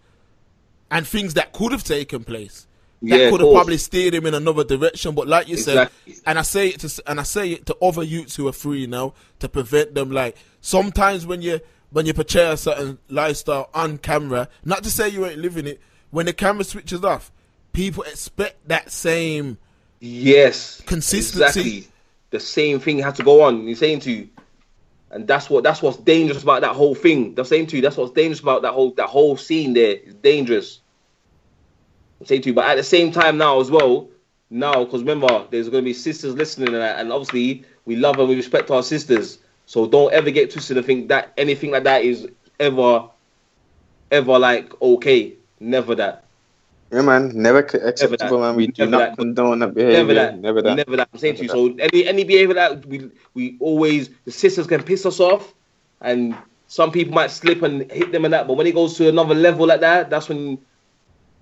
[0.91, 2.67] and things that could have taken place
[3.07, 5.13] that Yeah, could have probably steered him in another direction.
[5.15, 6.13] But like you Exactly.
[6.13, 8.53] said, and I say it to and I say it to other youths who are
[8.53, 10.11] free now to prevent them.
[10.11, 11.59] Like sometimes when you
[11.91, 15.79] when you portray a certain lifestyle on camera, not to say you ain't living it,
[16.11, 17.31] when the camera switches off,
[17.73, 19.57] people expect that same.
[19.99, 21.59] Yes, Consistency.
[21.59, 21.87] Exactly.
[22.31, 23.65] The same thing has to go on.
[23.65, 24.29] You're saying to you,
[25.15, 27.35] and that's what that's what's dangerous about that whole thing.
[27.35, 27.81] The same to you.
[27.81, 29.91] That's what's dangerous about that whole that whole scene there.
[29.93, 30.81] It's dangerous.
[32.25, 34.09] Saying to you, but at the same time now as well,
[34.49, 38.27] now because remember, there's going to be sisters listening, and, and obviously we love and
[38.27, 39.39] we respect our sisters.
[39.67, 42.27] So don't ever get twisted and think that anything like that is
[42.59, 43.07] ever,
[44.11, 45.33] ever like okay.
[45.61, 46.24] Never that.
[46.95, 47.31] Yeah, man.
[47.35, 48.55] Never c- acceptable, man.
[48.55, 49.17] We do Never not that.
[49.17, 49.97] condone that behavior.
[49.99, 50.39] Never that.
[50.39, 50.75] Never that.
[50.77, 51.09] Never that.
[51.13, 51.49] I'm saying to you.
[51.49, 55.53] Never So any any behavior that we we always the sisters can piss us off,
[56.01, 56.35] and
[56.67, 58.47] some people might slip and hit them and that.
[58.47, 60.59] But when it goes to another level like that, that's when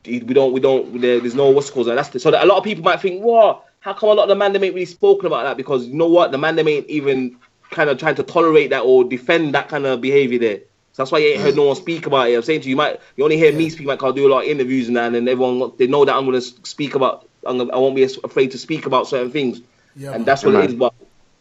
[0.06, 1.88] we don't we don't there's no what's called.
[1.88, 3.66] That's the, so that a lot of people might think, what?
[3.82, 5.58] How come a lot of the man they ain't really spoken about that?
[5.58, 7.39] Because you know what, the man they ain't even
[7.72, 10.60] kind of trying to tolerate that or defend that kind of behavior there.
[10.94, 12.36] So that's why you ain't heard no one speak about it.
[12.36, 13.88] I'm saying to you, you might you only hear me speak.
[13.88, 16.16] Like I'll do a lot of interviews and that, and then everyone they know that
[16.16, 17.28] I'm gonna speak about.
[17.46, 19.60] I'm gonna, I won't be afraid to speak about certain things,
[19.96, 20.26] Yeah, and man.
[20.26, 20.76] that's what Yeah, it is.
[20.76, 20.94] But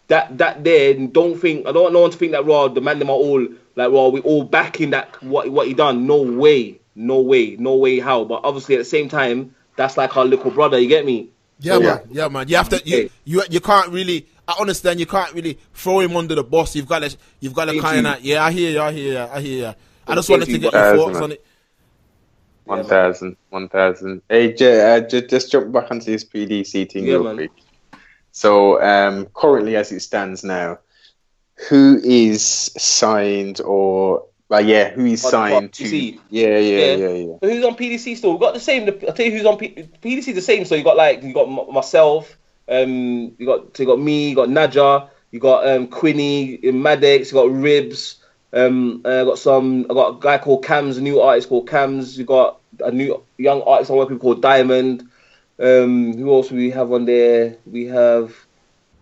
[0.09, 2.81] that that there, don't think I don't want no one to think that raw the
[2.81, 3.47] man them are all
[3.77, 4.09] like raw.
[4.09, 6.07] We all backing that what what he done.
[6.07, 8.25] No way, no way, no way how.
[8.25, 10.79] But obviously at the same time, that's like our little brother.
[10.79, 11.29] You get me?
[11.61, 12.01] Yeah, So, man.
[12.11, 12.23] yeah.
[12.23, 12.49] Yeah, man.
[12.49, 12.83] You have to.
[12.85, 14.27] You, you you can't really.
[14.57, 15.01] I understand.
[15.01, 16.75] You can't really throw him under the bus.
[16.77, 17.17] You've got to.
[17.41, 18.21] You've got to kind of.
[18.21, 18.81] Yeah, I hear you.
[18.81, 19.19] I hear you.
[19.19, 19.75] I hear you.
[20.07, 21.45] I just wanted to get but- your thoughts on it.
[22.65, 23.37] One thousand.
[23.51, 24.23] One thousand.
[24.29, 27.37] Hey, j- uh, j- just jump back onto this PDC thing Yeah, real man.
[27.37, 27.51] quick.
[28.31, 30.79] So, um, currently, as it stands now,
[31.69, 32.43] who is
[32.79, 35.85] signed or, well, yeah, who is On signed to?
[35.97, 36.95] Yeah, yeah, Yeah.
[36.95, 37.35] yeah, yeah.
[37.43, 38.31] So who's on PDC still?
[38.31, 38.89] We've got the same.
[39.07, 40.33] I'll tell you who's on P- PDC.
[40.35, 40.65] The same.
[40.65, 42.39] So you got like you got m- myself.
[42.69, 44.31] Um, you got so you got me.
[44.31, 45.09] You got Naja.
[45.31, 47.31] You got um Quinny, Maddox.
[47.33, 48.17] You got Ribs.
[48.53, 49.87] Um, I got some.
[49.91, 52.19] I got a guy called Cams, a new artist called Cams.
[52.19, 55.03] You got a new young artist I'm working with called Diamond.
[55.59, 57.57] Um, who else we have on there?
[57.65, 58.35] We have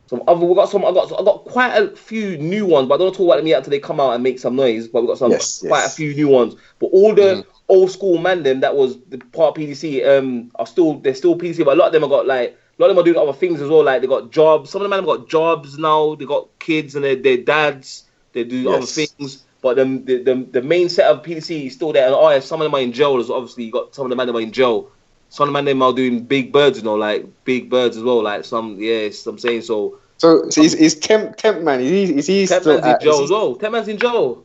[0.07, 0.45] some other.
[0.47, 0.85] We got some.
[0.85, 1.13] I got.
[1.13, 3.71] I got quite a few new ones, but I don't talk about them yet until
[3.71, 4.89] they come out and make some noise.
[4.89, 5.93] But we got some Yes, quite yes.
[5.93, 6.55] a few new ones.
[6.79, 7.45] But all the Mhm.
[7.69, 11.37] old school man them that was the part of PDC um are still they're still
[11.37, 13.19] PDC, but a lot of them have got like a lot of them are doing
[13.29, 13.85] other things as well.
[13.85, 14.71] Like they got jobs.
[14.71, 16.15] Some of them have got jobs now.
[16.15, 18.05] They got kids and their dads.
[18.33, 19.45] They do other things.
[19.61, 22.07] But the, the the the main set of PDC is still there.
[22.07, 23.19] And oh, some of them are in jail.
[23.19, 24.91] As obviously you got some of the man them are in jail.
[25.29, 28.03] Some of the man them are doing big birds, you know, like big birds as
[28.03, 28.23] well.
[28.23, 29.99] Like some, yes, I'm saying so.
[30.17, 33.01] So, so is, is Temp, Temp Man, is he, is he Ten still man's in
[33.01, 33.55] jail as well.
[33.57, 34.45] Ten man's in jail.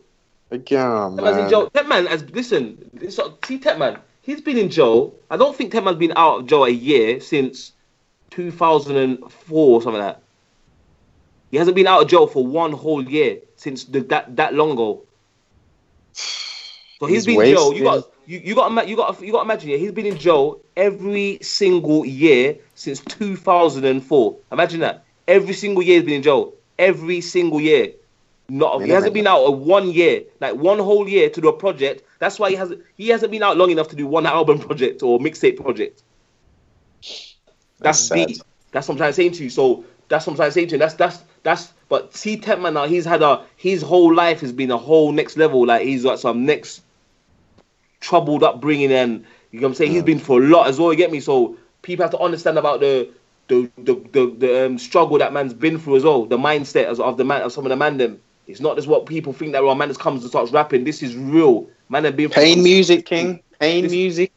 [0.52, 1.50] yeah, Ten man's in man.
[1.50, 1.70] jail.
[1.70, 2.90] Ten man has listen.
[2.94, 5.16] this- See, Ten man, he's been in jail.
[5.32, 7.72] I don't think Ten man's been out of jail a year since
[8.36, 10.22] 2004 or something like that.
[11.52, 14.72] He hasn't been out of jail for one whole year since the, that that long
[14.72, 15.04] ago.
[16.14, 17.74] So He's he's been in jail.
[17.74, 19.70] You got you, you got you got you got to imagine.
[19.70, 24.38] Yeah, he's been in jail every single year since 2004.
[24.52, 25.06] Imagine that.
[25.28, 26.54] Every single year he's been in jail.
[26.78, 27.94] Every single year.
[28.48, 31.54] Not he hasn't been out of one year, like one whole year to do a
[31.54, 32.04] project.
[32.20, 35.02] That's why he hasn't he hasn't been out long enough to do one album project
[35.02, 36.04] or mixtape project.
[37.80, 38.42] That's, That's deep.
[38.72, 39.50] That's what I'm trying to say to you.
[39.50, 40.78] So that's what I'm trying to say to you.
[40.78, 41.74] That's that's that's.
[41.88, 45.38] But see, Tempman now he's had a his whole life has been a whole next
[45.38, 45.66] level.
[45.66, 46.82] Like he's got some next
[48.00, 49.92] troubled upbringing, and you know what I'm saying.
[49.92, 50.92] He's been for a lot as well.
[50.92, 51.20] You get me?
[51.20, 53.10] So people have to understand about the
[53.48, 56.26] the the the, the um, struggle that man's been through as well.
[56.26, 58.22] The mindset as of the man of some of the man them.
[58.48, 60.84] It's not just what people think that oh, man just comes and starts rapping.
[60.84, 61.68] This is real.
[61.90, 63.42] Man have been Pain music, King.
[63.60, 64.32] Pain This- music.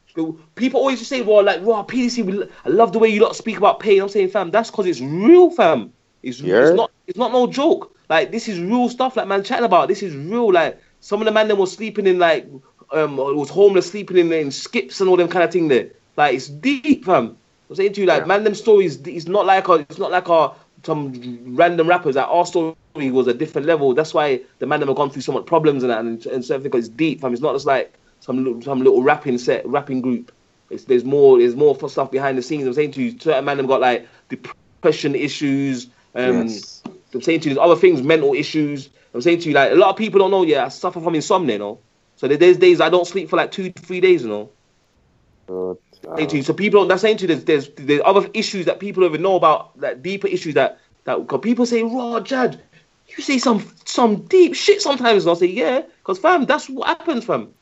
[0.56, 3.36] People always just say, "Well, like, raw PDC, we, I love the way you lot
[3.36, 5.93] speak about pain." I'm saying, fam, that's because it's real, fam.
[6.24, 6.62] It's, Yeah.
[6.62, 7.94] it's not, it's not no joke.
[8.09, 9.16] Like, this is real stuff.
[9.16, 10.52] Like, man, chatting about this is real.
[10.52, 12.48] Like, some of the man them was sleeping in like,
[12.90, 15.90] um, was homeless, sleeping in, in skips and all them kind of thing there.
[16.16, 17.36] Like, it's deep, fam.
[17.70, 18.26] I'm saying to you, like, Yeah.
[18.26, 18.97] man, them stories.
[19.06, 20.51] It's not like a, it's not like a
[20.82, 22.16] some random rappers.
[22.16, 23.95] Like, our stories he was a different level.
[23.95, 26.62] That's why the man never gone through so much problems and that, and, and certain
[26.62, 27.20] because it's deep.
[27.20, 27.33] Fam.
[27.33, 30.33] It's not just like some little, some little rapping set, rapping group.
[30.70, 32.66] It's, there's more, there's more for stuff behind the scenes.
[32.66, 35.87] I'm saying to you, certain man have got like depression issues.
[36.15, 36.83] Um, Yes.
[37.15, 38.91] I'm saying to you, there's other things, mental issues.
[39.15, 40.43] I'm saying to you, like a lot of people don't know.
[40.43, 41.79] Yeah, I suffer from insomnia, you know.
[42.16, 44.51] So there- there's days I don't sleep for like two, three days, you know.
[46.16, 46.43] Saying to you.
[46.43, 46.89] So people don't.
[46.89, 47.29] That's saying to you.
[47.29, 49.79] There's, there's there's other issues that people don't even know about.
[49.81, 52.62] Like deeper issues that that cause people say, "Raw, Jad,
[53.19, 56.89] you say some some deep shit sometimes." And I'll say, "Yeah," because fam, that's what
[56.89, 57.53] happens, fam.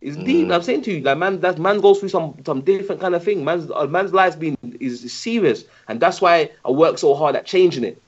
[0.00, 0.48] It's deep.
[0.48, 0.54] Mm.
[0.54, 3.22] I'm saying to you, like man, that man goes through some some different kind of
[3.22, 3.44] thing.
[3.44, 7.44] Man's a man's life's been is, serious, and that's why I work so hard at
[7.44, 8.00] changing it.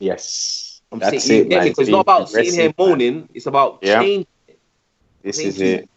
[0.00, 0.80] Yes.
[0.90, 1.68] I'm That's saying, it, yeah, man.
[1.68, 2.74] because it's not about sitting here man.
[2.78, 3.28] moaning.
[3.34, 4.00] It's about Yeah.
[4.00, 4.26] change.
[5.22, 5.88] This Thank is it.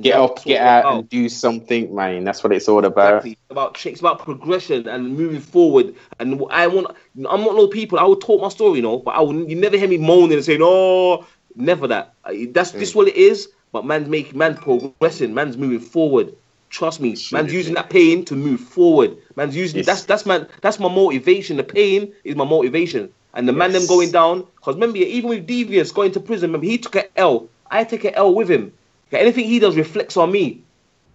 [0.00, 0.98] Get up, get out, about.
[0.98, 2.24] and do something, man.
[2.24, 3.24] That's what it's all about.
[3.24, 3.30] Exactly.
[3.32, 5.94] It's about it's about progression and moving forward.
[6.18, 7.98] And I want I'm not no people.
[7.98, 9.48] I will talk my story, you know, but I will.
[9.48, 11.24] You never hear me moaning and saying, "Oh,
[11.56, 12.14] never that."
[12.52, 12.78] That's Mm.
[12.80, 13.48] just what it is.
[13.72, 15.34] But man's making man's progressing.
[15.34, 16.34] Man's moving forward.
[16.70, 19.16] Trust me, man's using that pain to move forward.
[19.36, 19.86] Man's using Yes.
[19.86, 21.56] that's that's man that's my motivation.
[21.56, 23.10] The pain is my motivation.
[23.34, 26.66] And the man them going down because remember even with Devious going to prison, remember
[26.66, 27.48] he took an L.
[27.70, 28.72] I take an L with him.
[29.14, 30.64] Okay, anything he does reflects on me.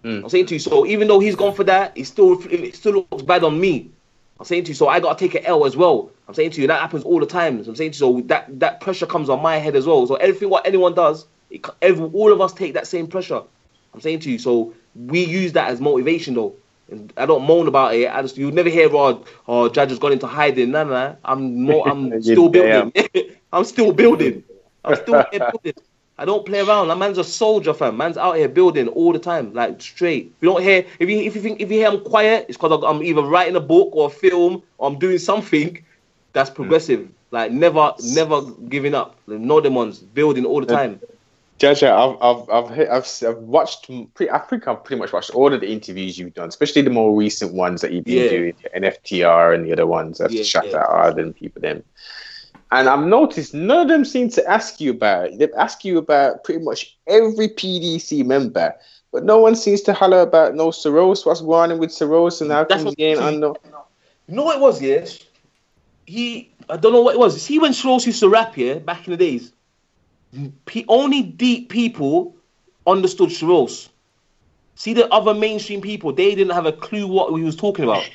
[0.06, 0.24] Mm.
[0.24, 3.06] I'm saying to you, so even though he's gone for that, it still it still
[3.12, 3.92] looks bad on me.
[4.40, 6.10] I'm saying to you, so I gotta take an L as well.
[6.26, 7.62] I'm saying to you, that happens all the time.
[7.62, 10.08] So I'm saying to you, so that that pressure comes on my head as well.
[10.08, 13.42] So everything what anyone does, it, every, all of us take that same pressure.
[13.94, 16.56] I'm saying to you, so we use that as motivation though.
[16.90, 18.10] And I don't moan about it.
[18.10, 20.72] I just you'll never hear oh, oh Jaja has gone into hiding.
[20.72, 21.18] No, no.
[21.26, 21.86] I'm more.
[21.90, 22.94] I'm still building.
[23.52, 24.46] I'm still building.
[24.86, 25.74] I'm still building.
[26.20, 26.90] I don't play around.
[26.90, 27.96] That man's a soldier, fam.
[27.96, 30.34] Man's out here building all the time, like straight.
[30.36, 32.58] If you don't hear, if you if you think if you hear I'm quiet, it's
[32.58, 35.82] because I'm either writing a book or a film or I'm doing something
[36.34, 36.56] that's hmm.
[36.58, 37.10] progressive.
[37.32, 39.16] Like never, never giving up.
[39.28, 41.00] No them ones building all the time.
[41.58, 43.90] Jaja, I've I've I've I've, I've watched.
[44.14, 46.90] Pre- I think I've pretty much watched all of the interviews you've done, especially the
[46.90, 48.30] more recent ones that you've been Yeah.
[48.30, 50.20] doing, NFTR and the other ones.
[50.20, 50.84] I've Yeah, shut yeah.
[50.90, 51.84] out and people them.
[52.72, 55.38] And I've noticed none of them seem to ask you about.
[55.38, 58.76] They ask you about pretty much every PDC member,
[59.12, 61.26] but no one seems to holler about no Soros.
[61.26, 63.20] What's going on with Soros and how That's come what- again?
[63.20, 63.56] I know.
[64.28, 65.06] You know what it was, yeah?
[66.06, 67.42] He, I don't know what it was.
[67.42, 69.52] See when Strauss used to rap, yeah, back in the days,
[70.88, 72.36] only deep people
[72.86, 73.90] understood Strauss.
[74.76, 78.08] See the other mainstream people, they didn't have a clue what he was talking about.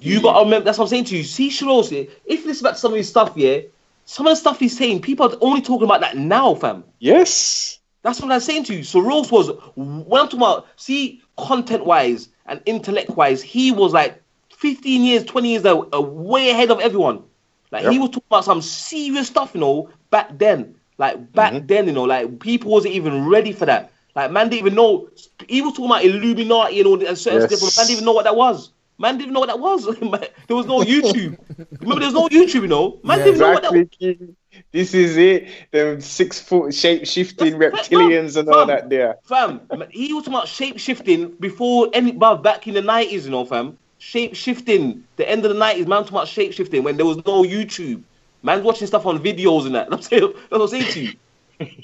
[0.00, 1.24] You got to remember, that's what I'm saying to you.
[1.24, 3.60] See yeah, if you listen back to some of his stuff, yeah,
[4.04, 6.84] some of the stuff he's saying, people are only talking about that now, fam.
[6.98, 7.78] Yes.
[8.02, 8.82] That's what I'm saying to you.
[8.82, 13.92] So Rose was when I'm talking about see content wise and intellect wise, he was
[13.92, 17.22] like 15 years, 20 years uh, uh, way ahead of everyone.
[17.70, 20.74] Like he was talking about some serious stuff, you know, back then.
[20.98, 21.66] Like back Mhm.
[21.66, 23.92] then, you know, like people wasn't even ready for that.
[24.14, 25.08] Like man didn't even know.
[25.48, 27.50] He was talking about Illuminati and all that and certain Yes.
[27.50, 27.60] stuff.
[27.76, 28.72] Man didn't even know what that was.
[28.98, 29.84] Man didn't even know what that was.
[30.46, 31.38] there was no YouTube.
[31.82, 33.00] Remember, there's no YouTube, you know.
[33.02, 33.82] Man Yeah, didn't even know what that was.
[33.82, 34.36] Exactly.
[34.72, 35.48] This is it.
[35.72, 38.68] Them six foot shape shifting reptilians and all fam.
[38.68, 39.16] that there.
[39.24, 39.60] Fam,
[39.90, 43.78] he was talking about shape shifting before any back in the nineties, you know, fam.
[43.98, 45.04] Shape shifting.
[45.16, 48.02] The end of the nineties, man talking about shape shifting when there was no YouTube.
[48.42, 49.90] Man's watching stuff on videos and that.
[49.90, 51.12] That's what I'm saying to you.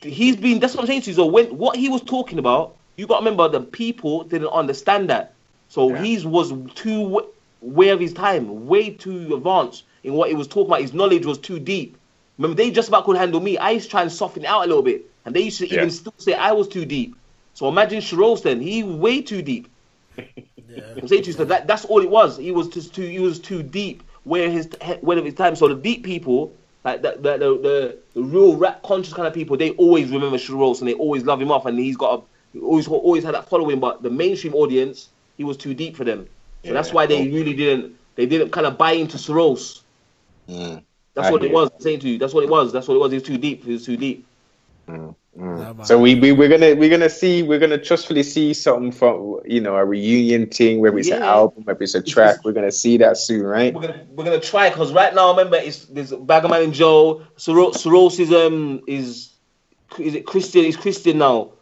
[0.03, 1.17] He's been that's what I'm saying to you.
[1.17, 5.35] So when what he was talking about, you gotta remember the people didn't understand that.
[5.69, 6.03] So Yeah.
[6.03, 7.23] he was too
[7.61, 10.83] way of his time, way too advanced in what he was talking about.
[10.83, 11.99] His knowledge was too deep.
[12.39, 13.59] Remember, they just about could handle me.
[13.59, 15.69] I used to try and soften it out a little bit, and they used to
[15.69, 15.75] Yeah.
[15.79, 17.17] even still say I was too deep.
[17.55, 19.69] So imagine Shiros then, he way too deep.
[20.17, 20.25] Yeah.
[21.03, 22.37] I'm saying to you, so that that's all it was.
[22.37, 24.69] He was just too he was too deep where his
[25.01, 25.57] where of his time.
[25.57, 26.57] So the deep people,
[26.87, 30.79] like the the the, the, real rap conscious kind of people, they always remember Shiros
[30.79, 32.23] and they always love him off, and he's got a
[32.53, 33.81] he always always had that following.
[33.81, 36.29] But the mainstream audience, he was too deep for them.
[36.65, 39.81] So that's why they really didn't they didn't kind of buy into Soros.
[40.49, 40.85] Mm,
[41.15, 41.71] That's I what it was.
[41.75, 42.73] I'm saying to you, that's what it was.
[42.73, 43.11] That's what it was.
[43.11, 43.65] He was too deep.
[43.65, 44.25] He was too deep.
[44.89, 45.87] mm, mm.
[45.87, 49.61] So we, we we're gonna we're gonna see we're gonna trustfully see something from you
[49.61, 52.45] know a reunion thing, whether it's an album, whether it's a track.
[52.45, 53.73] We're gonna see that soon, right?
[53.75, 57.23] We're gonna we're gonna try because right now, remember, it's there's Bagaman and Joe.
[57.37, 59.33] Soros, Soros is um is
[59.99, 60.65] is it Christian?
[60.65, 61.53] is Christian now.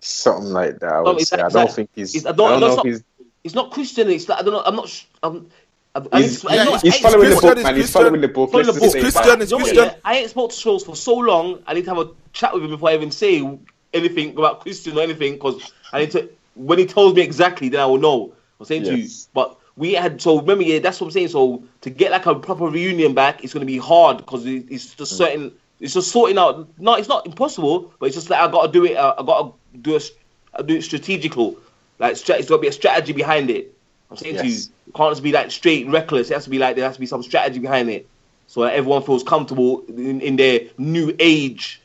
[0.00, 0.92] Something like that.
[0.92, 1.38] I would it's say.
[1.40, 2.14] I don't it's think he's.
[2.14, 3.04] it's- I I don't, don't- know if not- he's.
[3.44, 4.10] It's not Christian.
[4.10, 4.62] It's like, I don't know.
[4.64, 4.88] I'm not.
[4.88, 5.48] sh- I'm,
[5.96, 7.76] I, I, He's, I, he's following the book, Christian, man.
[7.76, 8.50] He's following the book.
[8.52, 8.90] Following the book.
[8.92, 9.22] say It's that.
[9.22, 9.94] Christian, it's You know what, Christian.
[9.94, 10.00] yeah?
[10.04, 11.62] I ain't spoke to Soros for so long.
[11.66, 13.58] I need to have a chat with him before I even say
[13.94, 16.28] anything about Christian or anything because I need to.
[16.54, 18.32] When he tells me exactly, then I will know.
[18.60, 19.08] I'm saying to you.
[19.34, 21.28] But we had so remember yeah that's what I'm saying.
[21.28, 24.94] So to get like a proper reunion back, it's gonna be hard because it, it's
[24.94, 25.16] just Mm.
[25.16, 25.52] certain.
[25.80, 26.66] It's just sorting out.
[26.78, 28.96] No, it's not impossible, but it's just like I gotta do it.
[28.96, 29.52] Uh, I gotta
[29.82, 30.10] do it.
[30.54, 31.56] I do it strategical.
[31.98, 33.74] Like stra- it's gotta be a strategy behind it.
[34.10, 34.66] I'm saying to you, Yes.
[34.66, 36.30] it can't just be like straight and reckless.
[36.30, 38.08] It has to be like there has to be some strategy behind it,
[38.46, 41.82] so that everyone feels comfortable in, in their new age,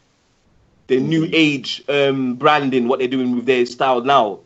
[0.87, 4.39] their new age um, branding, what they're doing with their style now.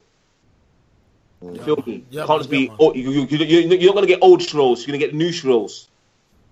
[1.51, 2.05] You feel me?
[2.09, 2.57] Yeah, can't just be.
[2.65, 4.85] yeah, oh, you, you, you, you, you're not gonna get old Strolls.
[4.85, 5.89] You're gonna get new Strolls.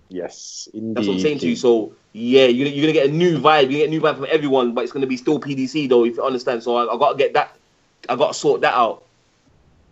[0.08, 0.94] Yes, indeed.
[0.96, 1.56] That's what I'm saying to you.
[1.56, 3.64] So yeah, you're, gonna- you're gonna get a new vibe.
[3.70, 6.16] You get a new vibe from everyone, but it's gonna be still PDC though, if
[6.16, 6.62] you understand.
[6.62, 7.56] So I, I gotta get that.
[8.08, 9.02] I gotta sort that out.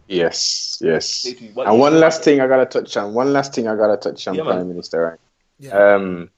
[0.08, 1.24] Yes, yes.
[1.24, 3.14] Basically, And one last thing I gotta touch on.
[3.14, 4.52] One last thing I gotta touch on, Yeah, man.
[4.54, 5.02] Prime Minister.
[5.02, 5.18] Right?
[5.58, 5.94] Yeah.
[5.94, 6.30] Um,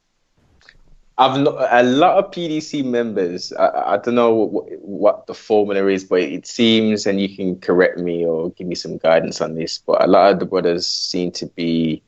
[1.17, 3.53] I've no, a lot of PDC members.
[3.53, 7.59] I, I don't know what, what the formula is, but it seems, and you can
[7.61, 9.79] correct me or give me some guidance on this.
[9.79, 12.03] But a lot of the brothers seem to be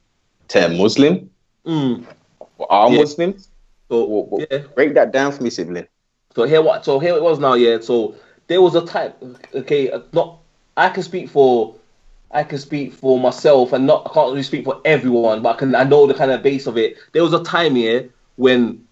[0.48, 1.30] term Muslim
[1.64, 2.04] Mm.
[2.58, 2.98] or are Yeah.
[3.00, 3.48] Muslims.
[3.88, 4.58] So What- what- yeah.
[4.74, 5.86] Break that down for me, sibling.
[6.34, 6.84] So here what?
[6.84, 7.54] So here it was now.
[7.54, 7.78] Yeah.
[7.80, 8.14] So
[8.48, 9.12] there was a time.
[9.54, 9.90] Okay.
[9.90, 10.38] uh, Not.
[10.76, 11.74] I can speak for.
[12.30, 14.06] I can speak for myself, and not.
[14.10, 15.74] I can't really speak for everyone, but I can.
[15.74, 16.96] I know the kind of base of it.
[17.12, 18.82] There was a time here when.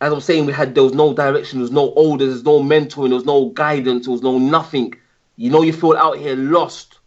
[0.00, 2.60] As I'm saying, we had there was no direction, there was no order, there's no
[2.60, 4.94] mentoring, there was no guidance, there was no nothing.
[5.36, 6.98] You know, you feel out here lost,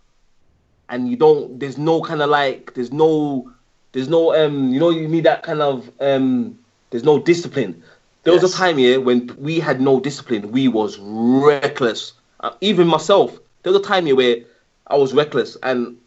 [0.87, 1.59] and you don't.
[1.59, 2.73] There's no kind of like.
[2.73, 3.51] There's no.
[3.91, 4.33] There's no.
[4.35, 4.71] Um.
[4.71, 5.91] You know, you need that kind of.
[5.99, 6.59] Um.
[6.91, 7.83] There's no discipline.
[8.23, 10.51] There was a time here when we had no discipline.
[10.51, 12.13] We was reckless.
[12.39, 14.37] Uh, even myself, there was a time here where
[14.85, 15.97] I was reckless, and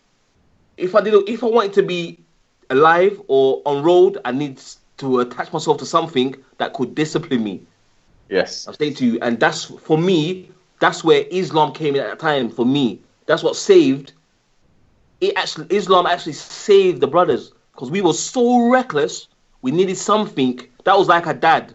[0.77, 2.21] if I didn't, if I wanted to be
[2.71, 4.63] alive or on road, I need
[4.99, 7.63] to attach myself to something that could discipline me.
[8.29, 8.69] Yes.
[8.69, 10.53] I'm saying to you, and that's for me.
[10.79, 12.49] That's where Islam came in at that time.
[12.49, 14.13] For me, that's what saved.
[15.21, 19.27] It actually, Islam actually saved the brothers because we were so reckless.
[19.63, 21.75] We needed something that was like a dad.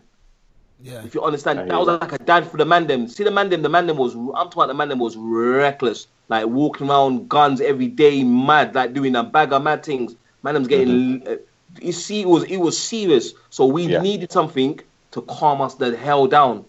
[0.83, 1.03] Yeah.
[1.05, 2.01] If you understand, that was that.
[2.01, 3.07] like a dad for the man them.
[3.07, 5.15] See the man them, the man them was I'm talking about the man them was
[5.17, 6.07] reckless.
[6.27, 10.15] Like walking around guns every day, mad, like doing a bag of mad things.
[10.43, 11.37] Man them's getting uh,
[11.81, 13.33] you see it was it was serious.
[13.49, 13.91] So we Mm-hmm.
[13.93, 14.01] Yeah.
[14.01, 14.79] needed something
[15.11, 16.65] to calm us the hell down.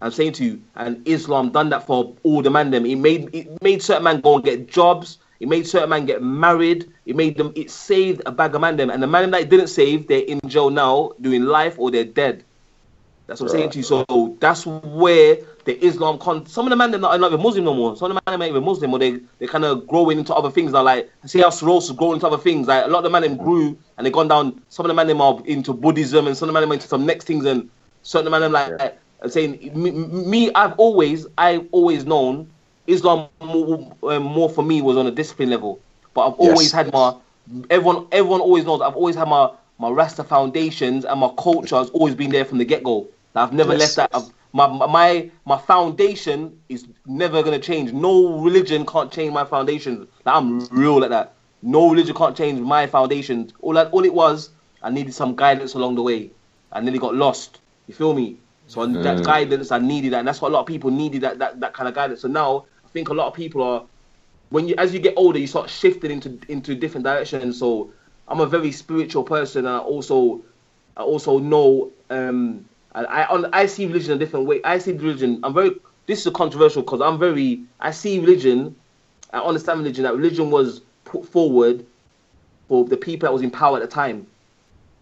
[0.00, 2.86] I'm saying to you, and Islam done that for all the man them.
[2.86, 5.18] It made it made certain man go and get jobs.
[5.40, 6.92] It made certain man get married.
[7.04, 7.52] It made them.
[7.56, 10.20] It saved a bag of man them, and the man that it didn't save, they're
[10.24, 12.44] in jail now, doing life or they're dead.
[13.26, 13.84] That's what I'm saying to you.
[13.84, 16.46] So that's where the Islam con.
[16.46, 17.96] Some of the men they're not even Muslim no more.
[17.96, 20.50] Some of the them ain't even Muslim, or they they kind of growing into other
[20.50, 20.82] things now.
[20.82, 22.68] Like see how Soros is growing into other things.
[22.68, 24.62] Like a lot of the men them grew and they gone down.
[24.68, 26.74] Some of the men them are into Buddhism, and some of the men them are
[26.74, 27.68] into some next things, and
[28.02, 28.72] certain man them like.
[28.80, 28.92] Yeah.
[29.22, 32.52] I'm saying me, me, I've always, I've always known
[32.86, 35.80] Islam more, um, more for me was on a discipline level,
[36.14, 36.72] but I've always Yes.
[36.72, 37.14] had my
[37.70, 41.90] everyone, everyone always knows I've always had my my Rasta foundations and my culture has
[41.90, 43.08] always been there from the get go.
[43.36, 44.10] I've never Yes, left that.
[44.12, 47.92] I've, my my my foundation is never gonna change.
[47.92, 50.08] No religion can't change my foundation.
[50.24, 51.36] Like, I'm real like that.
[51.62, 53.52] No religion can't change my foundation.
[53.60, 54.50] All that, all it was,
[54.82, 56.32] I needed some guidance along the way.
[56.72, 57.60] I nearly got lost.
[57.86, 58.40] You feel me?
[58.66, 59.24] So and that Mm.
[59.24, 61.74] guidance, I needed that, and that's what a lot of people needed that, that that
[61.74, 62.22] kind of guidance.
[62.22, 63.86] So now I think a lot of people are,
[64.50, 67.58] when you as you get older, you start shifting into into different directions.
[67.58, 67.92] So
[68.28, 70.44] I'm a very spiritual person, and I also
[70.96, 74.60] I also know um I I, on- I see religion a different way.
[74.64, 75.40] I see religion.
[75.44, 75.72] I'm very.
[76.06, 77.62] This is controversial because I'm very.
[77.80, 78.74] I see religion.
[79.32, 80.04] I understand religion.
[80.04, 81.84] That religion was put forward
[82.68, 84.26] for the people that was in power at the time.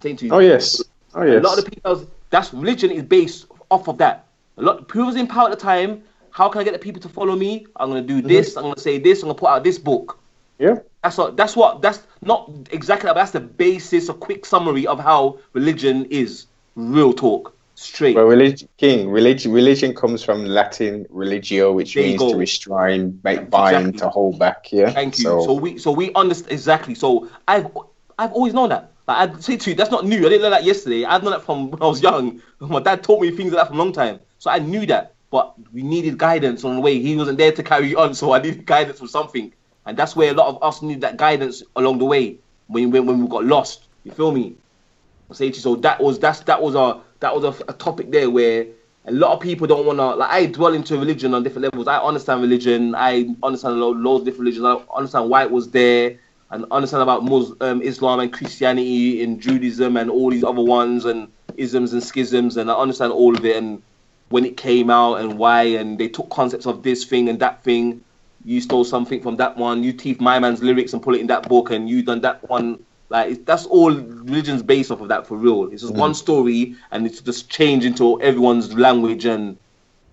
[0.02, 0.82] Saying to you, Oh yes.
[1.14, 1.42] Oh yes.
[1.42, 4.26] a lot of the people, that's religion is based off of that.
[4.58, 6.02] A lot people was in power at the time.
[6.30, 7.66] How can I get the people to follow me?
[7.76, 8.28] I'm gonna do mm-hmm.
[8.28, 8.56] this.
[8.56, 9.22] I'm gonna say this.
[9.22, 10.18] I'm gonna put out this book.
[10.58, 10.76] yeah.
[11.02, 11.36] That's what.
[11.36, 11.82] That's what.
[11.82, 13.06] That's not exactly.
[13.08, 14.08] That, but that's the basis.
[14.08, 16.46] A quick summary of how religion is.
[16.76, 18.16] Real talk, straight.
[18.16, 23.50] Well, religion, King, religion, religion comes from Latin religio, which There means to restrain, make
[23.50, 23.98] bind, Exactly.
[24.00, 24.72] to hold back.
[24.72, 24.90] Yeah.
[24.90, 25.24] Thank you.
[25.24, 26.94] So, So, we so we understand exactly.
[26.94, 27.66] So I've
[28.18, 28.92] I've always known that.
[29.06, 30.18] Like I say to you, that's not new.
[30.18, 31.04] I didn't learn that yesterday.
[31.04, 32.40] I've known that from when I was young.
[32.60, 34.20] My dad taught me things like that from a long time.
[34.38, 35.12] So I knew that.
[35.30, 37.00] But we needed guidance on the way.
[37.00, 39.52] He wasn't there to carry on, so I needed guidance for something.
[39.84, 42.38] And that's where a lot of us need that guidance along the way
[42.68, 43.88] when when, when we got lost.
[44.04, 44.54] You feel me?
[45.30, 47.72] I say to you, so that was that's that was a that was a, a
[47.72, 48.66] topic there where
[49.06, 51.88] a lot of people don't want to like I dwell into religion on different levels.
[51.88, 52.94] I understand religion.
[52.94, 54.66] I understand lo- loads of different religions.
[54.66, 56.18] I understand why it was there
[56.50, 61.04] and understand about Muslim, um, Islam and Christianity and Judaism and all these other ones
[61.04, 63.82] and isms and schisms and I understand all of it and
[64.28, 67.62] when it came out and why and they took concepts of this thing and that
[67.64, 68.02] thing.
[68.44, 69.82] you stole something from that one.
[69.82, 72.48] You teeth my man's lyrics and put it in that book, and you done that
[72.48, 72.84] one.
[73.08, 75.70] Like that's all religion's based off of that for real.
[75.70, 75.98] It's just mm.
[75.98, 79.56] one story, and it's just changed into everyone's language and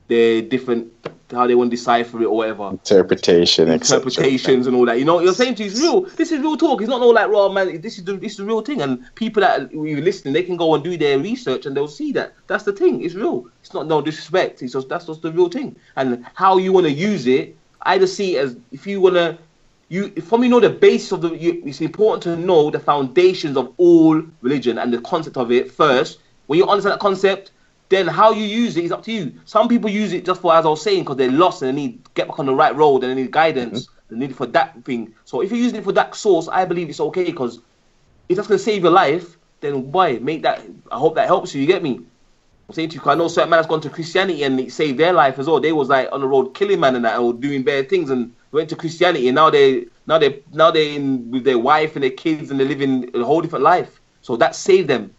[0.07, 0.91] their different
[1.31, 4.99] how they want to decipher it or whatever Interpretation, interpretations and all that.
[4.99, 6.01] You know, you're saying to you, it's real.
[6.01, 6.81] This is real talk.
[6.81, 7.79] It's not all like raw man.
[7.79, 8.81] This is the this is the real thing.
[8.81, 12.11] And people that are listening, they can go and do their research and they'll see
[12.13, 13.03] that that's the thing.
[13.03, 13.47] It's real.
[13.61, 14.61] It's not no disrespect.
[14.61, 15.75] It's just that's just the real thing.
[15.95, 19.15] And how you want to use it, I just see it as if you want
[19.15, 19.37] to.
[19.91, 23.57] You, from you know the base of the, you, it's important to know the foundations
[23.57, 26.19] of all religion and the concept of it first.
[26.47, 27.51] When you understand that concept,
[27.89, 29.33] then how you use it is up to you.
[29.43, 31.81] Some people use it just for, as I was saying, because they're lost and they
[31.81, 33.87] need to get back on the right road and they need guidance.
[33.87, 34.15] Mm-hmm.
[34.15, 35.13] They need it for that thing.
[35.25, 37.59] So if you're using it for that source, I believe it's okay because
[38.29, 40.61] if that's gonna save your life, then why make that?
[40.89, 41.59] I hope that helps you.
[41.59, 41.99] You get me?
[42.69, 44.71] I'm saying to you, 'cause I know certain man has gone to Christianity and it
[44.71, 45.59] saved their life as well.
[45.59, 48.31] They was like on the road killing man and that, or doing bad things, and
[48.51, 52.03] went to Christianity, and now they, now they, now they in with their wife and
[52.03, 54.01] their kids, and they're living a whole different life.
[54.21, 55.15] So that saved them.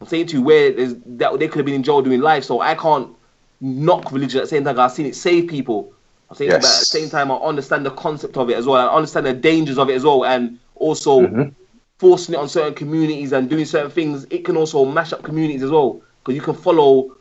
[0.00, 2.44] I'm saying to you where that they could have been in jail doing life.
[2.44, 3.16] So I can't
[3.60, 4.78] knock religion at the same time.
[4.78, 5.92] I've seen it save people.
[6.30, 8.88] I'm saying but at the same time, I understand the concept of it as well.
[8.88, 11.54] I understand the dangers of it as well, and also Mhm.
[11.98, 14.26] forcing it on certain communities and doing certain things.
[14.30, 17.16] It can also mash up communities as well because you can follow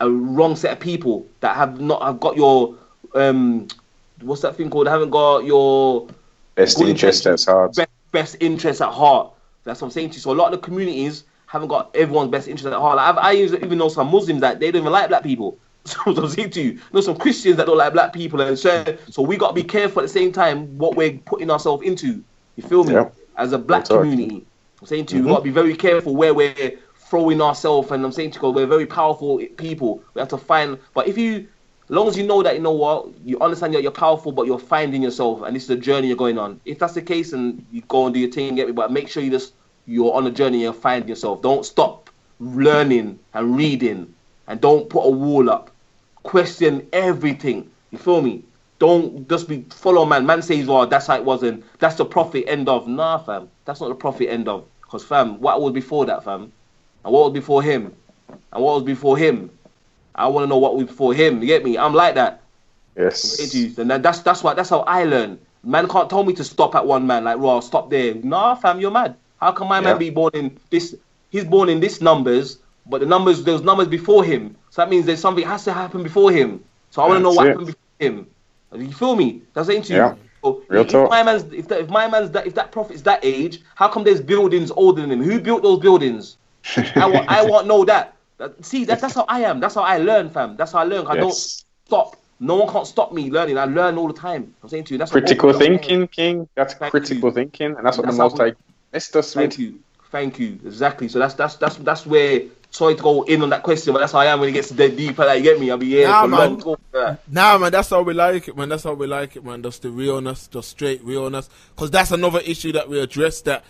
[0.00, 2.76] a wrong set of people that have not have got your
[3.14, 3.68] um
[4.22, 4.88] what's that thing called?
[4.88, 6.08] haven't got your
[6.54, 7.74] Best interest at heart.
[7.76, 9.32] Best, best interest at heart.
[9.64, 10.20] That's what I'm saying to you.
[10.20, 12.96] So a lot of the communities haven't got everyone's best interest at heart.
[12.96, 15.58] Like I even even know some Muslims that they don't even like black people.
[15.86, 18.58] So I'm saying to you, you know some Christians that don't like black people, and
[18.58, 21.84] so, so we got to be careful at the same time what we're putting ourselves
[21.86, 22.24] into.
[22.56, 22.94] You feel me?
[22.94, 23.08] Yeah.
[23.36, 24.44] As a black community,
[24.80, 25.26] I'm saying to you, Mhm.
[25.26, 26.72] we got to be very careful where we're
[27.08, 27.92] throwing ourselves.
[27.92, 30.02] And I'm saying to you, we're very powerful people.
[30.14, 30.76] We have to find.
[30.92, 31.46] But if you
[31.88, 34.58] long as you know that you know what you understand that you're powerful, but you're
[34.58, 36.60] finding yourself, and this is a journey you're going on.
[36.64, 38.72] If that's the case, and you go and do your thing, get me.
[38.72, 39.54] But make sure you just
[39.86, 40.62] you're on a journey.
[40.62, 41.42] You're finding yourself.
[41.42, 42.10] Don't stop
[42.40, 44.14] learning and reading,
[44.48, 45.70] and don't put a wall up.
[46.22, 47.70] Question everything.
[47.90, 48.42] You feel me?
[48.78, 50.26] Don't just be follow man.
[50.26, 52.88] Man says, "Well, that's how it was," and that's the profit end of.
[52.88, 53.48] Nah, fam.
[53.64, 54.64] That's not the profit end of.
[54.82, 56.52] Cause fam, what was before that, fam?
[57.04, 57.94] And what was before him?
[58.28, 59.50] And what was before him?
[60.16, 61.40] I want to know what was before him.
[61.40, 61.76] You get me?
[61.78, 62.42] I'm like that.
[62.96, 63.78] Yes.
[63.78, 65.38] And that's that's what that's how I learn.
[65.62, 67.24] Man can't tell me to stop at one man.
[67.24, 68.14] Like, raw, stop there.
[68.14, 69.16] Nah, fam, you're mad.
[69.40, 69.84] How can my Yeah.
[69.84, 70.94] man be born in this?
[71.30, 74.56] He's born in this numbers, but the numbers there's numbers before him.
[74.70, 76.64] So that means there's something has to happen before him.
[76.90, 77.50] So I want to know what it.
[77.50, 78.26] happened before him.
[78.74, 79.42] You feel me?
[79.54, 79.98] That's saying to you.
[79.98, 80.14] Yeah.
[80.42, 81.04] So Real if, talk.
[81.06, 83.88] if my man's if, that, if my man's that if that prophet's that age, how
[83.88, 85.22] come there's buildings older than him?
[85.22, 86.36] Who built those buildings?
[86.96, 88.15] I want I want know that.
[88.38, 89.60] That- See, that, that's how I am.
[89.60, 90.56] That's how I learn, fam.
[90.56, 91.06] That's how I learn.
[91.06, 92.16] I don't stop.
[92.38, 93.56] No one can't stop me learning.
[93.56, 94.54] I learn all the time.
[94.62, 95.80] I'm saying to you, that's Critical opens up my head.
[95.86, 96.48] thinking, King.
[96.54, 97.34] That's Thank critical you.
[97.34, 98.56] thinking, and that's what That's the most like
[98.92, 99.32] missed Smith.
[99.32, 99.78] Thank you,
[100.10, 100.60] thank you.
[100.64, 101.08] Exactly.
[101.08, 102.42] So that's that's that's that's where.
[102.68, 104.68] Sorry to go in on that question, but that's how I am when it gets
[104.68, 105.16] dead deep.
[105.16, 105.70] Like, you get me?
[105.70, 106.50] I'll be here Nah, for man.
[106.50, 106.58] long.
[106.58, 107.20] Go for that.
[107.30, 108.68] Nah, man, that's how we like it, man.
[108.68, 109.62] That's how we like it, man.
[109.62, 111.48] Just the realness, just straight realness.
[111.74, 113.64] Because that's another issue that we address that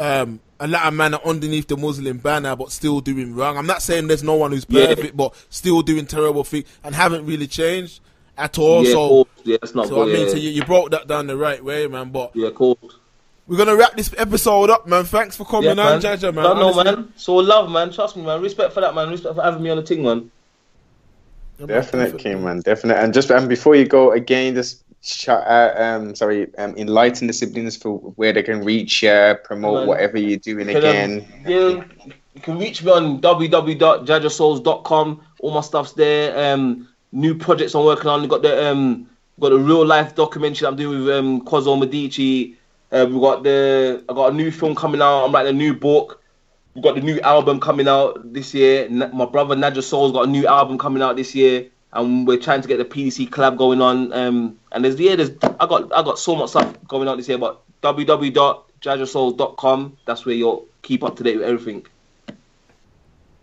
[0.00, 3.56] um, a lot of men are underneath the Muslim banner but still doing wrong.
[3.56, 4.86] I'm not saying there's no one who's Yeah.
[4.94, 8.00] perfect, but still doing terrible things and haven't really changed
[8.38, 8.84] at all.
[8.84, 9.28] yeah, so, cool.
[9.44, 10.10] yeah, that's not so good.
[10.10, 10.32] I mean, yeah.
[10.32, 12.10] so you, you broke that down the right way, man.
[12.10, 12.78] But yeah, cool.
[13.46, 15.04] we're gonna wrap this episode up, man.
[15.04, 16.00] Thanks for coming Yeah, on.
[16.00, 16.44] Jaja, man.
[16.44, 17.12] Don't know, man.
[17.16, 17.90] So love, man.
[17.92, 18.40] Trust me, man.
[18.42, 19.08] Respect for that, man.
[19.10, 20.30] Respect for having me on the thing, man.
[21.58, 22.60] Definitely, man, Definite, King, man.
[22.60, 22.96] Definite.
[22.98, 24.89] And just and before you go again, just sh-
[25.28, 30.18] uh, um, sorry, um, enlighten the siblings for where they can reach, uh, promote whatever
[30.18, 31.26] you're doing Can, um, again.
[31.46, 31.84] yeah,
[32.34, 35.20] you can reach me on www.jajasoze.com.
[35.40, 36.52] All my stuff's there.
[36.52, 38.26] Um, new projects I'm working on.
[38.28, 39.08] got the um,
[39.40, 42.56] got a real life documentary I'm doing with um, Quazzo Medici.
[42.92, 45.24] Uh, we got the I got a new film coming out.
[45.24, 46.22] I'm writing a new book.
[46.74, 48.88] We got the new album coming out this year.
[48.88, 52.62] My brother Nadja Soul's got a new album coming out this year, and we're trying
[52.62, 54.12] to get the PDC collab going on.
[54.12, 57.26] Um, and there's yeah, there's I got I got so much stuff going on this
[57.28, 57.38] year.
[57.38, 59.96] But www.jajasoze.com.
[60.04, 61.86] That's where you'll keep up to date with everything.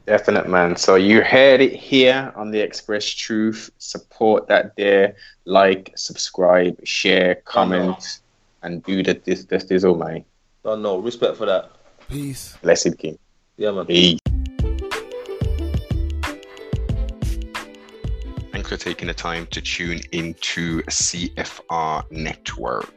[0.05, 0.75] Definite, man.
[0.77, 3.71] So you heard it here on the Express Truth.
[3.77, 5.17] Support that there.
[5.43, 8.21] Like, subscribe, share, comment,
[8.63, 10.23] and do the This, this, this all, man.
[10.63, 10.99] Don't know.
[10.99, 11.71] Respect for that.
[12.07, 12.55] Peace.
[12.61, 13.19] Blessed King.
[13.57, 13.85] Yeah, man.
[13.85, 14.21] Peace.
[18.67, 22.96] For taking the time to tune into CFR Network.